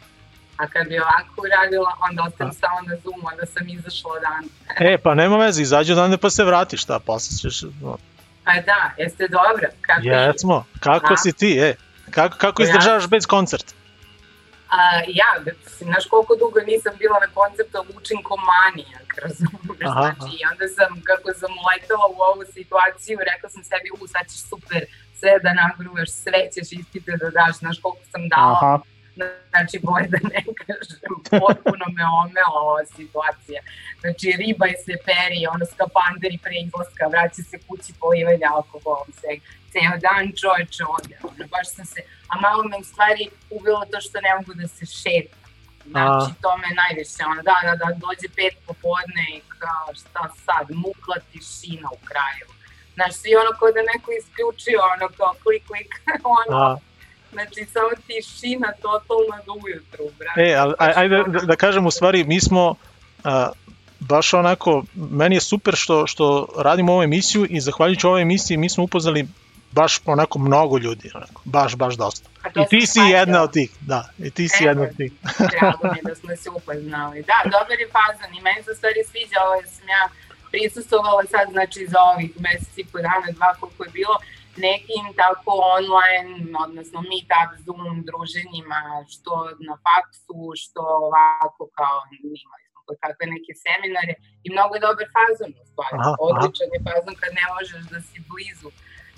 A 0.56 0.66
kad 0.66 0.88
bi 0.88 0.98
ovako 0.98 1.34
uradila, 1.38 1.96
onda 2.10 2.22
ostajem 2.22 2.52
samo 2.52 2.80
na 2.80 2.96
Zoomu, 2.96 3.28
onda 3.32 3.46
sam 3.46 3.68
izašla 3.68 4.10
odan. 4.10 4.44
E, 4.78 4.98
pa 4.98 5.14
nema 5.14 5.36
veze, 5.36 5.62
izađi 5.62 5.92
odande 5.92 6.16
pa 6.16 6.30
se 6.30 6.44
vratiš, 6.44 6.82
šta, 6.82 6.98
posle 6.98 7.36
ćeš... 7.36 7.62
no, 7.62 7.98
Pa 8.44 8.52
da, 8.52 8.90
jeste 8.98 9.28
dobro? 9.28 9.68
Kako 9.80 10.00
je? 10.02 10.12
Jesmo, 10.12 10.64
kako 10.80 11.12
A? 11.12 11.16
si 11.16 11.32
ti, 11.32 11.58
e? 11.58 11.74
Kako, 12.10 12.36
kako 12.38 12.62
Ja. 12.62 12.68
izdržavaš 12.68 13.08
bez 13.08 13.26
koncerta? 13.26 13.74
A, 14.76 14.78
ja, 15.20 15.30
znaš 15.78 16.04
koliko 16.12 16.32
dugo 16.42 16.60
nisam 16.60 16.92
bila 17.02 17.16
na 17.24 17.28
koncertu, 17.38 17.78
učim 17.98 18.18
ko 18.28 18.34
manijak, 18.52 19.08
razumiješ? 19.24 19.88
Znači, 19.96 20.28
i 20.38 20.42
onda 20.50 20.66
sam, 20.76 20.90
kako 21.08 21.28
sam 21.40 21.50
uletela 21.64 22.06
u 22.14 22.18
ovu 22.30 22.42
situaciju, 22.58 23.16
rekla 23.30 23.48
sam 23.54 23.62
sebi, 23.70 23.88
u, 24.00 24.06
sad 24.14 24.24
ćeš 24.30 24.42
super 24.52 24.82
sve 25.18 25.32
da 25.44 25.50
nagruješ, 25.62 26.10
sve 26.24 26.40
ćeš 26.54 26.68
ispite 26.80 27.12
da 27.22 27.28
daš, 27.38 27.54
znaš 27.62 27.76
koliko 27.82 28.04
sam 28.12 28.22
dala. 28.28 28.58
Aha, 28.62 28.74
Znači, 29.50 29.76
bolje 29.82 30.08
da 30.14 30.18
ne 30.34 30.42
kažem, 30.66 31.14
potpuno 31.42 31.84
me 31.96 32.04
omela 32.22 32.58
ova 32.70 32.84
situacija. 32.96 33.60
Znači, 34.00 34.26
riba 34.42 34.66
je 34.66 34.76
se 34.86 34.94
peri, 35.08 35.40
ono 35.54 35.64
skapanderi 35.72 36.38
pre 36.44 36.56
izlaska, 36.66 37.04
vraća 37.12 37.42
se 37.50 37.56
kući 37.66 37.90
polivanje 38.00 38.46
alkoholom, 38.56 39.08
sve. 39.20 39.32
Ceo 39.72 39.94
dan 40.06 40.24
čoveče 40.40 40.82
ode, 40.96 41.14
ono, 41.28 41.44
baš 41.54 41.66
sam 41.76 41.84
se, 41.92 42.00
a 42.30 42.40
malo 42.46 42.62
me 42.70 42.76
u 42.82 42.84
stvari 42.90 43.24
ubilo 43.56 43.84
to 43.90 43.98
što 44.06 44.16
ne 44.26 44.30
mogu 44.38 44.52
da 44.60 44.66
se 44.76 44.84
šetam. 45.00 45.40
Znači, 45.92 46.28
to 46.42 46.50
me 46.62 46.68
najviše, 46.82 47.22
ono, 47.32 47.42
da, 47.50 47.56
da, 47.66 47.72
da, 47.82 47.86
dođe 48.04 48.28
pet 48.38 48.54
popodne 48.66 49.24
i 49.36 49.40
kao, 49.62 49.86
šta 50.00 50.22
sad, 50.46 50.66
mukla 50.84 51.16
tišina 51.30 51.88
u 51.96 52.00
kraju. 52.10 52.46
Znaš, 52.94 53.12
svi 53.20 53.30
ono 53.42 53.50
kao 53.58 53.68
da 53.76 53.82
neko 53.92 54.08
isključio, 54.20 54.78
ono 54.94 55.06
kao 55.18 55.30
klik, 55.42 55.62
klik, 55.70 55.90
ono, 56.40 56.56
A, 56.64 56.76
Znači, 57.32 57.64
samo 57.72 57.88
tišina 58.06 58.68
totalna 58.82 59.38
do 59.46 59.52
ujutru, 59.64 60.04
brate. 60.18 60.40
e, 60.42 60.54
ali, 60.54 60.74
aj- 60.78 60.92
ajde 60.96 61.22
da, 61.26 61.40
da 61.40 61.56
kažem, 61.56 61.86
u 61.86 61.90
stvari, 61.90 62.24
mi 62.24 62.40
smo... 62.40 62.74
A, 63.24 63.50
baš 64.00 64.34
onako, 64.34 64.84
meni 64.94 65.36
je 65.36 65.40
super 65.40 65.74
što, 65.76 66.06
što 66.06 66.48
radimo 66.58 66.92
ovu 66.92 67.02
emisiju 67.02 67.46
i 67.50 67.60
zahvaljujući 67.60 68.06
ovoj 68.06 68.22
emisiji 68.22 68.56
mi 68.56 68.68
smo 68.68 68.84
upoznali 68.84 69.26
baš 69.72 70.00
onako 70.04 70.38
mnogo 70.38 70.78
ljudi, 70.78 71.10
onako, 71.14 71.42
baš, 71.44 71.76
baš 71.76 71.94
dosta. 71.94 72.28
I 72.48 72.68
ti 72.70 72.80
si 72.80 72.86
shvatila. 72.86 73.18
jedna 73.18 73.42
od 73.42 73.52
tih, 73.52 73.70
da, 73.80 74.08
i 74.18 74.30
ti 74.30 74.48
si 74.48 74.64
Evo. 74.64 74.68
jedna 74.68 74.82
od 74.82 74.96
tih. 74.96 75.12
Drago 75.52 75.84
mi 75.92 75.98
je 75.98 76.02
da 76.10 76.14
smo 76.14 76.36
se 76.36 76.50
upoznali. 76.50 77.22
Da, 77.30 77.38
dobar 77.44 77.78
je 77.80 77.88
fazon 77.96 78.30
i 78.38 78.40
meni 78.46 78.62
se 78.62 78.74
stvari 78.74 79.00
sviđa 79.10 79.38
ovo 79.44 79.54
jer 79.60 79.68
sam 79.76 79.88
ja 79.88 80.04
prisustovala 80.50 81.22
sad, 81.34 81.46
znači 81.56 81.80
za 81.92 82.00
ovih 82.12 82.30
meseci 82.44 82.80
i 82.80 82.88
po 82.92 82.98
dana, 83.06 83.28
dva 83.38 83.50
koliko 83.60 83.80
je 83.84 83.92
bilo, 83.98 84.16
nekim 84.68 85.04
tako 85.22 85.52
online, 85.76 86.32
odnosno 86.64 86.98
meetup, 87.10 87.50
Zoom 87.64 87.96
druženjima, 88.08 88.80
što 89.12 89.32
na 89.68 89.74
faksu, 89.86 90.38
što 90.62 90.80
ovako 91.08 91.62
kao 91.78 91.98
imali 92.12 92.64
smo 92.70 92.80
kod 92.86 92.96
kakve 93.04 93.24
neke 93.34 93.52
seminare 93.64 94.14
i 94.44 94.46
mnogo 94.54 94.72
je 94.76 94.84
dobar 94.88 95.06
fazon 95.16 95.50
u 95.62 95.64
stvari. 95.70 95.96
Aha, 95.98 96.10
aha. 96.10 96.22
Odličan 96.28 96.70
je 96.76 96.80
fazon 96.88 97.14
kad 97.22 97.30
ne 97.40 97.46
možeš 97.54 97.82
da 97.92 97.98
si 98.08 98.16
blizu 98.30 98.68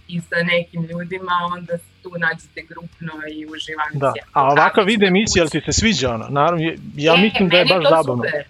i 0.08 0.20
sa 0.20 0.36
nekim 0.44 0.82
ljudima, 0.82 1.32
onda 1.52 1.72
tu 2.02 2.10
nađete 2.18 2.62
grupno 2.62 3.12
i 3.32 3.46
uživancija. 3.46 3.98
Da, 4.00 4.12
a 4.32 4.42
ovakav 4.44 4.84
vid 4.84 5.02
emisija, 5.02 5.42
jel 5.42 5.48
ti 5.50 5.60
se 5.62 5.72
sviđa 5.72 6.10
ono? 6.10 6.26
Naravno, 6.30 6.64
ja 6.96 7.14
E, 7.14 7.18
mislim 7.18 7.48
da 7.48 7.56
je 7.56 7.64
baš 7.64 7.84
zabavno. 7.84 8.22
super. 8.24 8.44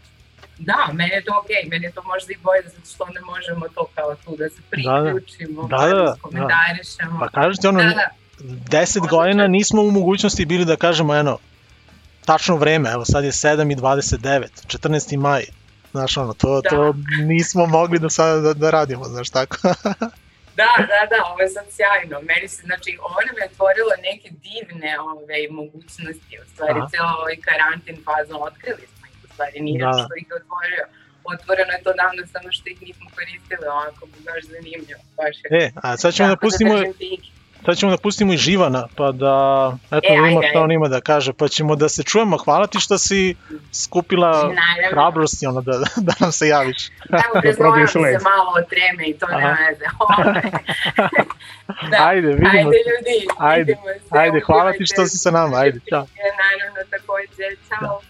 Da, 0.59 0.90
meni 0.92 1.11
je 1.11 1.24
to 1.24 1.32
okej, 1.44 1.68
meni 1.70 1.84
je 1.84 1.92
to 1.92 2.02
možda 2.02 2.32
i 2.32 2.36
bolje 2.42 2.62
zato 2.64 2.86
što 2.86 3.05
ne 3.07 3.20
možemo 3.22 3.66
to 3.68 3.86
kao 3.94 4.14
tu 4.14 4.36
da 4.36 4.48
se 4.48 4.61
priključimo, 4.70 5.62
Da, 5.62 5.76
pa 5.76 5.88
da, 5.88 5.94
da, 5.94 6.16
komentarišemo. 6.20 7.18
Pa 7.20 7.28
kažeš 7.28 7.57
ti 7.59 7.66
ono, 7.66 7.82
Da, 7.82 7.88
da, 7.88 8.09
10 8.40 8.98
Možda 8.98 9.09
godina 9.09 9.46
nismo 9.46 9.82
u 9.82 9.90
mogućnosti 9.90 10.46
bili 10.46 10.64
da 10.64 10.76
kažemo 10.76 11.14
eno, 11.14 11.38
tačno 12.24 12.57
vreme, 12.57 12.90
evo 12.90 13.05
sad 13.05 13.24
je 13.24 13.32
7 13.32 13.72
i 13.72 13.76
29, 13.76 14.44
14. 14.68 15.16
maj. 15.18 15.44
Znaš 15.90 16.16
ono, 16.16 16.32
to, 16.32 16.61
Da. 16.61 16.68
to 16.68 16.94
nismo 17.18 17.66
mogli 17.66 17.98
do 17.98 18.11
sada 18.11 18.40
da, 18.40 18.55
da 18.55 18.70
radimo, 18.70 19.05
znaš 19.05 19.30
tako. 19.30 19.57
da, 20.61 20.70
da, 20.90 21.00
da, 21.12 21.18
ovo 21.30 21.40
je 21.44 21.50
sad 21.57 21.66
sjajno. 21.76 22.16
Meni 22.30 22.46
se, 22.55 22.61
znači, 22.70 22.90
ovo 23.07 23.18
nam 23.26 23.36
je 23.40 23.48
otvorilo 23.50 23.92
neke 24.09 24.28
divne 24.46 24.92
ove, 25.12 25.38
mogućnosti, 25.61 26.32
u 26.42 26.46
stvari, 26.52 26.78
Aha. 26.80 26.88
cijelo 26.90 27.11
ovaj 27.22 27.36
karantin 27.48 27.96
fazom 28.07 28.38
otkrili 28.48 28.84
smo 28.92 29.05
ih, 29.11 29.16
u 29.24 29.28
stvari, 29.32 29.57
nije 29.66 29.78
Da. 29.84 29.92
što 30.00 30.12
ih 30.22 30.28
otvorio. 30.40 30.84
Otvoreno 31.32 31.72
je 31.76 31.82
to 31.86 31.92
davno, 32.02 32.22
samo 32.34 32.48
što 32.57 32.66
ih 32.72 32.78
nismo 32.86 33.07
koristili, 33.16 33.64
ovako, 33.76 34.02
baš 34.26 34.42
zanimljivo. 34.55 35.02
Baš 35.20 35.34
je. 35.42 35.46
E, 35.61 35.64
a 35.84 35.96
sad 36.02 36.11
ćemo 36.16 36.28
da 36.32 36.36
pustimo, 36.44 36.74
fige. 36.98 37.28
Sad 37.66 37.76
ćemo 37.76 37.92
da 37.92 37.98
pustimo 37.98 38.32
i 38.32 38.36
Živana, 38.36 38.86
pa 38.96 39.12
da, 39.12 39.34
eto, 39.86 39.98
E, 40.04 40.16
da 40.16 40.22
ajde, 40.24 40.48
šta 40.50 40.60
on 40.60 40.72
ima 40.72 40.88
da 40.88 41.00
kaže, 41.00 41.32
pa 41.32 41.48
ćemo 41.48 41.76
da 41.76 41.88
se 41.88 42.02
čujemo. 42.02 42.36
Hvala 42.36 42.66
ti 42.66 42.80
što 42.80 42.98
si 42.98 43.34
skupila 43.74 44.30
Naravno. 44.32 44.54
hrabrosti 44.90 45.46
ono, 45.46 45.60
da, 45.60 45.72
da 45.96 46.12
nam 46.20 46.32
se 46.32 46.48
javiš. 46.48 46.88
Evo, 47.10 47.54
probiješ 47.58 47.58
razmoram 47.58 47.88
se 47.88 47.98
led. 47.98 48.22
malo 48.24 48.52
od 48.56 48.68
treme 48.68 49.06
i 49.06 49.18
to 49.18 49.26
nema 49.28 49.56
veze. 49.60 49.84
Ovaj. 50.00 50.42
da. 51.90 51.96
Ajde, 52.00 52.28
vidimo 52.28 52.48
Ajde, 52.50 52.70
se. 52.72 52.90
ljudi, 52.90 53.26
Ajde, 53.38 53.64
vidimo 53.64 53.86
se. 54.00 54.18
ajde, 54.18 54.40
hvala 54.40 54.72
ti 54.72 54.86
što 54.86 55.06
si 55.06 55.18
sa 55.18 55.30
nama, 55.30 55.56
ajde, 55.56 55.80
čao. 55.88 56.06
Naravno, 56.38 56.80
takođe, 56.90 57.56
čao. 57.70 58.00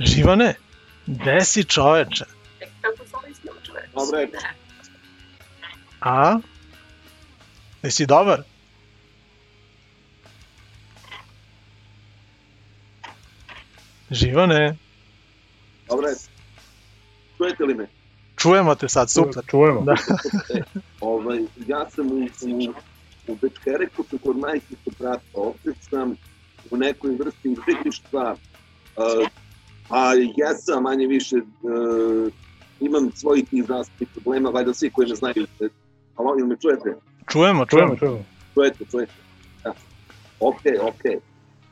Živane, 0.00 0.54
gde 1.06 1.40
si 1.40 1.64
čoveče? 1.64 2.24
Kako 2.80 2.96
se 2.98 3.16
ovo 3.16 3.26
isključuje? 3.26 3.88
Dobro 3.94 4.18
je. 4.18 4.26
Da. 4.26 4.38
A? 6.00 6.38
Jesi 7.82 8.06
dobar? 8.06 8.42
Živane, 14.10 14.76
Dobro 15.88 16.08
je. 16.08 16.14
Čujete 17.36 17.64
li 17.64 17.74
me? 17.74 17.88
čujemo 18.36 18.74
te 18.74 18.88
sad, 18.88 19.10
super. 19.10 19.44
Čujemo. 19.50 19.80
Da. 19.80 19.94
Ovaj, 21.00 21.38
ja 21.66 21.90
sam 21.90 22.06
u, 22.06 22.16
u, 22.16 22.72
u 23.28 23.36
Bečkereku 23.42 24.04
su 24.10 24.18
kod 24.18 24.36
majke 24.36 24.74
su 24.84 24.90
brata, 24.98 25.24
opet 25.34 25.76
sam 25.90 26.16
u 26.70 26.76
nekoj 26.76 27.16
vrsti 27.18 27.48
uzetištva, 27.48 28.36
uh, 28.96 29.28
a 29.90 30.12
jesam 30.36 30.82
manje 30.82 31.06
više, 31.06 31.36
uh, 31.36 32.32
imam 32.80 33.10
svojih 33.14 33.48
tih 33.48 33.64
zdravstvenih 33.64 34.08
problema, 34.14 34.50
valjda 34.50 34.74
svi 34.74 34.90
koji 34.90 35.08
me 35.08 35.14
znaju, 35.14 35.46
e, 35.60 35.68
alo, 36.16 36.38
ili 36.38 36.48
me 36.48 36.56
čujete? 36.60 36.96
Čujemo, 37.32 37.66
Čujemo, 37.66 37.96
čujemo. 37.96 38.24
Čujete, 38.54 38.84
čujete. 38.90 39.12
Da. 39.64 39.72
Ok, 40.40 40.60
ok. 40.82 41.22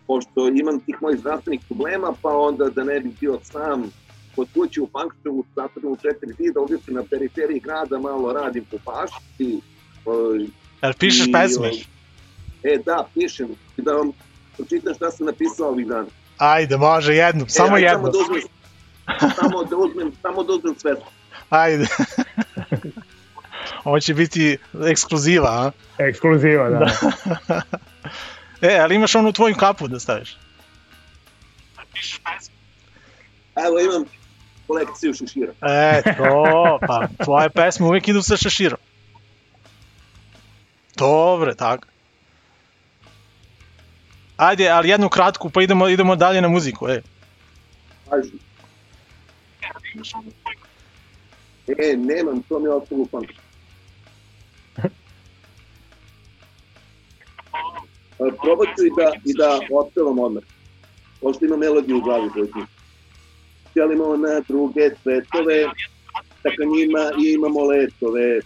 Pošto 0.06 0.48
imam 0.48 0.80
tih 0.80 0.96
mojih 1.02 1.20
zdravstvenih 1.20 1.60
problema, 1.68 2.14
pa 2.22 2.28
onda 2.28 2.68
da 2.70 2.84
ne 2.84 3.00
bi 3.00 3.10
bio 3.20 3.38
sam 3.42 3.90
kod 4.36 4.48
kuće 4.54 4.80
u 4.80 4.86
Pankštovu, 4.86 5.44
zatvorim 5.56 5.90
u 5.90 5.96
četiri 5.96 6.32
zida, 6.38 6.60
ovdje 6.60 6.78
sam 6.84 6.94
na 6.94 7.02
periferiji 7.10 7.60
grada, 7.60 7.98
malo 7.98 8.32
radim 8.32 8.64
po 8.70 8.76
pašti. 8.84 9.60
Uh, 10.04 10.48
Jel 10.82 10.92
pišeš 10.98 11.32
pesme? 11.32 11.70
E, 12.62 12.78
da, 12.86 13.06
pišem. 13.14 13.48
I 13.76 13.82
da 13.82 13.92
vam 13.92 14.12
pročitam 14.56 14.94
šta 14.94 15.10
sam 15.10 15.26
napisao 15.26 15.68
ovih 15.68 15.86
dana. 15.86 16.06
Ajde, 16.38 16.76
može, 16.76 17.14
jednu, 17.14 17.44
samo 17.48 17.68
e, 17.68 17.74
ajde, 17.74 17.86
jednu. 17.86 18.12
Samo 18.12 18.12
da 18.12 18.18
uzmem, 18.18 18.42
samo 19.36 19.64
da 19.64 19.76
uzmem, 19.76 20.12
samo 20.22 20.42
da 20.42 20.52
uzmem 20.52 20.74
sve. 20.78 20.94
Ajde. 21.50 21.86
Ovo 23.84 24.00
će 24.00 24.14
biti 24.14 24.58
ekskluziva, 24.86 25.48
a? 25.48 25.70
Ekskluziva, 25.98 26.70
da. 26.70 26.90
E, 28.60 28.78
ali 28.78 28.94
imaš 28.94 29.14
onu 29.14 29.32
tvoju 29.32 29.54
kapu 29.54 29.88
da 29.88 30.00
staviš? 30.00 30.36
Evo 33.66 33.80
imam 33.80 34.04
kolekciju 34.66 35.14
šešira. 35.14 35.52
E, 35.62 36.02
to, 36.16 36.78
pa 36.86 37.08
tvoje 37.24 37.50
pesme 37.50 37.86
uvijek 37.86 38.08
idu 38.08 38.22
sa 38.22 38.36
šeširom. 38.36 38.78
Dobre, 40.96 41.54
tako. 41.54 41.86
Ajde, 44.36 44.68
ali 44.68 44.88
jednu 44.88 45.08
kratku, 45.08 45.50
pa 45.50 45.62
idemo, 45.62 45.88
idemo 45.88 46.16
dalje 46.16 46.40
na 46.40 46.48
muziku, 46.48 46.88
e. 46.88 47.02
Paži. 48.10 48.30
E, 51.66 51.96
nemam, 51.96 52.42
to 52.42 52.58
mi 52.58 52.64
je 52.64 52.72
ostalo 52.72 53.02
u 53.02 53.06
pamću. 53.06 53.43
Probat 58.18 58.68
ću 58.78 58.86
i 58.86 58.90
da, 58.96 59.12
i 59.24 59.34
da 59.34 59.60
otpevam 59.72 60.18
odmah. 60.18 60.42
Pošto 61.20 61.44
ima 61.44 61.56
melodiju 61.56 61.96
u 61.96 62.00
glavi 62.00 62.30
koju 62.30 62.46
ti. 62.46 62.60
Želimo 63.76 64.16
na 64.16 64.40
druge 64.48 64.90
svetove, 65.02 65.64
ka 66.42 66.64
njima 66.76 67.10
imamo 67.34 67.64
letove, 67.64 68.40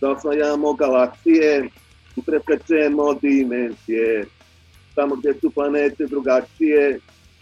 da 0.00 0.10
osvajamo 0.10 0.72
galaksije 0.72 1.68
i 2.16 2.22
preskačemo 2.22 3.14
dimenzije. 3.14 4.26
Tamo 4.94 5.16
gde 5.16 5.34
su 5.40 5.50
planete 5.50 6.06
drugačije, 6.06 6.98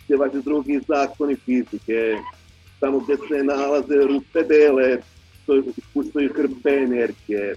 gde 0.06 0.16
važe 0.16 0.40
drugi 0.40 0.80
zakoni 0.88 1.36
fizike, 1.36 2.16
tamo 2.80 2.98
gde 2.98 3.16
se 3.16 3.44
nalaze 3.44 3.94
rupe 3.94 4.42
bele, 4.48 4.98
to 5.46 5.62
ispuštaju 5.76 6.32
hrpe 6.36 6.70
energije. 6.70 7.54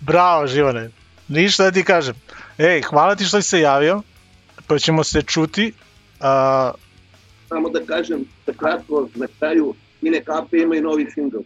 Bravo, 0.00 0.46
Živane. 0.46 1.01
Ništa 1.28 1.64
da 1.64 1.70
ti 1.70 1.84
kažem. 1.84 2.14
Ej, 2.58 2.82
hvala 2.82 3.16
ti 3.16 3.24
što 3.24 3.42
si 3.42 3.48
se 3.48 3.60
javio, 3.60 4.02
pa 4.66 4.78
ćemo 4.78 5.04
se 5.04 5.22
čuti. 5.22 5.72
A, 6.20 6.72
Samo 7.48 7.68
da 7.68 7.86
kažem, 7.86 8.24
da 8.46 8.52
kratko, 8.52 9.08
na 9.14 9.26
kraju, 9.38 9.74
Mine 10.00 10.24
Kape 10.24 10.58
ima 10.58 10.76
i 10.76 10.80
novi 10.80 11.10
singl. 11.14 11.38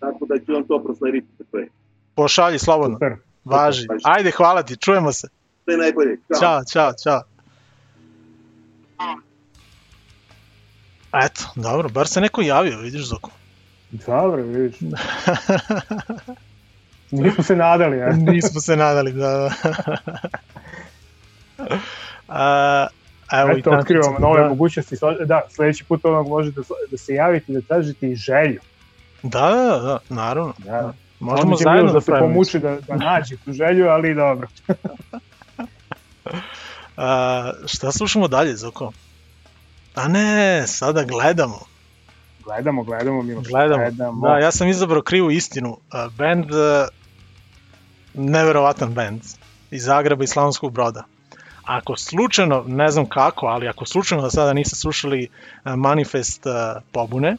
Tako 0.00 0.26
da 0.26 0.38
ću 0.38 0.52
vam 0.52 0.66
to 0.66 0.82
proslediti 0.84 1.26
pošalji 2.16 2.58
slobodno. 2.58 2.96
Super. 2.96 3.16
Važi. 3.44 3.86
Ajde, 4.04 4.30
hvala 4.30 4.62
ti, 4.62 4.76
čujemo 4.76 5.12
se. 5.12 5.28
Sve 5.64 5.76
najbolje. 5.76 6.18
Ćao. 6.28 6.40
Ćao, 6.40 6.64
čao, 6.72 6.92
čao. 7.04 7.22
Eto, 11.24 11.42
dobro, 11.56 11.88
bar 11.88 12.08
se 12.08 12.20
neko 12.20 12.42
javio, 12.42 12.78
vidiš 12.78 13.02
Zoko. 13.02 13.30
Dobro, 13.90 14.42
vidiš. 14.42 14.78
Nismo 17.10 17.44
se 17.44 17.56
nadali, 17.56 17.98
ja. 17.98 18.12
Nismo 18.32 18.60
se 18.60 18.76
nadali, 18.76 19.12
da. 19.12 19.28
da. 19.28 19.50
A, 22.28 22.86
evo 23.32 23.50
i 23.56 23.60
Eto, 23.60 23.70
otkrivamo 23.70 24.18
nove 24.18 24.42
da. 24.42 24.48
mogućnosti. 24.48 24.96
Da, 25.26 25.42
sledeći 25.50 25.84
put 25.84 26.04
onog 26.04 26.28
možete 26.28 26.60
da 26.90 26.96
se 26.96 27.14
javite 27.14 27.52
i 27.52 27.54
da 27.54 27.60
tražite 27.60 28.08
i 28.08 28.14
želju. 28.14 28.60
Da, 29.22 29.40
da, 29.50 29.78
da, 29.78 29.98
naravno. 30.08 30.54
Da. 30.58 30.92
Možemo 31.20 31.42
Onda 31.42 31.56
će 31.56 31.62
zajedno 31.62 31.92
da 31.92 31.92
da 31.92 32.00
se 32.00 32.12
pomuči 32.18 32.58
da, 32.58 32.78
da 32.88 32.96
nađe 32.96 33.36
tu 33.44 33.52
želju, 33.52 33.88
ali 33.88 34.14
dobro. 34.14 34.48
A, 36.96 37.52
šta 37.66 37.92
slušamo 37.92 38.28
dalje, 38.28 38.56
Zoko? 38.56 38.92
A 39.94 40.08
ne, 40.08 40.66
sada 40.66 41.04
gledamo. 41.04 41.60
Gledamo, 42.46 42.82
gledamo, 42.82 43.22
Miloš. 43.22 43.48
Gledamo. 43.48 44.20
Da, 44.20 44.38
ja 44.38 44.50
sam 44.50 44.68
izabrao 44.68 45.02
krivu 45.02 45.30
istinu. 45.30 45.78
A, 45.90 46.08
Band, 46.18 46.54
a, 46.54 46.88
neverovatan 48.14 48.94
band 48.94 49.20
iz 49.70 49.84
Zagreba 49.84 50.24
i 50.24 50.26
Slavonskog 50.26 50.72
broda. 50.72 51.04
Ako 51.64 51.96
slučajno, 51.96 52.64
ne 52.66 52.88
znam 52.88 53.06
kako, 53.06 53.46
ali 53.46 53.68
ako 53.68 53.86
slučajno 53.86 54.24
da 54.24 54.30
sada 54.30 54.52
niste 54.52 54.76
slušali 54.76 55.28
a, 55.64 55.76
Manifest 55.76 56.42
pobune, 56.92 57.36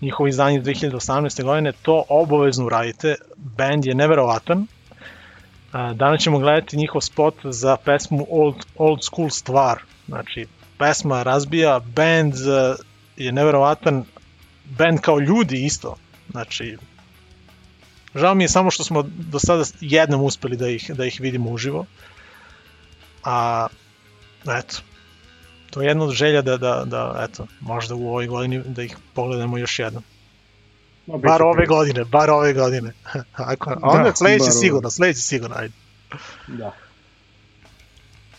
njihovo 0.00 0.26
izdanje 0.26 0.58
iz 0.58 0.64
2018. 0.64 1.42
godine, 1.42 1.72
to 1.82 2.04
obavezno 2.08 2.66
uradite. 2.66 3.14
Band 3.36 3.84
je 3.84 3.94
neverovatan. 3.94 4.66
Danas 5.94 6.20
ćemo 6.20 6.38
gledati 6.38 6.76
njihov 6.76 7.00
spot 7.00 7.34
za 7.44 7.76
pesmu 7.76 8.26
Old, 8.30 8.56
Old 8.78 9.04
School 9.04 9.30
Stvar. 9.30 9.82
Znači, 10.06 10.46
pesma 10.78 11.22
razbija, 11.22 11.80
band 11.94 12.34
je 13.16 13.32
neverovatan, 13.32 14.04
band 14.64 15.00
kao 15.00 15.18
ljudi 15.18 15.64
isto. 15.64 15.96
Znači, 16.30 16.76
žao 18.14 18.34
mi 18.34 18.44
je 18.44 18.48
samo 18.48 18.70
što 18.70 18.84
smo 18.84 19.02
do 19.02 19.38
sada 19.38 19.64
jednom 19.80 20.22
uspeli 20.22 20.56
da 20.56 20.68
ih, 20.68 20.90
da 20.94 21.04
ih 21.04 21.20
vidimo 21.20 21.50
uživo. 21.50 21.86
A, 23.24 23.66
eto, 24.58 24.76
to 25.70 25.82
je 25.82 25.88
jedna 25.88 26.04
od 26.04 26.12
želja 26.12 26.42
da, 26.42 26.56
da, 26.56 26.82
da 26.86 27.26
eto, 27.30 27.46
možda 27.60 27.94
u 27.94 28.08
ovoj 28.08 28.26
godini 28.26 28.62
da 28.66 28.82
ih 28.82 28.96
pogledamo 29.14 29.58
još 29.58 29.78
jednom. 29.78 30.02
No, 31.06 31.18
Bar 31.18 31.42
ove 31.42 31.52
prilike. 31.52 31.68
godine, 31.68 32.04
bar 32.04 32.30
ove 32.30 32.52
godine. 32.52 32.92
Ako, 33.32 33.70
a 33.70 33.78
onda 33.82 34.08
Da, 34.10 34.16
sledeće 34.16 34.50
sigurno, 34.50 34.90
sledeće 34.90 35.20
sigurno, 35.20 35.56
ajde. 35.58 35.74
Da. 36.46 36.74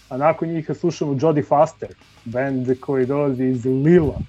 A 0.09 0.17
nakon 0.17 0.49
njih 0.49 0.69
slušamo 0.80 1.17
Jodie 1.21 1.43
Foster, 1.43 1.89
band 2.26 2.80
koji 2.80 3.05
dolazi 3.05 3.43
iz 3.43 3.65
Lila. 3.65 4.19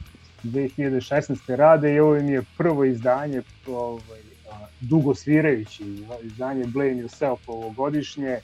2016. 0.47 1.57
rade 1.57 1.95
i 1.95 2.01
ovo 2.01 2.17
im 2.17 2.29
je 2.29 2.43
prvo 2.57 2.85
izdanje 2.85 3.43
ovaj, 3.69 4.21
dugo 4.81 5.15
svirajući 5.15 5.85
izdanje 6.23 6.65
Blame 6.67 6.95
Yourself 6.95 7.39
ovogodišnje. 7.47 8.41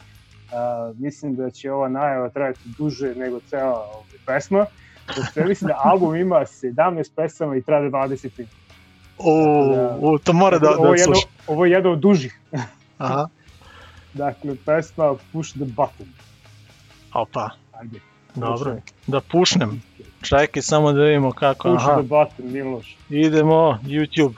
A, 0.52 0.92
mislim 0.96 1.36
da 1.36 1.50
će 1.50 1.72
ova 1.72 1.88
najava 1.88 2.28
trajati 2.28 2.60
duže 2.78 3.14
nego 3.14 3.40
cela 3.40 3.80
ovaj, 3.80 4.18
pesma. 4.26 4.66
Pošto 5.06 5.40
ja 5.40 5.46
mislim 5.46 5.68
da 5.68 5.80
album 5.84 6.16
ima 6.16 6.36
17 6.36 7.10
pesama 7.16 7.56
i 7.56 7.62
traje 7.62 7.90
20 7.90 8.30
minuta. 8.38 8.56
U, 9.18 10.12
u, 10.12 10.18
to 10.18 10.32
mora 10.32 10.58
da, 10.58 10.70
ovo, 10.70 10.82
da 10.82 10.88
je 10.88 11.00
jedno, 11.00 11.14
sluša. 11.14 11.28
ovo 11.46 11.64
je 11.64 11.72
jedno 11.72 11.90
od 11.90 11.98
dužih. 11.98 12.40
Aha, 12.98 13.28
Dakle, 14.14 14.56
pesma 14.66 15.14
Push 15.32 15.50
the 15.50 15.64
Button. 15.64 16.06
opa, 17.14 17.50
Ajde. 17.72 18.11
Dobro. 18.34 18.76
Da 19.06 19.20
pušnem. 19.20 19.82
Čekaj 20.22 20.62
samo 20.62 20.92
da 20.92 21.02
vidimo 21.02 21.32
kako. 21.32 21.68
Aha, 21.68 21.92
the 21.92 22.02
Button, 22.02 22.52
Miloš. 22.52 22.96
idemo, 23.10 23.78
YouTube. 23.82 24.34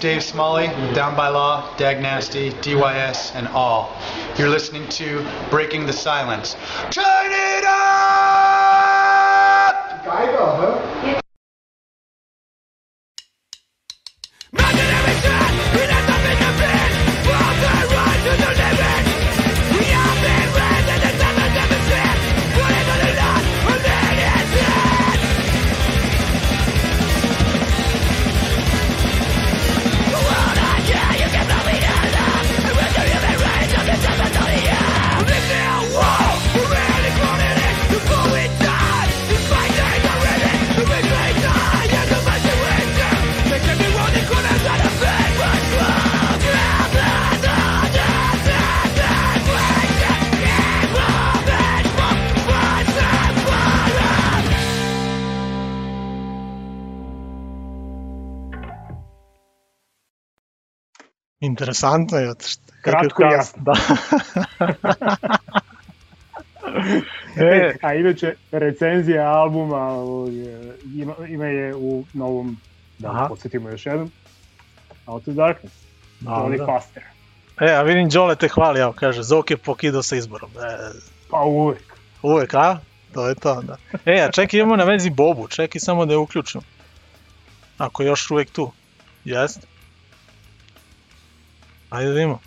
Dave 0.00 0.22
Smalley, 0.22 0.68
Down 0.94 1.16
by 1.16 1.28
Law, 1.28 1.76
Dag 1.76 2.00
Nasty, 2.00 2.50
DYS, 2.50 3.34
and 3.34 3.48
all. 3.48 3.96
You're 4.36 4.48
listening 4.48 4.88
to 4.90 5.26
Breaking 5.50 5.86
the 5.86 5.92
Silence. 5.92 6.54
Turn 6.90 7.32
it 7.32 7.64
up! 7.64 7.87
Interesantno 61.68 62.18
je. 62.18 62.34
Kratko 62.82 63.22
i 63.22 63.26
jasno. 63.32 63.62
Da. 63.62 63.72
e, 67.44 67.74
A 67.82 67.94
inače, 67.94 68.34
recenzija 68.52 69.28
albuma 69.30 69.90
ima, 70.94 71.14
ima 71.28 71.44
je 71.46 71.74
u 71.74 72.04
novom, 72.14 72.56
da 72.98 73.10
Aha. 73.10 73.26
podsjetimo 73.28 73.70
još 73.70 73.86
jednom, 73.86 74.10
Out 75.06 75.28
of 75.28 75.34
Darkness, 75.34 75.76
Johnny 76.20 76.56
Dobro. 76.58 76.66
Foster. 76.66 77.02
e, 77.60 77.72
a 77.74 77.82
vidim 77.82 78.08
Đole 78.08 78.36
te 78.36 78.48
hvali, 78.48 78.80
evo 78.80 78.92
kaže, 78.92 79.22
Zoke 79.22 79.56
pokidao 79.56 80.02
sa 80.02 80.16
izborom. 80.16 80.50
E, 80.50 80.76
Pa 81.30 81.40
uvek. 81.40 81.82
uvek, 82.22 82.54
a? 82.54 82.78
To 83.14 83.28
je 83.28 83.34
to, 83.34 83.62
da. 83.62 83.76
E, 84.04 84.20
a 84.20 84.30
čekaj, 84.30 84.60
imamo 84.60 84.76
na 84.76 84.84
vezi 84.84 85.10
Bobu, 85.10 85.48
čekaj 85.48 85.80
samo 85.80 86.06
da 86.06 86.12
je 86.12 86.18
uključim. 86.18 86.60
Ako 87.78 88.02
je 88.02 88.06
još 88.06 88.30
uvek 88.30 88.50
tu. 88.50 88.72
Jeste? 89.24 89.66
Ajde 91.90 92.08
da 92.08 92.14
vidimo. 92.14 92.38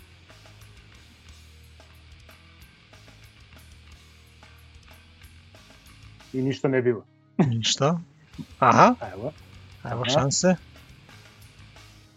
I 6.32 6.42
ništa 6.42 6.68
ne 6.68 6.82
bilo. 6.82 7.04
Ništa. 7.38 7.98
Aha, 8.58 8.94
Evo. 9.12 9.32
evo 9.84 10.04
šanse. 10.04 10.56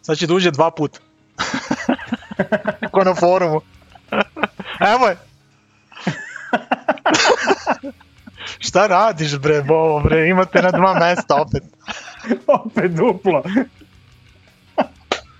Sad 0.02 0.18
će 0.18 0.28
da 0.28 0.34
uđe 0.34 0.52
dva 0.52 0.72
puta. 0.72 1.00
Ko 2.92 3.04
na 3.04 3.16
forumu. 3.16 3.62
Evo 4.94 5.08
je. 5.08 5.18
Šta 8.68 8.88
radiš 8.88 9.38
bre, 9.40 9.62
Bobo 9.62 10.00
bre, 10.00 10.30
imate 10.30 10.62
na 10.62 10.72
dva 10.72 10.94
mesta 10.94 11.36
opet. 11.36 11.64
Opet 12.48 12.92
duplo. 12.92 13.44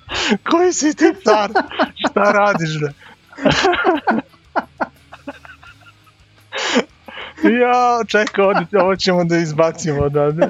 Koji 0.50 0.74
si 0.74 0.96
ti 0.96 1.14
car? 1.24 1.50
Šta 1.96 2.32
radiš 2.32 2.80
bre? 2.80 2.94
ja, 7.62 8.04
čekaj, 8.08 8.46
ovdje, 8.46 8.82
ovo 8.82 8.96
ćemo 8.96 9.24
da 9.24 9.38
izbacimo 9.38 10.02
odavde. 10.02 10.48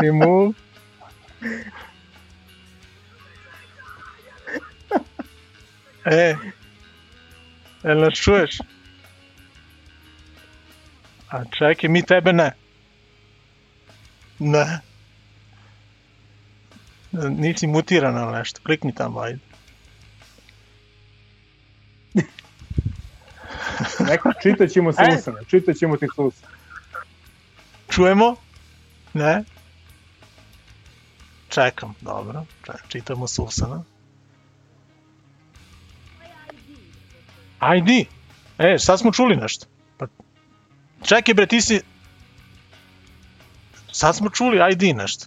Remove. 0.00 0.52
E, 6.04 6.36
jel 7.82 8.00
nas 8.00 8.14
čuješ? 8.14 8.58
A 11.30 11.44
čekaj, 11.58 11.88
mi 11.90 12.02
tebe 12.02 12.32
ne. 12.32 12.52
Ne. 14.38 14.80
Nisi 17.30 17.66
mutiran 17.66 18.16
ali 18.16 18.38
nešto, 18.38 18.60
klikni 18.62 18.94
tamo, 18.94 19.20
ajde. 19.20 19.38
Neko, 24.08 24.32
čitat 24.42 24.70
ćemo 24.70 24.92
se 24.92 25.02
E. 25.02 25.14
usane, 25.18 25.40
čitat 25.46 25.76
ćemo 25.76 25.96
ti 25.96 26.06
susane. 26.16 26.54
Čujemo? 27.88 28.36
Ne? 29.12 29.44
Čekam, 31.48 31.94
dobro. 32.00 32.44
Ček, 32.66 32.88
čitamo 32.88 33.26
Susana. 33.26 33.82
ID. 37.78 38.06
E, 38.58 38.78
sad 38.78 39.00
smo 39.00 39.12
čuli 39.12 39.36
nešto. 39.36 39.66
Pa... 39.98 40.06
Čekaj 41.02 41.34
bre, 41.34 41.46
ti 41.46 41.60
si... 41.60 41.80
Sad 43.92 44.16
smo 44.16 44.30
čuli 44.30 44.58
ID 44.72 44.96
nešto. 44.96 45.26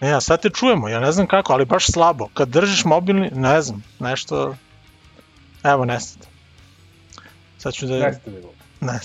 E, 0.00 0.12
a 0.12 0.20
sad 0.20 0.42
te 0.42 0.50
čujemo, 0.50 0.88
ja 0.88 1.00
ne 1.00 1.12
znam 1.12 1.26
kako, 1.26 1.52
ali 1.52 1.64
baš 1.64 1.86
slabo. 1.86 2.28
Kad 2.34 2.48
držiš 2.48 2.84
mobilni, 2.84 3.30
ne 3.34 3.62
znam, 3.62 3.82
nešto... 4.00 4.56
Evo, 5.64 5.84
nestate. 5.84 6.28
Sad 7.58 7.72
ću 7.74 7.86
da... 7.86 7.98
Neste 7.98 8.30
bilo. 8.30 8.52
Ne. 8.80 8.98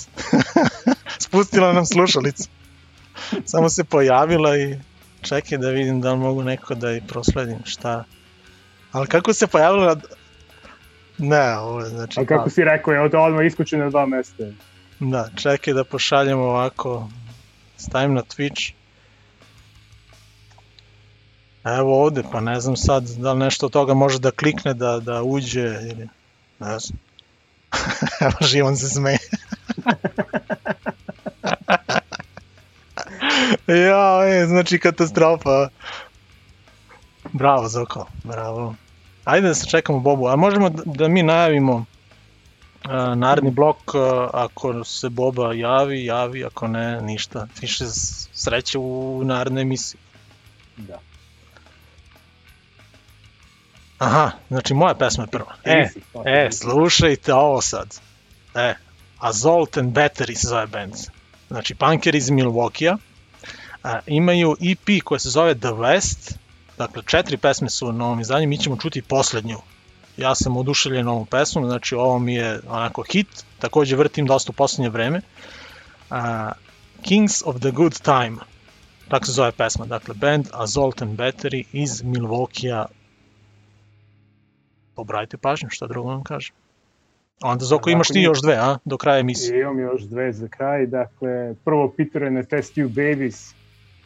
Spustila 1.26 1.74
nam 1.74 1.86
slušalicu. 1.86 2.50
Samo 3.46 3.70
se 3.70 3.84
pojavila 3.84 4.58
i 4.58 4.78
čekaj 5.22 5.58
da 5.58 5.70
vidim 5.70 6.02
da 6.02 6.12
li 6.12 6.20
mogu 6.20 6.44
neko 6.44 6.76
da 6.76 6.92
i 6.92 7.02
prosledim 7.08 7.60
šta. 7.66 8.04
Ali 8.92 9.08
kako 9.08 9.34
se 9.34 9.48
pojavila... 9.48 9.98
Ne, 11.18 11.58
ovo 11.58 11.80
je 11.80 11.90
znači... 11.90 12.20
A 12.20 12.26
kako 12.26 12.50
si 12.50 12.64
rekao, 12.64 12.94
je 12.94 13.02
odmah 13.02 13.46
iskućen 13.46 13.80
na 13.80 13.90
dva 13.90 14.06
mesta. 14.06 14.44
Da, 15.00 15.30
čekaj 15.36 15.74
da 15.74 15.84
pošaljem 15.84 16.40
ovako. 16.40 17.10
Stavim 17.78 18.14
na 18.14 18.22
Twitch. 18.22 18.74
Evo 21.64 22.04
ovde, 22.04 22.24
pa 22.32 22.40
ne 22.40 22.60
znam 22.60 22.76
sad 22.76 23.04
da 23.04 23.34
li 23.34 23.40
nešto 23.40 23.66
od 23.66 23.72
toga 23.72 23.94
može 23.94 24.20
da 24.20 24.32
klikne 24.32 24.74
da, 24.74 25.00
da 25.00 25.24
uđe 25.24 25.62
ili... 25.62 26.08
Ne 26.60 26.80
znam. 26.80 27.00
Evo 28.26 28.34
Živan 28.42 28.78
se 28.78 28.90
smeje. 28.90 29.20
ja, 33.88 34.22
e, 34.28 34.46
znači 34.46 34.80
katastrofa. 34.80 35.70
Bravo 37.32 37.68
Zoko, 37.68 38.08
bravo. 38.24 38.76
Ajde 39.24 39.48
da 39.48 39.54
se 39.54 39.70
čekamo 39.70 40.00
Bobu, 40.00 40.28
a 40.28 40.36
možemo 40.36 40.70
da, 40.70 40.84
da 40.86 41.08
mi 41.08 41.24
najavimo 41.24 41.86
a, 42.84 43.16
naredni 43.16 43.52
blok, 43.52 43.96
a, 43.96 44.30
ako 44.34 44.84
se 44.84 45.10
Boba 45.10 45.54
javi, 45.54 46.06
javi, 46.06 46.46
ako 46.46 46.68
ne, 46.68 47.02
ništa. 47.02 47.48
Više 47.62 47.86
sreće 48.34 48.78
u 48.78 49.22
narednoj 49.26 49.62
emisiji. 49.62 50.00
Da. 50.78 51.00
Aha, 54.04 54.32
znači 54.50 54.74
moja 54.74 54.94
pesma 54.94 55.24
je 55.24 55.28
prva. 55.28 55.56
E, 55.64 55.90
e, 56.26 56.52
slušajte 56.52 57.34
ovo 57.34 57.62
sad. 57.62 58.00
E, 58.56 58.74
Assault 59.20 59.78
and 59.78 59.94
Battery 59.94 60.36
se 60.36 60.48
zove 60.48 60.68
band. 60.68 60.94
Znači, 61.48 61.76
punker 61.76 62.16
iz 62.16 62.30
Milwaukee-a. 62.30 62.98
A, 63.84 64.00
imaju 64.08 64.56
EP 64.62 65.04
koja 65.04 65.20
se 65.20 65.30
zove 65.30 65.56
The 65.56 65.68
West. 65.68 66.36
Dakle, 66.78 67.04
četiri 67.06 67.38
pesme 67.38 67.70
su 67.70 67.92
na 67.92 68.06
ovom 68.06 68.20
izdanju, 68.20 68.48
mi 68.48 68.58
ćemo 68.58 68.78
čuti 68.78 69.02
poslednju. 69.02 69.58
Ja 70.18 70.36
sam 70.36 70.58
oduševljen 70.58 71.08
ovom 71.08 71.26
pesmom, 71.26 71.66
znači 71.66 71.96
ovo 71.96 72.20
mi 72.20 72.36
je 72.36 72.60
onako 72.68 73.04
hit, 73.12 73.46
takođe 73.60 73.96
vrtim 73.96 74.26
dosta 74.26 74.50
u 74.50 74.54
poslednje 74.54 74.90
vreme. 74.90 75.22
A, 76.10 76.52
Kings 77.02 77.42
of 77.46 77.60
the 77.60 77.72
Good 77.72 78.02
Time, 78.02 78.38
tako 79.10 79.26
se 79.26 79.32
zove 79.32 79.52
pesma, 79.52 79.86
dakle 79.86 80.16
band 80.16 80.48
Assault 80.52 81.02
and 81.02 81.20
Battery 81.20 81.64
iz 81.72 82.02
Milwaukee-a. 82.02 82.86
Obratite 84.96 85.38
pažnju, 85.38 85.70
šta 85.70 85.88
drugo 85.88 86.10
vam 86.10 86.24
kažem. 86.24 86.56
Onda 87.42 87.66
Zoko 87.66 87.90
imaš 87.90 88.08
ti 88.08 88.20
još 88.20 88.42
dve, 88.42 88.56
a? 88.56 88.78
Do 88.86 88.98
kraja 88.98 89.20
emisije. 89.20 89.58
I 89.58 89.62
imam 89.62 89.80
još 89.80 90.02
dve 90.02 90.34
za 90.34 90.48
kraj. 90.48 90.86
Dakle, 90.86 91.56
prvo 91.66 91.94
Peter 91.98 92.24
and 92.24 92.38
the 92.38 92.50
Test 92.50 92.76
Tube 92.76 92.88
Babies 92.88 93.54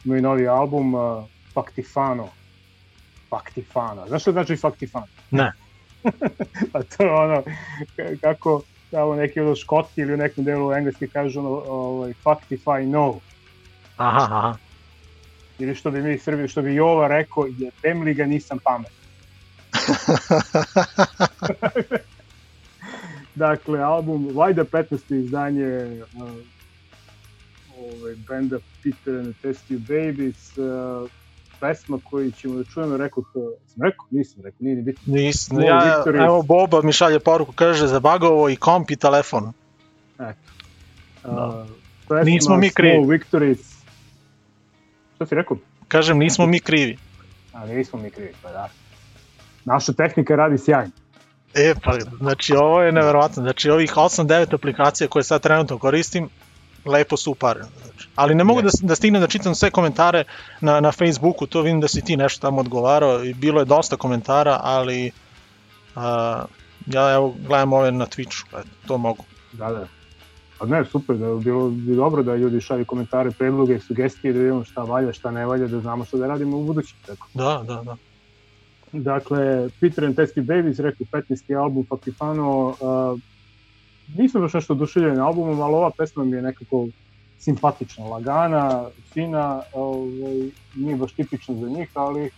imaju 0.05 0.21
novi 0.21 0.47
album 0.47 0.93
uh, 0.93 1.23
Faktifano. 1.53 2.29
Faktifana. 3.29 4.07
Znaš 4.07 4.21
što 4.21 4.31
znači 4.31 4.55
Faktifano? 4.55 5.07
Ne. 5.31 5.51
A 6.73 6.83
to 6.83 7.03
je 7.03 7.11
ono, 7.11 7.43
kako 8.21 8.61
tamo 8.91 9.15
neki 9.15 9.39
od 9.39 9.57
Škoti 9.57 10.01
ili 10.01 10.13
u 10.13 10.17
nekom 10.17 10.43
delu 10.43 10.73
engleski 10.73 11.07
kažu 11.07 11.39
ono, 11.39 11.49
ovaj, 11.49 12.13
Factify 12.23 12.85
no. 12.85 13.19
Aha, 13.97 14.27
aha. 14.29 14.57
Ili 15.59 15.75
što 15.75 15.91
bi 15.91 16.01
mi 16.01 16.17
Srbi, 16.17 16.47
što 16.47 16.61
bi 16.61 16.75
Jova 16.75 17.07
rekao, 17.07 17.45
jebem 17.45 18.03
li 18.03 18.13
ga 18.13 18.25
nisam 18.25 18.59
pamet. 18.63 18.91
dakle, 23.35 23.79
album 23.79 24.29
Vajda 24.33 24.63
15. 24.63 25.15
izdanje 25.15 26.01
uh, 26.15 26.21
ovaj, 27.79 28.15
benda 28.27 28.57
Peter 28.83 29.19
and 29.19 29.35
the 29.35 29.47
Testy 29.47 29.77
Babies, 29.77 30.57
uh, 30.57 31.09
pesma 31.59 31.99
koju 32.09 32.31
ćemo 32.31 32.55
da 32.55 32.63
čujemo, 32.63 32.97
rekao, 32.97 33.23
sam 33.67 33.83
rekao? 33.83 34.05
Nisam 34.11 34.43
rekao, 34.43 34.57
nije 34.59 34.75
ni 34.75 34.81
bitno. 34.81 35.13
Nis, 35.13 35.45
Small 35.45 35.63
ja, 35.63 35.95
Victories. 35.95 36.23
evo 36.25 36.41
Boba 36.41 36.81
mi 36.81 36.93
šalje 36.93 37.19
poruku, 37.19 37.51
kaže 37.51 37.87
zabagovo 37.87 38.49
i 38.49 38.55
komp 38.55 38.91
i 38.91 38.95
telefon. 38.95 39.53
Eto. 40.19 40.39
Da. 41.23 41.47
Uh, 41.47 41.67
pesma 42.07 42.23
Nismo 42.23 42.57
mi 42.57 42.69
krivi. 42.69 43.05
Victories. 43.07 43.77
Šta 45.15 45.25
si 45.25 45.35
rekao? 45.35 45.57
Kažem, 45.87 46.17
nismo 46.17 46.45
mi 46.45 46.59
krivi. 46.59 46.97
A 47.53 47.65
nismo 47.65 47.99
mi 47.99 48.09
krivi, 48.09 48.33
pa 48.43 48.51
da. 48.51 48.69
Naša 49.67 49.93
tehnika 49.93 50.35
radi 50.35 50.57
sjajno. 50.57 50.91
E, 51.53 51.73
pa, 51.83 51.93
znači 52.17 52.53
ovo 52.55 52.81
je 52.81 52.91
neverovatno. 52.91 53.43
Znači 53.43 53.69
ovih 53.69 53.91
8-9 53.95 54.53
aplikacija 54.53 55.07
koje 55.07 55.23
sad 55.23 55.41
trenutno 55.41 55.77
koristim, 55.77 56.29
lepo 56.85 57.17
su 57.17 57.31
uparene. 57.31 57.67
Znači. 57.83 58.09
Ali 58.15 58.35
ne 58.35 58.43
mogu 58.43 58.61
da, 58.61 58.69
da 58.81 58.95
stignem 58.95 59.21
da 59.21 59.27
čitam 59.27 59.55
sve 59.55 59.71
komentare 59.71 60.23
na, 60.61 60.79
na 60.79 60.91
Facebooku, 60.91 61.47
to 61.47 61.61
vidim 61.61 61.81
da 61.81 61.87
si 61.87 62.01
ti 62.01 62.17
nešto 62.17 62.41
tamo 62.41 62.59
odgovarao 62.59 63.23
i 63.23 63.33
bilo 63.33 63.61
je 63.61 63.65
dosta 63.65 63.97
komentara, 63.97 64.59
ali 64.63 65.11
a, 65.95 66.45
ja 66.85 67.13
evo 67.13 67.35
gledam 67.47 67.73
ove 67.73 67.91
na 67.91 68.05
Twitchu, 68.05 68.59
eto, 68.59 68.69
to 68.87 68.97
mogu. 68.97 69.23
Da, 69.51 69.69
da. 69.71 69.87
Pa 70.59 70.65
ne, 70.65 70.85
super, 70.85 71.17
da 71.17 71.35
bi 71.35 71.43
bilo 71.43 71.69
bi 71.69 71.95
dobro 71.95 72.23
da 72.23 72.35
ljudi 72.35 72.61
šalju 72.61 72.85
komentare, 72.85 73.31
predloge, 73.31 73.79
sugestije, 73.79 74.33
da 74.33 74.39
vidimo 74.39 74.63
šta 74.63 74.81
valja, 74.81 75.13
šta 75.13 75.31
ne 75.31 75.45
valja, 75.45 75.67
da 75.67 75.79
znamo 75.79 76.05
šta 76.05 76.17
da 76.17 76.27
radimo 76.27 76.57
u 76.57 76.63
budući. 76.63 76.95
Tako. 77.05 77.27
Da, 77.33 77.63
da, 77.67 77.81
da. 77.83 77.95
Dakle, 78.91 79.69
Peter 79.79 80.05
and 80.05 80.15
Testy 80.15 80.41
Babies, 80.41 80.79
rekao 80.79 81.07
15. 81.11 81.59
album 81.59 81.85
Pakifano, 81.85 82.67
uh, 82.67 83.19
nisam 84.17 84.41
baš 84.41 84.53
nešto 84.53 84.73
oduševljen 84.73 85.19
albumom, 85.19 85.61
ali 85.61 85.73
ova 85.73 85.91
pesma 85.97 86.23
mi 86.23 86.35
je 86.35 86.41
nekako 86.41 86.87
simpatična, 87.39 88.05
lagana, 88.05 88.85
fina, 89.13 89.61
ovaj, 89.73 90.49
nije 90.75 90.95
baš 90.95 91.13
tipična 91.13 91.55
za 91.55 91.69
njih, 91.69 91.89
ali 91.93 92.29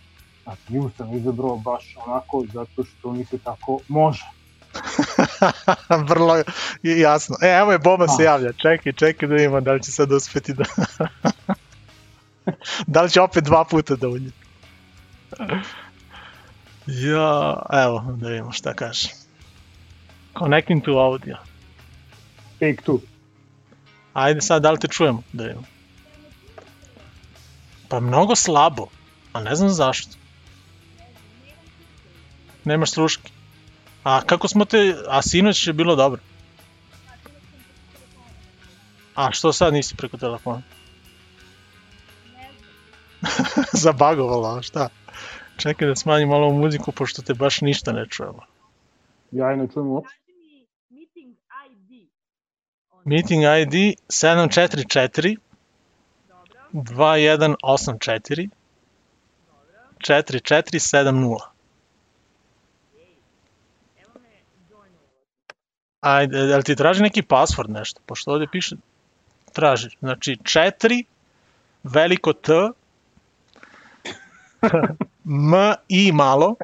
znači, 0.43 0.61
nju 0.69 0.89
sam 0.97 1.13
izabrao 1.13 1.57
baš 1.57 1.95
onako 2.05 2.45
zato 2.53 2.83
što 2.83 3.11
mi 3.11 3.25
se 3.25 3.37
tako 3.37 3.79
može. 3.87 4.25
Vrlo 6.09 6.43
jasno. 6.83 7.35
E, 7.41 7.47
evo 7.47 7.71
je 7.71 7.79
Boba 7.79 8.07
se 8.07 8.23
Ah. 8.23 8.25
javlja. 8.25 8.53
Čekaj, 8.53 8.93
čekaj 8.93 9.29
da 9.29 9.35
vidimo 9.35 9.61
da 9.61 9.73
li 9.73 9.83
će 9.83 9.91
sad 9.91 10.11
uspeti 10.11 10.53
da... 10.53 10.63
da 12.93 13.01
li 13.01 13.09
će 13.09 13.21
opet 13.21 13.43
dva 13.43 13.65
puta 13.65 13.95
da 13.95 14.07
uđe. 14.07 14.29
Ja, 16.89 17.61
evo, 17.73 18.03
da 18.17 18.27
vidimo 18.27 18.51
šta 18.51 18.73
kaže. 18.73 19.09
Connecting 20.39 20.83
to 20.85 20.91
audio. 20.91 21.37
Take 22.59 22.81
two. 22.85 22.99
Ajde 24.13 24.41
sad, 24.41 24.61
da 24.61 24.71
li 24.71 24.79
te 24.79 24.87
čujemo? 24.87 25.23
Da 25.33 25.43
vidimo. 25.43 25.63
Pa 27.87 27.99
mnogo 27.99 28.35
slabo, 28.35 28.87
a 29.33 29.39
ne 29.39 29.55
znam 29.55 29.69
zašto. 29.69 30.17
Nemaš 32.65 32.91
sluške. 32.91 33.31
A 34.03 34.21
kako 34.21 34.47
smo 34.47 34.65
te, 34.65 34.95
a 35.07 35.21
sinoć 35.21 35.67
je 35.67 35.73
bilo 35.73 35.95
dobro. 35.95 36.21
A 39.15 39.31
što 39.31 39.53
sad 39.53 39.73
nisi 39.73 39.95
preko 39.95 40.17
telefona? 40.17 40.61
Zabagovala, 43.83 44.57
a 44.57 44.61
šta? 44.61 44.89
Čekaj 45.59 45.87
da 45.87 45.95
smanjim 45.95 46.29
malo 46.29 46.49
muziku, 46.53 46.91
pošto 46.91 47.21
te 47.21 47.33
baš 47.33 47.61
ništa 47.61 47.91
ne 47.91 48.05
čujemo. 48.09 48.45
Ja 49.31 49.55
ne 49.55 49.67
čujem 49.73 49.87
uopšte. 49.87 50.19
Meeting 53.05 53.43
ID 53.43 53.73
744 54.09 55.37
2184 56.73 58.49
4470 59.99 61.39
Ajde, 66.01 66.37
jel 66.37 66.61
ti 66.63 66.75
traži 66.75 67.03
neki 67.03 67.21
password 67.21 67.69
nešto? 67.69 68.01
Pošto 68.05 68.31
ovdje 68.31 68.47
piše 68.51 68.75
traži. 69.53 69.89
Znači 69.99 70.37
4 70.41 71.03
veliko 71.83 72.33
T 72.33 72.51
M 75.29 75.53
I 75.87 76.11
malo 76.11 76.55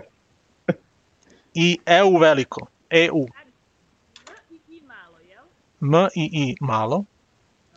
i 1.54 1.80
EU 1.86 2.18
veliko. 2.18 2.68
EU. 2.90 3.26
M 5.82 5.94
i 6.16 6.30
I 6.34 6.56
malo 6.62 7.06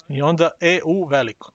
i 0.09 0.23
onda 0.23 0.51
EU 0.60 1.05
veliko. 1.05 1.52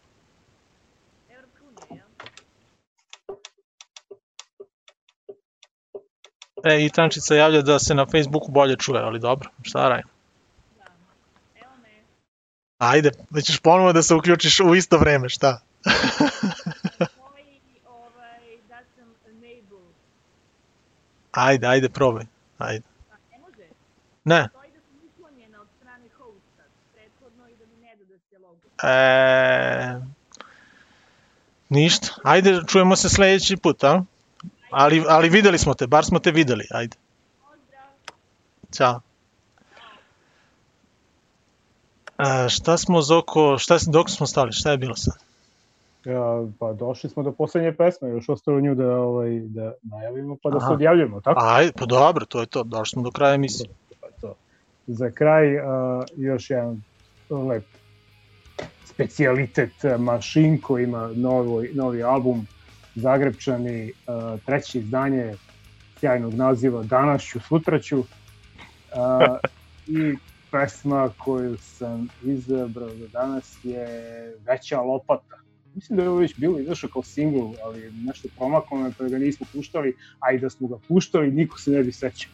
E, 6.64 6.86
i 6.86 6.90
Tančica 6.90 7.36
javlja 7.36 7.62
da 7.62 7.80
se 7.80 7.96
na 7.96 8.06
Facebooku 8.06 8.52
bolje 8.52 8.76
čuje, 8.78 9.02
ali 9.02 9.20
dobro, 9.20 9.50
šta 9.62 9.90
radim? 9.90 10.08
Ajde, 12.78 13.12
da 13.30 13.42
ćeš 13.42 13.60
ponovo 13.60 13.94
da 13.94 14.04
se 14.04 14.16
uključiš 14.16 14.60
u 14.60 14.76
isto 14.76 14.98
vreme, 14.98 15.30
šta? 15.30 15.60
Ajde, 21.34 21.68
ajde, 21.68 21.90
probaj. 21.90 22.26
Ajde. 22.58 22.84
Ne. 24.24 24.50
E, 28.84 30.02
ništa. 31.70 32.08
Ajde, 32.24 32.62
čujemo 32.68 32.96
se 32.96 33.10
sledeći 33.10 33.58
put, 33.58 33.84
a? 33.84 34.04
Ali, 34.72 35.04
ali 35.10 35.30
videli 35.30 35.58
smo 35.58 35.74
te, 35.74 35.88
bar 35.88 36.06
smo 36.06 36.20
te 36.20 36.32
videli, 36.32 36.68
ajde. 36.72 36.98
Ćao. 38.74 39.02
E, 42.20 42.50
šta 42.50 42.78
smo 42.78 43.02
Zoko, 43.02 43.58
šta, 43.60 43.78
dok 43.88 44.10
smo 44.10 44.28
stali, 44.28 44.54
šta 44.54 44.72
je 44.72 44.78
bilo 44.78 44.96
sad? 44.96 45.33
Ja, 46.06 46.48
pa 46.60 46.74
došli 46.74 47.10
smo 47.10 47.24
do 47.24 47.32
poslednje 47.32 47.74
pesme, 47.74 48.10
još 48.10 48.30
ostalo 48.30 48.62
nju 48.62 48.76
da, 48.76 48.98
ovaj, 48.98 49.40
da 49.40 49.74
najavimo, 49.82 50.38
pa 50.44 50.50
da 50.50 50.60
se 50.60 50.66
Aha. 50.66 50.74
odjavljujemo, 50.74 51.22
tako? 51.22 51.40
Ajde, 51.44 51.72
pa 51.80 51.86
dobro, 51.86 52.26
to 52.26 52.40
je 52.40 52.46
to, 52.46 52.64
došli 52.64 52.92
smo 52.92 53.02
do 53.02 53.12
kraja 53.12 53.34
emisije. 53.34 53.70
Pa 54.02 54.08
to. 54.22 54.36
Za 54.88 55.12
kraj 55.12 55.58
uh, 55.58 55.64
još 56.16 56.50
jedan 56.50 56.82
lep 57.30 57.66
specijalitet 58.86 59.74
uh, 59.84 60.02
Mašinko 60.02 60.80
ima 60.80 61.12
novi, 61.16 61.72
novi 61.74 62.04
album 62.04 62.48
Zagrebčani, 62.96 63.92
uh, 63.92 64.40
treće 64.46 64.80
izdanje 64.80 65.36
sjajnog 66.00 66.34
naziva 66.34 66.84
Danas 66.84 67.22
ću, 67.22 67.40
sutra 67.40 67.80
ću 67.80 68.00
uh, 68.00 68.06
i 69.88 70.16
pesma 70.52 71.10
koju 71.18 71.58
sam 71.58 72.08
izabrao 72.24 72.90
za 72.90 73.08
danas 73.08 73.58
je 73.64 73.88
Veća 74.46 74.82
lopata. 74.82 75.43
Mislim 75.76 75.98
da 75.98 76.04
je 76.04 76.10
ovo 76.10 76.20
već 76.20 76.36
bilo 76.38 76.60
izašao 76.60 76.90
kao 76.94 77.04
singl, 77.04 77.48
ali 77.66 77.92
nešto 77.92 78.28
promaklo 78.38 78.78
me 78.78 78.92
pa 78.98 79.04
ga 79.04 79.18
nismo 79.18 79.46
puštali, 79.54 79.96
a 80.20 80.32
i 80.32 80.40
da 80.40 80.50
smo 80.50 80.68
ga 80.68 80.78
puštali 80.88 81.32
niko 81.32 81.60
se 81.60 81.72
ne 81.72 81.84
bi 81.84 81.92
sećao. 81.92 82.32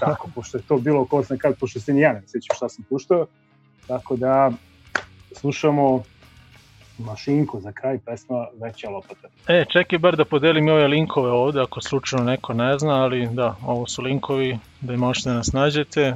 Tako, 0.00 0.30
pošto 0.34 0.58
je 0.58 0.62
to 0.62 0.78
bilo 0.78 1.04
ko 1.04 1.22
zna 1.22 1.36
kad, 1.36 1.58
pošto 1.58 1.80
se 1.80 1.92
ni 1.92 2.00
ja 2.00 2.12
ne 2.12 2.22
sećam 2.26 2.56
šta 2.56 2.68
sam 2.68 2.84
puštao. 2.88 3.26
Tako 3.86 4.16
da 4.16 4.52
slušamo 5.32 6.02
Mašinko 6.98 7.60
za 7.60 7.72
kraj 7.72 7.98
pesma 7.98 8.46
Veća 8.60 8.90
lopata. 8.90 9.28
E, 9.48 9.64
čekaj 9.72 9.98
bar 9.98 10.16
da 10.16 10.24
podelim 10.24 10.68
ove 10.68 10.88
linkove 10.88 11.30
ovde, 11.30 11.60
ako 11.60 11.80
slučajno 11.80 12.24
neko 12.24 12.54
ne 12.54 12.78
zna, 12.78 13.02
ali 13.02 13.28
da, 13.32 13.56
ovo 13.66 13.86
su 13.86 14.02
linkovi 14.02 14.58
da 14.80 14.96
možete 14.96 15.30
da 15.30 15.36
nas 15.36 15.52
nađete. 15.52 16.14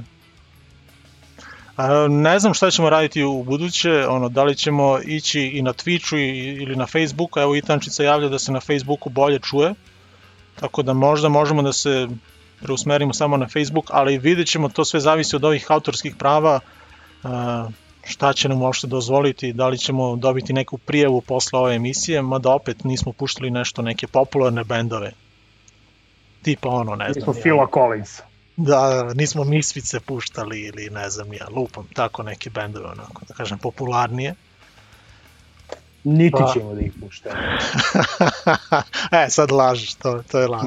A, 1.77 2.07
ne 2.09 2.39
znam 2.39 2.55
šta 2.55 2.71
ćemo 2.71 2.91
raditi 2.91 3.23
u 3.23 3.43
buduće, 3.43 4.07
ono, 4.09 4.29
da 4.29 4.45
li 4.45 4.57
ćemo 4.57 4.99
ići 5.05 5.41
i 5.41 5.63
na 5.63 5.73
Twitchu 5.73 6.17
i, 6.17 6.63
ili 6.63 6.77
na 6.77 6.87
Facebooku, 6.87 7.41
evo 7.41 7.57
Itančica 7.57 8.03
javlja 8.03 8.29
da 8.29 8.39
se 8.39 8.53
na 8.53 8.61
Facebooku 8.61 9.11
bolje 9.11 9.39
čuje, 9.39 9.75
tako 10.61 10.83
da 10.83 10.93
možda 10.93 11.29
možemo 11.29 11.63
da 11.63 11.73
se 11.73 12.09
preusmerimo 12.63 13.13
samo 13.13 13.37
na 13.37 13.49
Facebook, 13.49 13.91
ali 13.91 14.19
vidjet 14.19 14.49
ćemo, 14.49 14.69
to 14.69 14.85
sve 14.85 15.01
zavisi 15.01 15.37
od 15.37 15.45
ovih 15.45 15.67
autorskih 15.69 16.17
prava, 16.17 16.61
a, 17.23 17.69
šta 18.05 18.33
će 18.33 18.49
nam 18.49 18.63
uopšte 18.63 18.87
dozvoliti, 18.87 19.53
da 19.53 19.69
li 19.69 19.79
ćemo 19.79 20.17
dobiti 20.17 20.53
neku 20.53 20.79
prijavu 20.79 21.21
posle 21.21 21.59
ove 21.59 21.75
emisije, 21.75 22.23
mada 22.23 22.51
opet 22.51 22.85
nismo 22.85 23.13
puštali 23.13 23.51
nešto, 23.51 23.83
neke 23.83 24.07
popularne 24.07 24.65
bendove. 24.65 25.13
Tipa 26.43 26.69
ono, 26.69 26.97
ne 26.97 27.13
znam. 27.13 27.23
smo 27.23 27.33
ja. 27.37 27.43
Phila 27.43 27.67
Collins. 27.75 28.21
Da, 28.57 29.13
nismo 29.15 29.45
Misfice 29.45 30.01
puštali 30.01 30.61
ili 30.61 30.91
ne 30.91 31.11
znam 31.11 31.33
ja, 31.33 31.47
lupam, 31.57 31.87
tako 31.95 32.23
neke 32.23 32.51
bendove 32.51 32.87
onako, 32.87 33.23
da 33.29 33.35
kažem, 33.35 33.59
popularnije. 33.59 34.35
Niti 36.05 36.37
Pa. 36.39 36.53
ćemo 36.53 36.75
da 36.75 36.81
ih 36.81 36.93
puštamo. 37.01 37.37
e, 39.25 39.27
sad 39.31 39.51
lažeš, 39.51 39.95
to, 39.95 40.23
to 40.31 40.41
je 40.41 40.47
laž. 40.47 40.67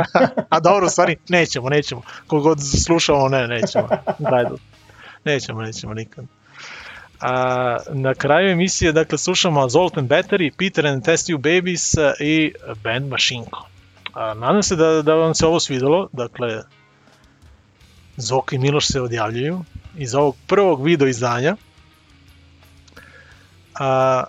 A 0.50 0.60
dobro, 0.60 0.86
u 0.86 0.88
stvari, 0.88 1.16
nećemo, 1.28 1.68
nećemo. 1.68 2.02
Kogod 2.26 2.58
slušamo, 2.86 3.28
ne, 3.28 3.48
nećemo. 3.48 3.88
Dajde. 4.18 4.50
Nećemo, 5.24 5.62
nećemo 5.62 5.94
nikad. 5.94 6.24
A, 7.20 7.76
na 7.88 8.14
kraju 8.14 8.50
emisije, 8.50 8.92
dakle, 8.92 9.18
slušamo 9.18 9.68
Zoltan 9.68 10.08
Battery, 10.08 10.50
Peter 10.58 10.86
and 10.86 11.04
Test 11.04 11.28
You 11.28 11.36
Babies 11.36 11.94
i 12.20 12.52
band 12.82 13.08
Mašinko. 13.08 13.66
A, 14.12 14.34
nadam 14.34 14.62
se 14.62 14.76
da, 14.76 15.02
da 15.02 15.14
vam 15.14 15.34
se 15.34 15.46
ovo 15.46 15.60
svidelo, 15.60 16.08
dakle, 16.12 16.62
Zoka 18.16 18.56
i 18.56 18.58
Miloš 18.58 18.86
se 18.86 19.00
odjavljuju 19.00 19.64
iz 19.96 20.14
ovog 20.14 20.36
prvog 20.46 20.84
video 20.84 21.08
izdanja. 21.08 21.56
A, 23.80 24.24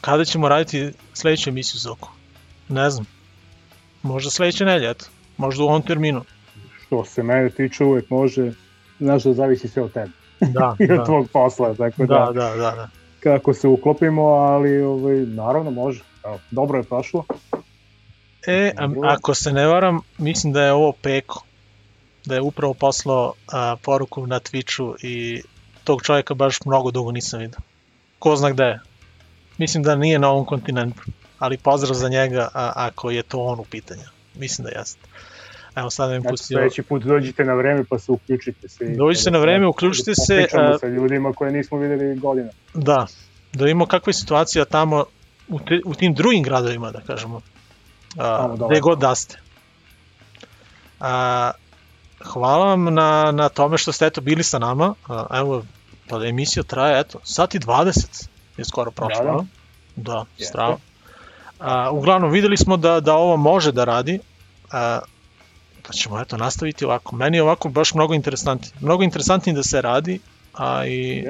kada 0.00 0.24
ćemo 0.24 0.48
raditi 0.48 0.92
sledeću 1.12 1.50
emisiju 1.50 1.78
Zoku? 1.78 2.08
Ne 2.68 2.90
znam. 2.90 3.06
Možda 4.02 4.30
sledeće 4.30 4.64
nelje, 4.64 4.90
eto. 4.90 5.06
Možda 5.36 5.64
u 5.64 5.66
ovom 5.66 5.82
terminu. 5.82 6.24
Što 6.86 7.04
se 7.04 7.22
mene 7.22 7.50
tiče 7.50 7.84
uvek 7.84 8.10
može, 8.10 8.52
znaš 9.00 9.22
da 9.22 9.32
zavisi 9.32 9.68
sve 9.68 9.82
od 9.82 9.92
tebe. 9.92 10.10
Da, 10.40 10.76
I 10.80 10.92
od 10.92 10.98
da. 10.98 11.04
tvog 11.04 11.28
posla, 11.32 11.74
tako 11.74 12.06
da, 12.06 12.14
Da, 12.14 12.32
da, 12.32 12.48
da, 12.48 12.70
da. 12.70 12.88
kako 13.20 13.54
se 13.54 13.68
uklopimo, 13.68 14.22
ali 14.22 14.82
ovaj, 14.82 15.16
naravno 15.16 15.70
može. 15.70 16.02
Evo, 16.24 16.38
dobro 16.50 16.78
je 16.78 16.84
prošlo. 16.84 17.24
E, 18.46 18.72
a, 18.76 18.88
ako 19.04 19.34
se 19.34 19.52
ne 19.52 19.66
varam, 19.66 20.00
mislim 20.18 20.52
da 20.52 20.62
je 20.62 20.72
ovo 20.72 20.92
Peko. 21.02 21.44
Da 22.24 22.34
je 22.34 22.40
upravo 22.40 22.74
poslao 22.74 23.32
a, 23.52 23.76
poruku 23.82 24.26
na 24.26 24.40
Twitchu 24.40 24.94
i 25.02 25.42
tog 25.84 26.02
čovjeka 26.02 26.34
baš 26.34 26.56
mnogo 26.64 26.90
dugo 26.90 27.12
nisam 27.12 27.40
vidio. 27.40 27.58
Ko 28.18 28.36
zna 28.36 28.50
gde 28.50 28.64
je. 28.64 28.80
Mislim 29.58 29.82
da 29.82 29.96
nije 29.96 30.18
na 30.18 30.28
ovom 30.30 30.44
kontinentu, 30.46 31.02
ali 31.38 31.58
pozdrav 31.58 31.94
za 31.94 32.08
njega 32.08 32.48
a, 32.54 32.72
ako 32.74 33.10
je 33.10 33.22
to 33.22 33.38
on 33.38 33.60
u 33.60 33.64
pitanju. 33.64 34.02
Mislim 34.34 34.64
da 34.64 34.78
jeste. 34.78 35.00
Evo 35.76 35.90
sad 35.90 36.10
mi 36.10 36.20
Znači, 36.20 36.32
pustio... 36.32 36.56
sledeći 36.58 36.82
put 36.82 37.02
dođite 37.02 37.44
na 37.44 37.54
vreme 37.54 37.84
pa 37.84 37.98
se 37.98 38.12
uključite 38.12 38.68
svi. 38.68 38.96
Dođite 38.96 39.30
na 39.30 39.38
vreme, 39.38 39.66
uključite 39.66 40.14
se, 40.14 40.36
Pričamo 40.36 40.68
a- 40.68 40.78
sa 40.78 40.86
ljudima 40.86 41.32
koje 41.32 41.52
nismo 41.52 41.78
videli 41.78 42.18
godina. 42.18 42.50
Da, 42.74 43.06
da 43.52 43.64
vidimo 43.64 43.86
kakva 43.86 44.10
je 44.10 44.14
situacija 44.14 44.64
tamo 44.64 45.04
u, 45.48 45.58
te, 45.60 45.80
u 45.84 45.94
tim 45.94 46.14
drugim 46.14 46.42
gradovima, 46.42 46.90
da 46.90 47.00
kažemo. 47.00 47.40
A, 48.18 48.36
Tamo 48.38 48.68
gde 48.68 48.80
god 48.80 48.98
da 48.98 49.14
ste. 49.14 49.38
A, 51.00 51.50
hvala 52.24 52.66
vam 52.66 52.94
na, 52.94 53.32
na 53.32 53.48
tome 53.48 53.78
što 53.78 53.92
ste 53.92 54.06
eto 54.06 54.20
bili 54.20 54.42
sa 54.42 54.58
nama. 54.58 54.94
Evo, 55.30 55.62
pa 56.08 56.18
da 56.18 56.26
emisija 56.26 56.62
traje, 56.62 57.00
eto, 57.00 57.18
sat 57.24 57.54
i 57.54 57.58
20 57.58 58.28
je 58.56 58.64
skoro 58.64 58.90
prošlo. 58.90 59.24
Da, 59.24 59.32
da. 59.32 60.24
Da, 60.38 60.44
strava. 60.44 60.76
A, 61.58 61.90
uglavnom, 61.90 62.30
videli 62.30 62.56
smo 62.56 62.76
da, 62.76 63.00
da 63.00 63.14
ovo 63.14 63.36
može 63.36 63.72
da 63.72 63.84
radi. 63.84 64.20
A, 64.70 65.00
da 65.86 65.92
ćemo 65.92 66.20
eto 66.20 66.36
nastaviti 66.36 66.84
ovako. 66.84 67.16
Meni 67.16 67.36
je 67.36 67.42
ovako 67.42 67.68
baš 67.68 67.94
mnogo 67.94 68.14
interesantnije. 68.14 68.72
Mnogo 68.80 69.02
interesantnije 69.02 69.54
da 69.56 69.62
se 69.62 69.80
radi, 69.80 70.20
a 70.54 70.86
i 70.86 71.26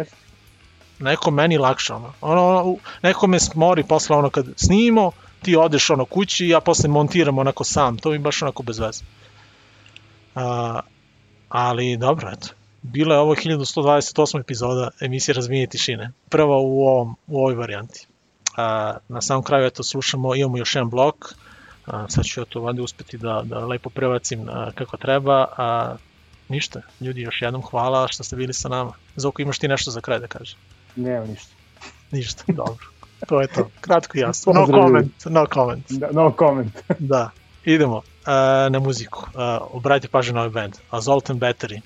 neko 0.99 1.31
meni 1.31 1.59
lakše 1.59 1.93
ono. 1.93 2.13
ono, 2.21 2.49
ono 2.49 2.77
neko 3.03 3.27
me 3.27 3.41
smori 3.41 3.85
posle 3.85 4.17
ono 4.17 4.31
kad 4.31 4.47
snimimo, 4.57 5.11
ti 5.43 5.57
odeš 5.57 5.91
ono 5.91 6.05
kući, 6.05 6.49
ja 6.49 6.61
posle 6.61 6.89
montiram 6.89 7.39
onako 7.39 7.65
sam, 7.65 7.99
to 7.99 8.11
mi 8.11 8.19
baš 8.19 8.43
onako 8.43 8.63
bez 8.63 8.79
veze. 8.79 9.05
A, 10.35 10.81
ali 11.49 11.97
dobro, 11.97 12.31
eto. 12.33 12.49
Bila 12.83 13.15
je 13.15 13.21
ovo 13.21 13.35
1128. 13.35 14.41
epizoda 14.41 14.91
emisije 15.01 15.35
Razbijenje 15.35 15.67
tišine. 15.67 16.11
Prva 16.29 16.57
u, 16.57 16.87
ovom, 16.87 17.17
u 17.27 17.39
ovoj 17.39 17.55
varijanti. 17.55 18.07
A, 18.57 18.97
na 19.09 19.23
samom 19.23 19.43
kraju 19.43 19.67
eto 19.67 19.83
slušamo, 19.83 20.35
imamo 20.35 20.59
još 20.59 20.75
jedan 20.75 20.91
blok, 20.91 21.35
a, 21.87 22.09
sad 22.09 22.25
ću 22.25 22.41
ja 22.41 22.45
to 22.45 22.61
vade 22.61 22.83
uspeti 22.83 23.19
da, 23.19 23.43
da 23.45 23.67
lepo 23.67 23.91
prebacim 23.91 24.49
a, 24.49 24.71
kako 24.75 24.97
treba, 24.97 25.47
a 25.57 25.97
ništa, 26.49 26.81
ljudi 27.01 27.21
još 27.21 27.43
jednom 27.43 27.63
hvala 27.63 28.09
što 28.09 28.25
ste 28.25 28.37
bili 28.37 28.55
sa 28.55 28.69
nama. 28.69 28.93
Zoko 29.17 29.43
imaš 29.43 29.59
ti 29.59 29.69
nešto 29.69 29.91
za 29.91 30.01
kraj 30.01 30.19
da 30.19 30.27
kažeš? 30.27 30.57
Nema 30.97 31.27
ništa. 31.27 31.53
Ništa, 32.11 32.45
dobro. 32.47 32.87
To 33.29 33.41
je 33.41 33.47
to. 33.47 33.71
Kratko 33.81 34.19
i 34.19 34.21
jasno. 34.21 34.53
No 34.53 34.67
comment, 34.67 35.25
no 35.25 35.47
comment. 35.55 35.85
Da, 35.91 36.09
no 36.13 36.35
comment. 36.39 36.77
Da. 36.99 37.31
Idemo 37.65 37.97
uh, 37.97 38.05
na 38.71 38.79
muziku. 38.81 39.27
Obratite 39.73 40.11
pažnju 40.11 40.35
na 40.35 40.41
ovaj 40.41 40.51
band. 40.51 40.75
A 40.91 41.01
Zoltan 41.01 41.41
Battery. 41.41 41.81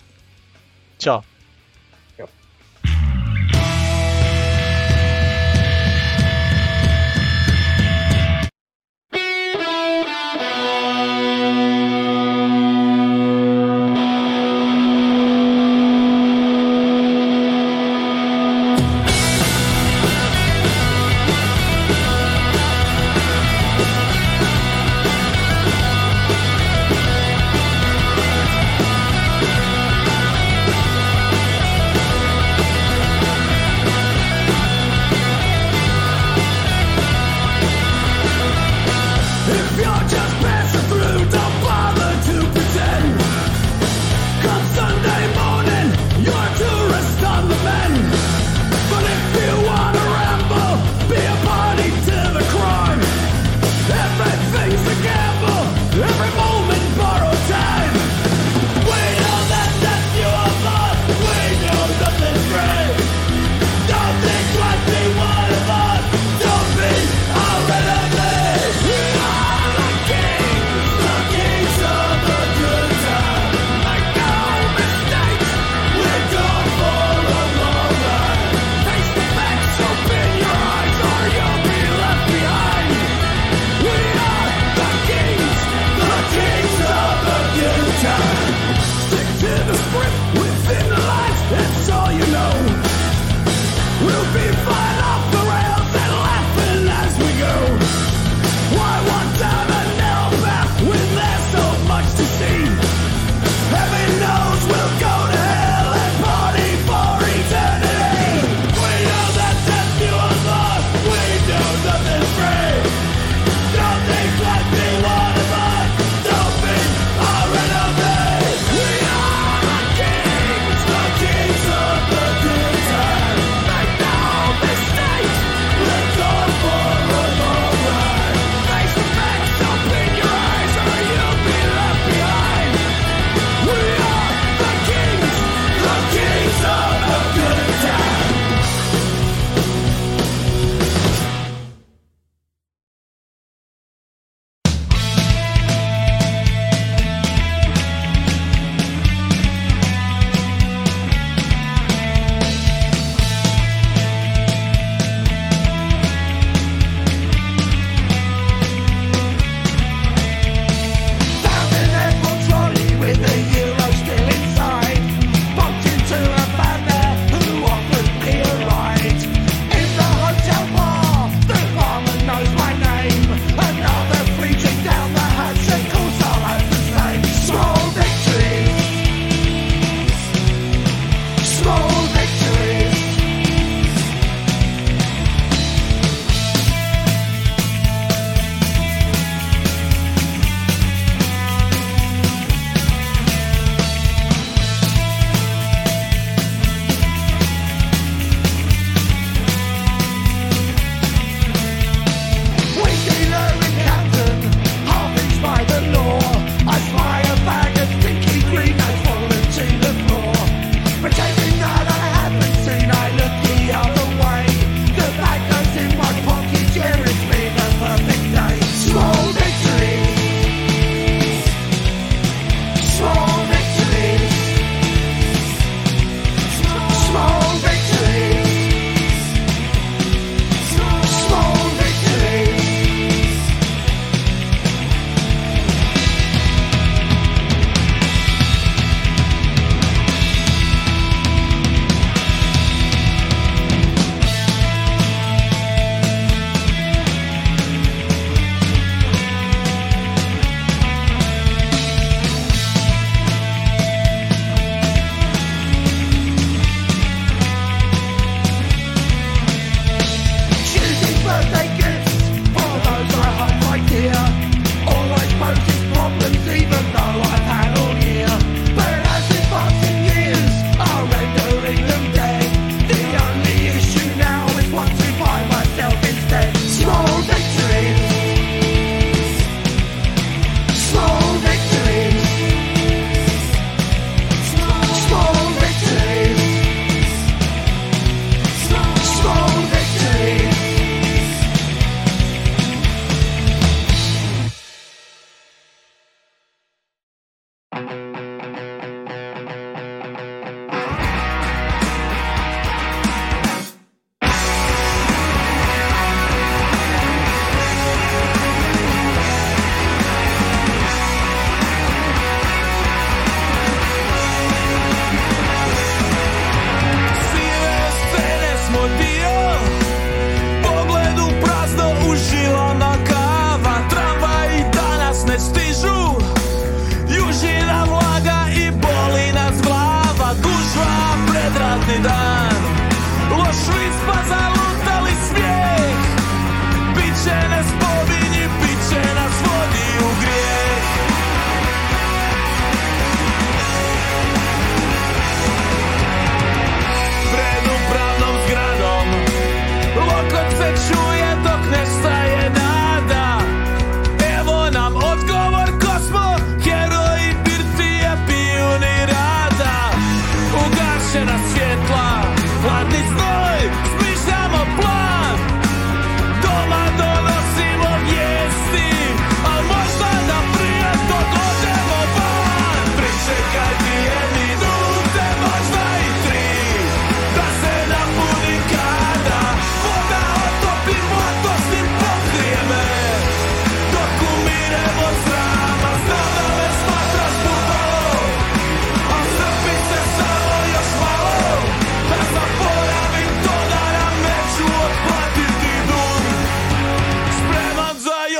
Ćao. 0.98 1.22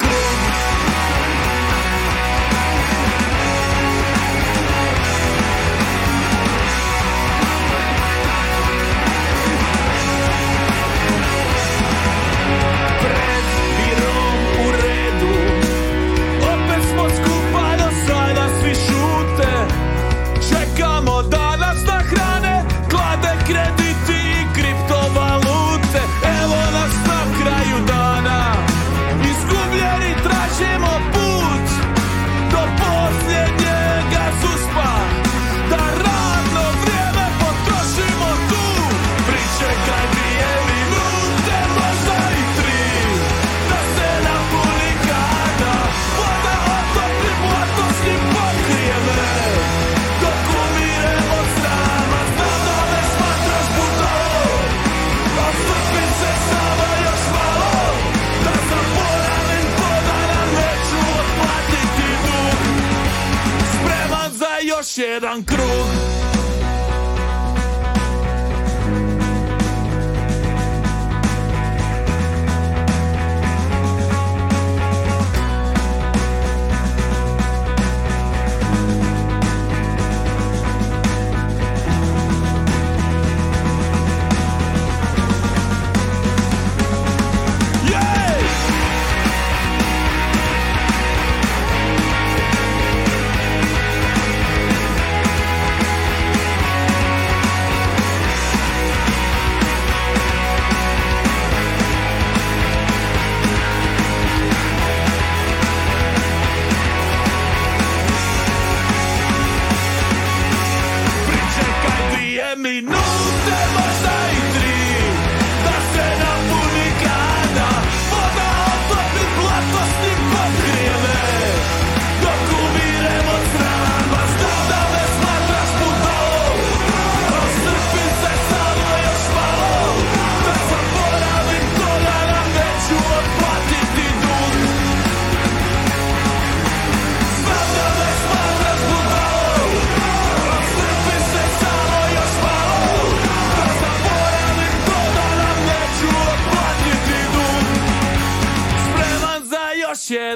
sér 64.97 65.21
hann 65.29 65.45
grún 65.45 66.06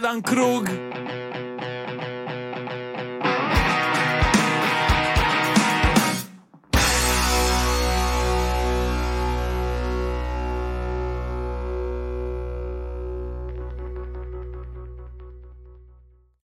jedan 0.01 0.23
krug 0.23 0.65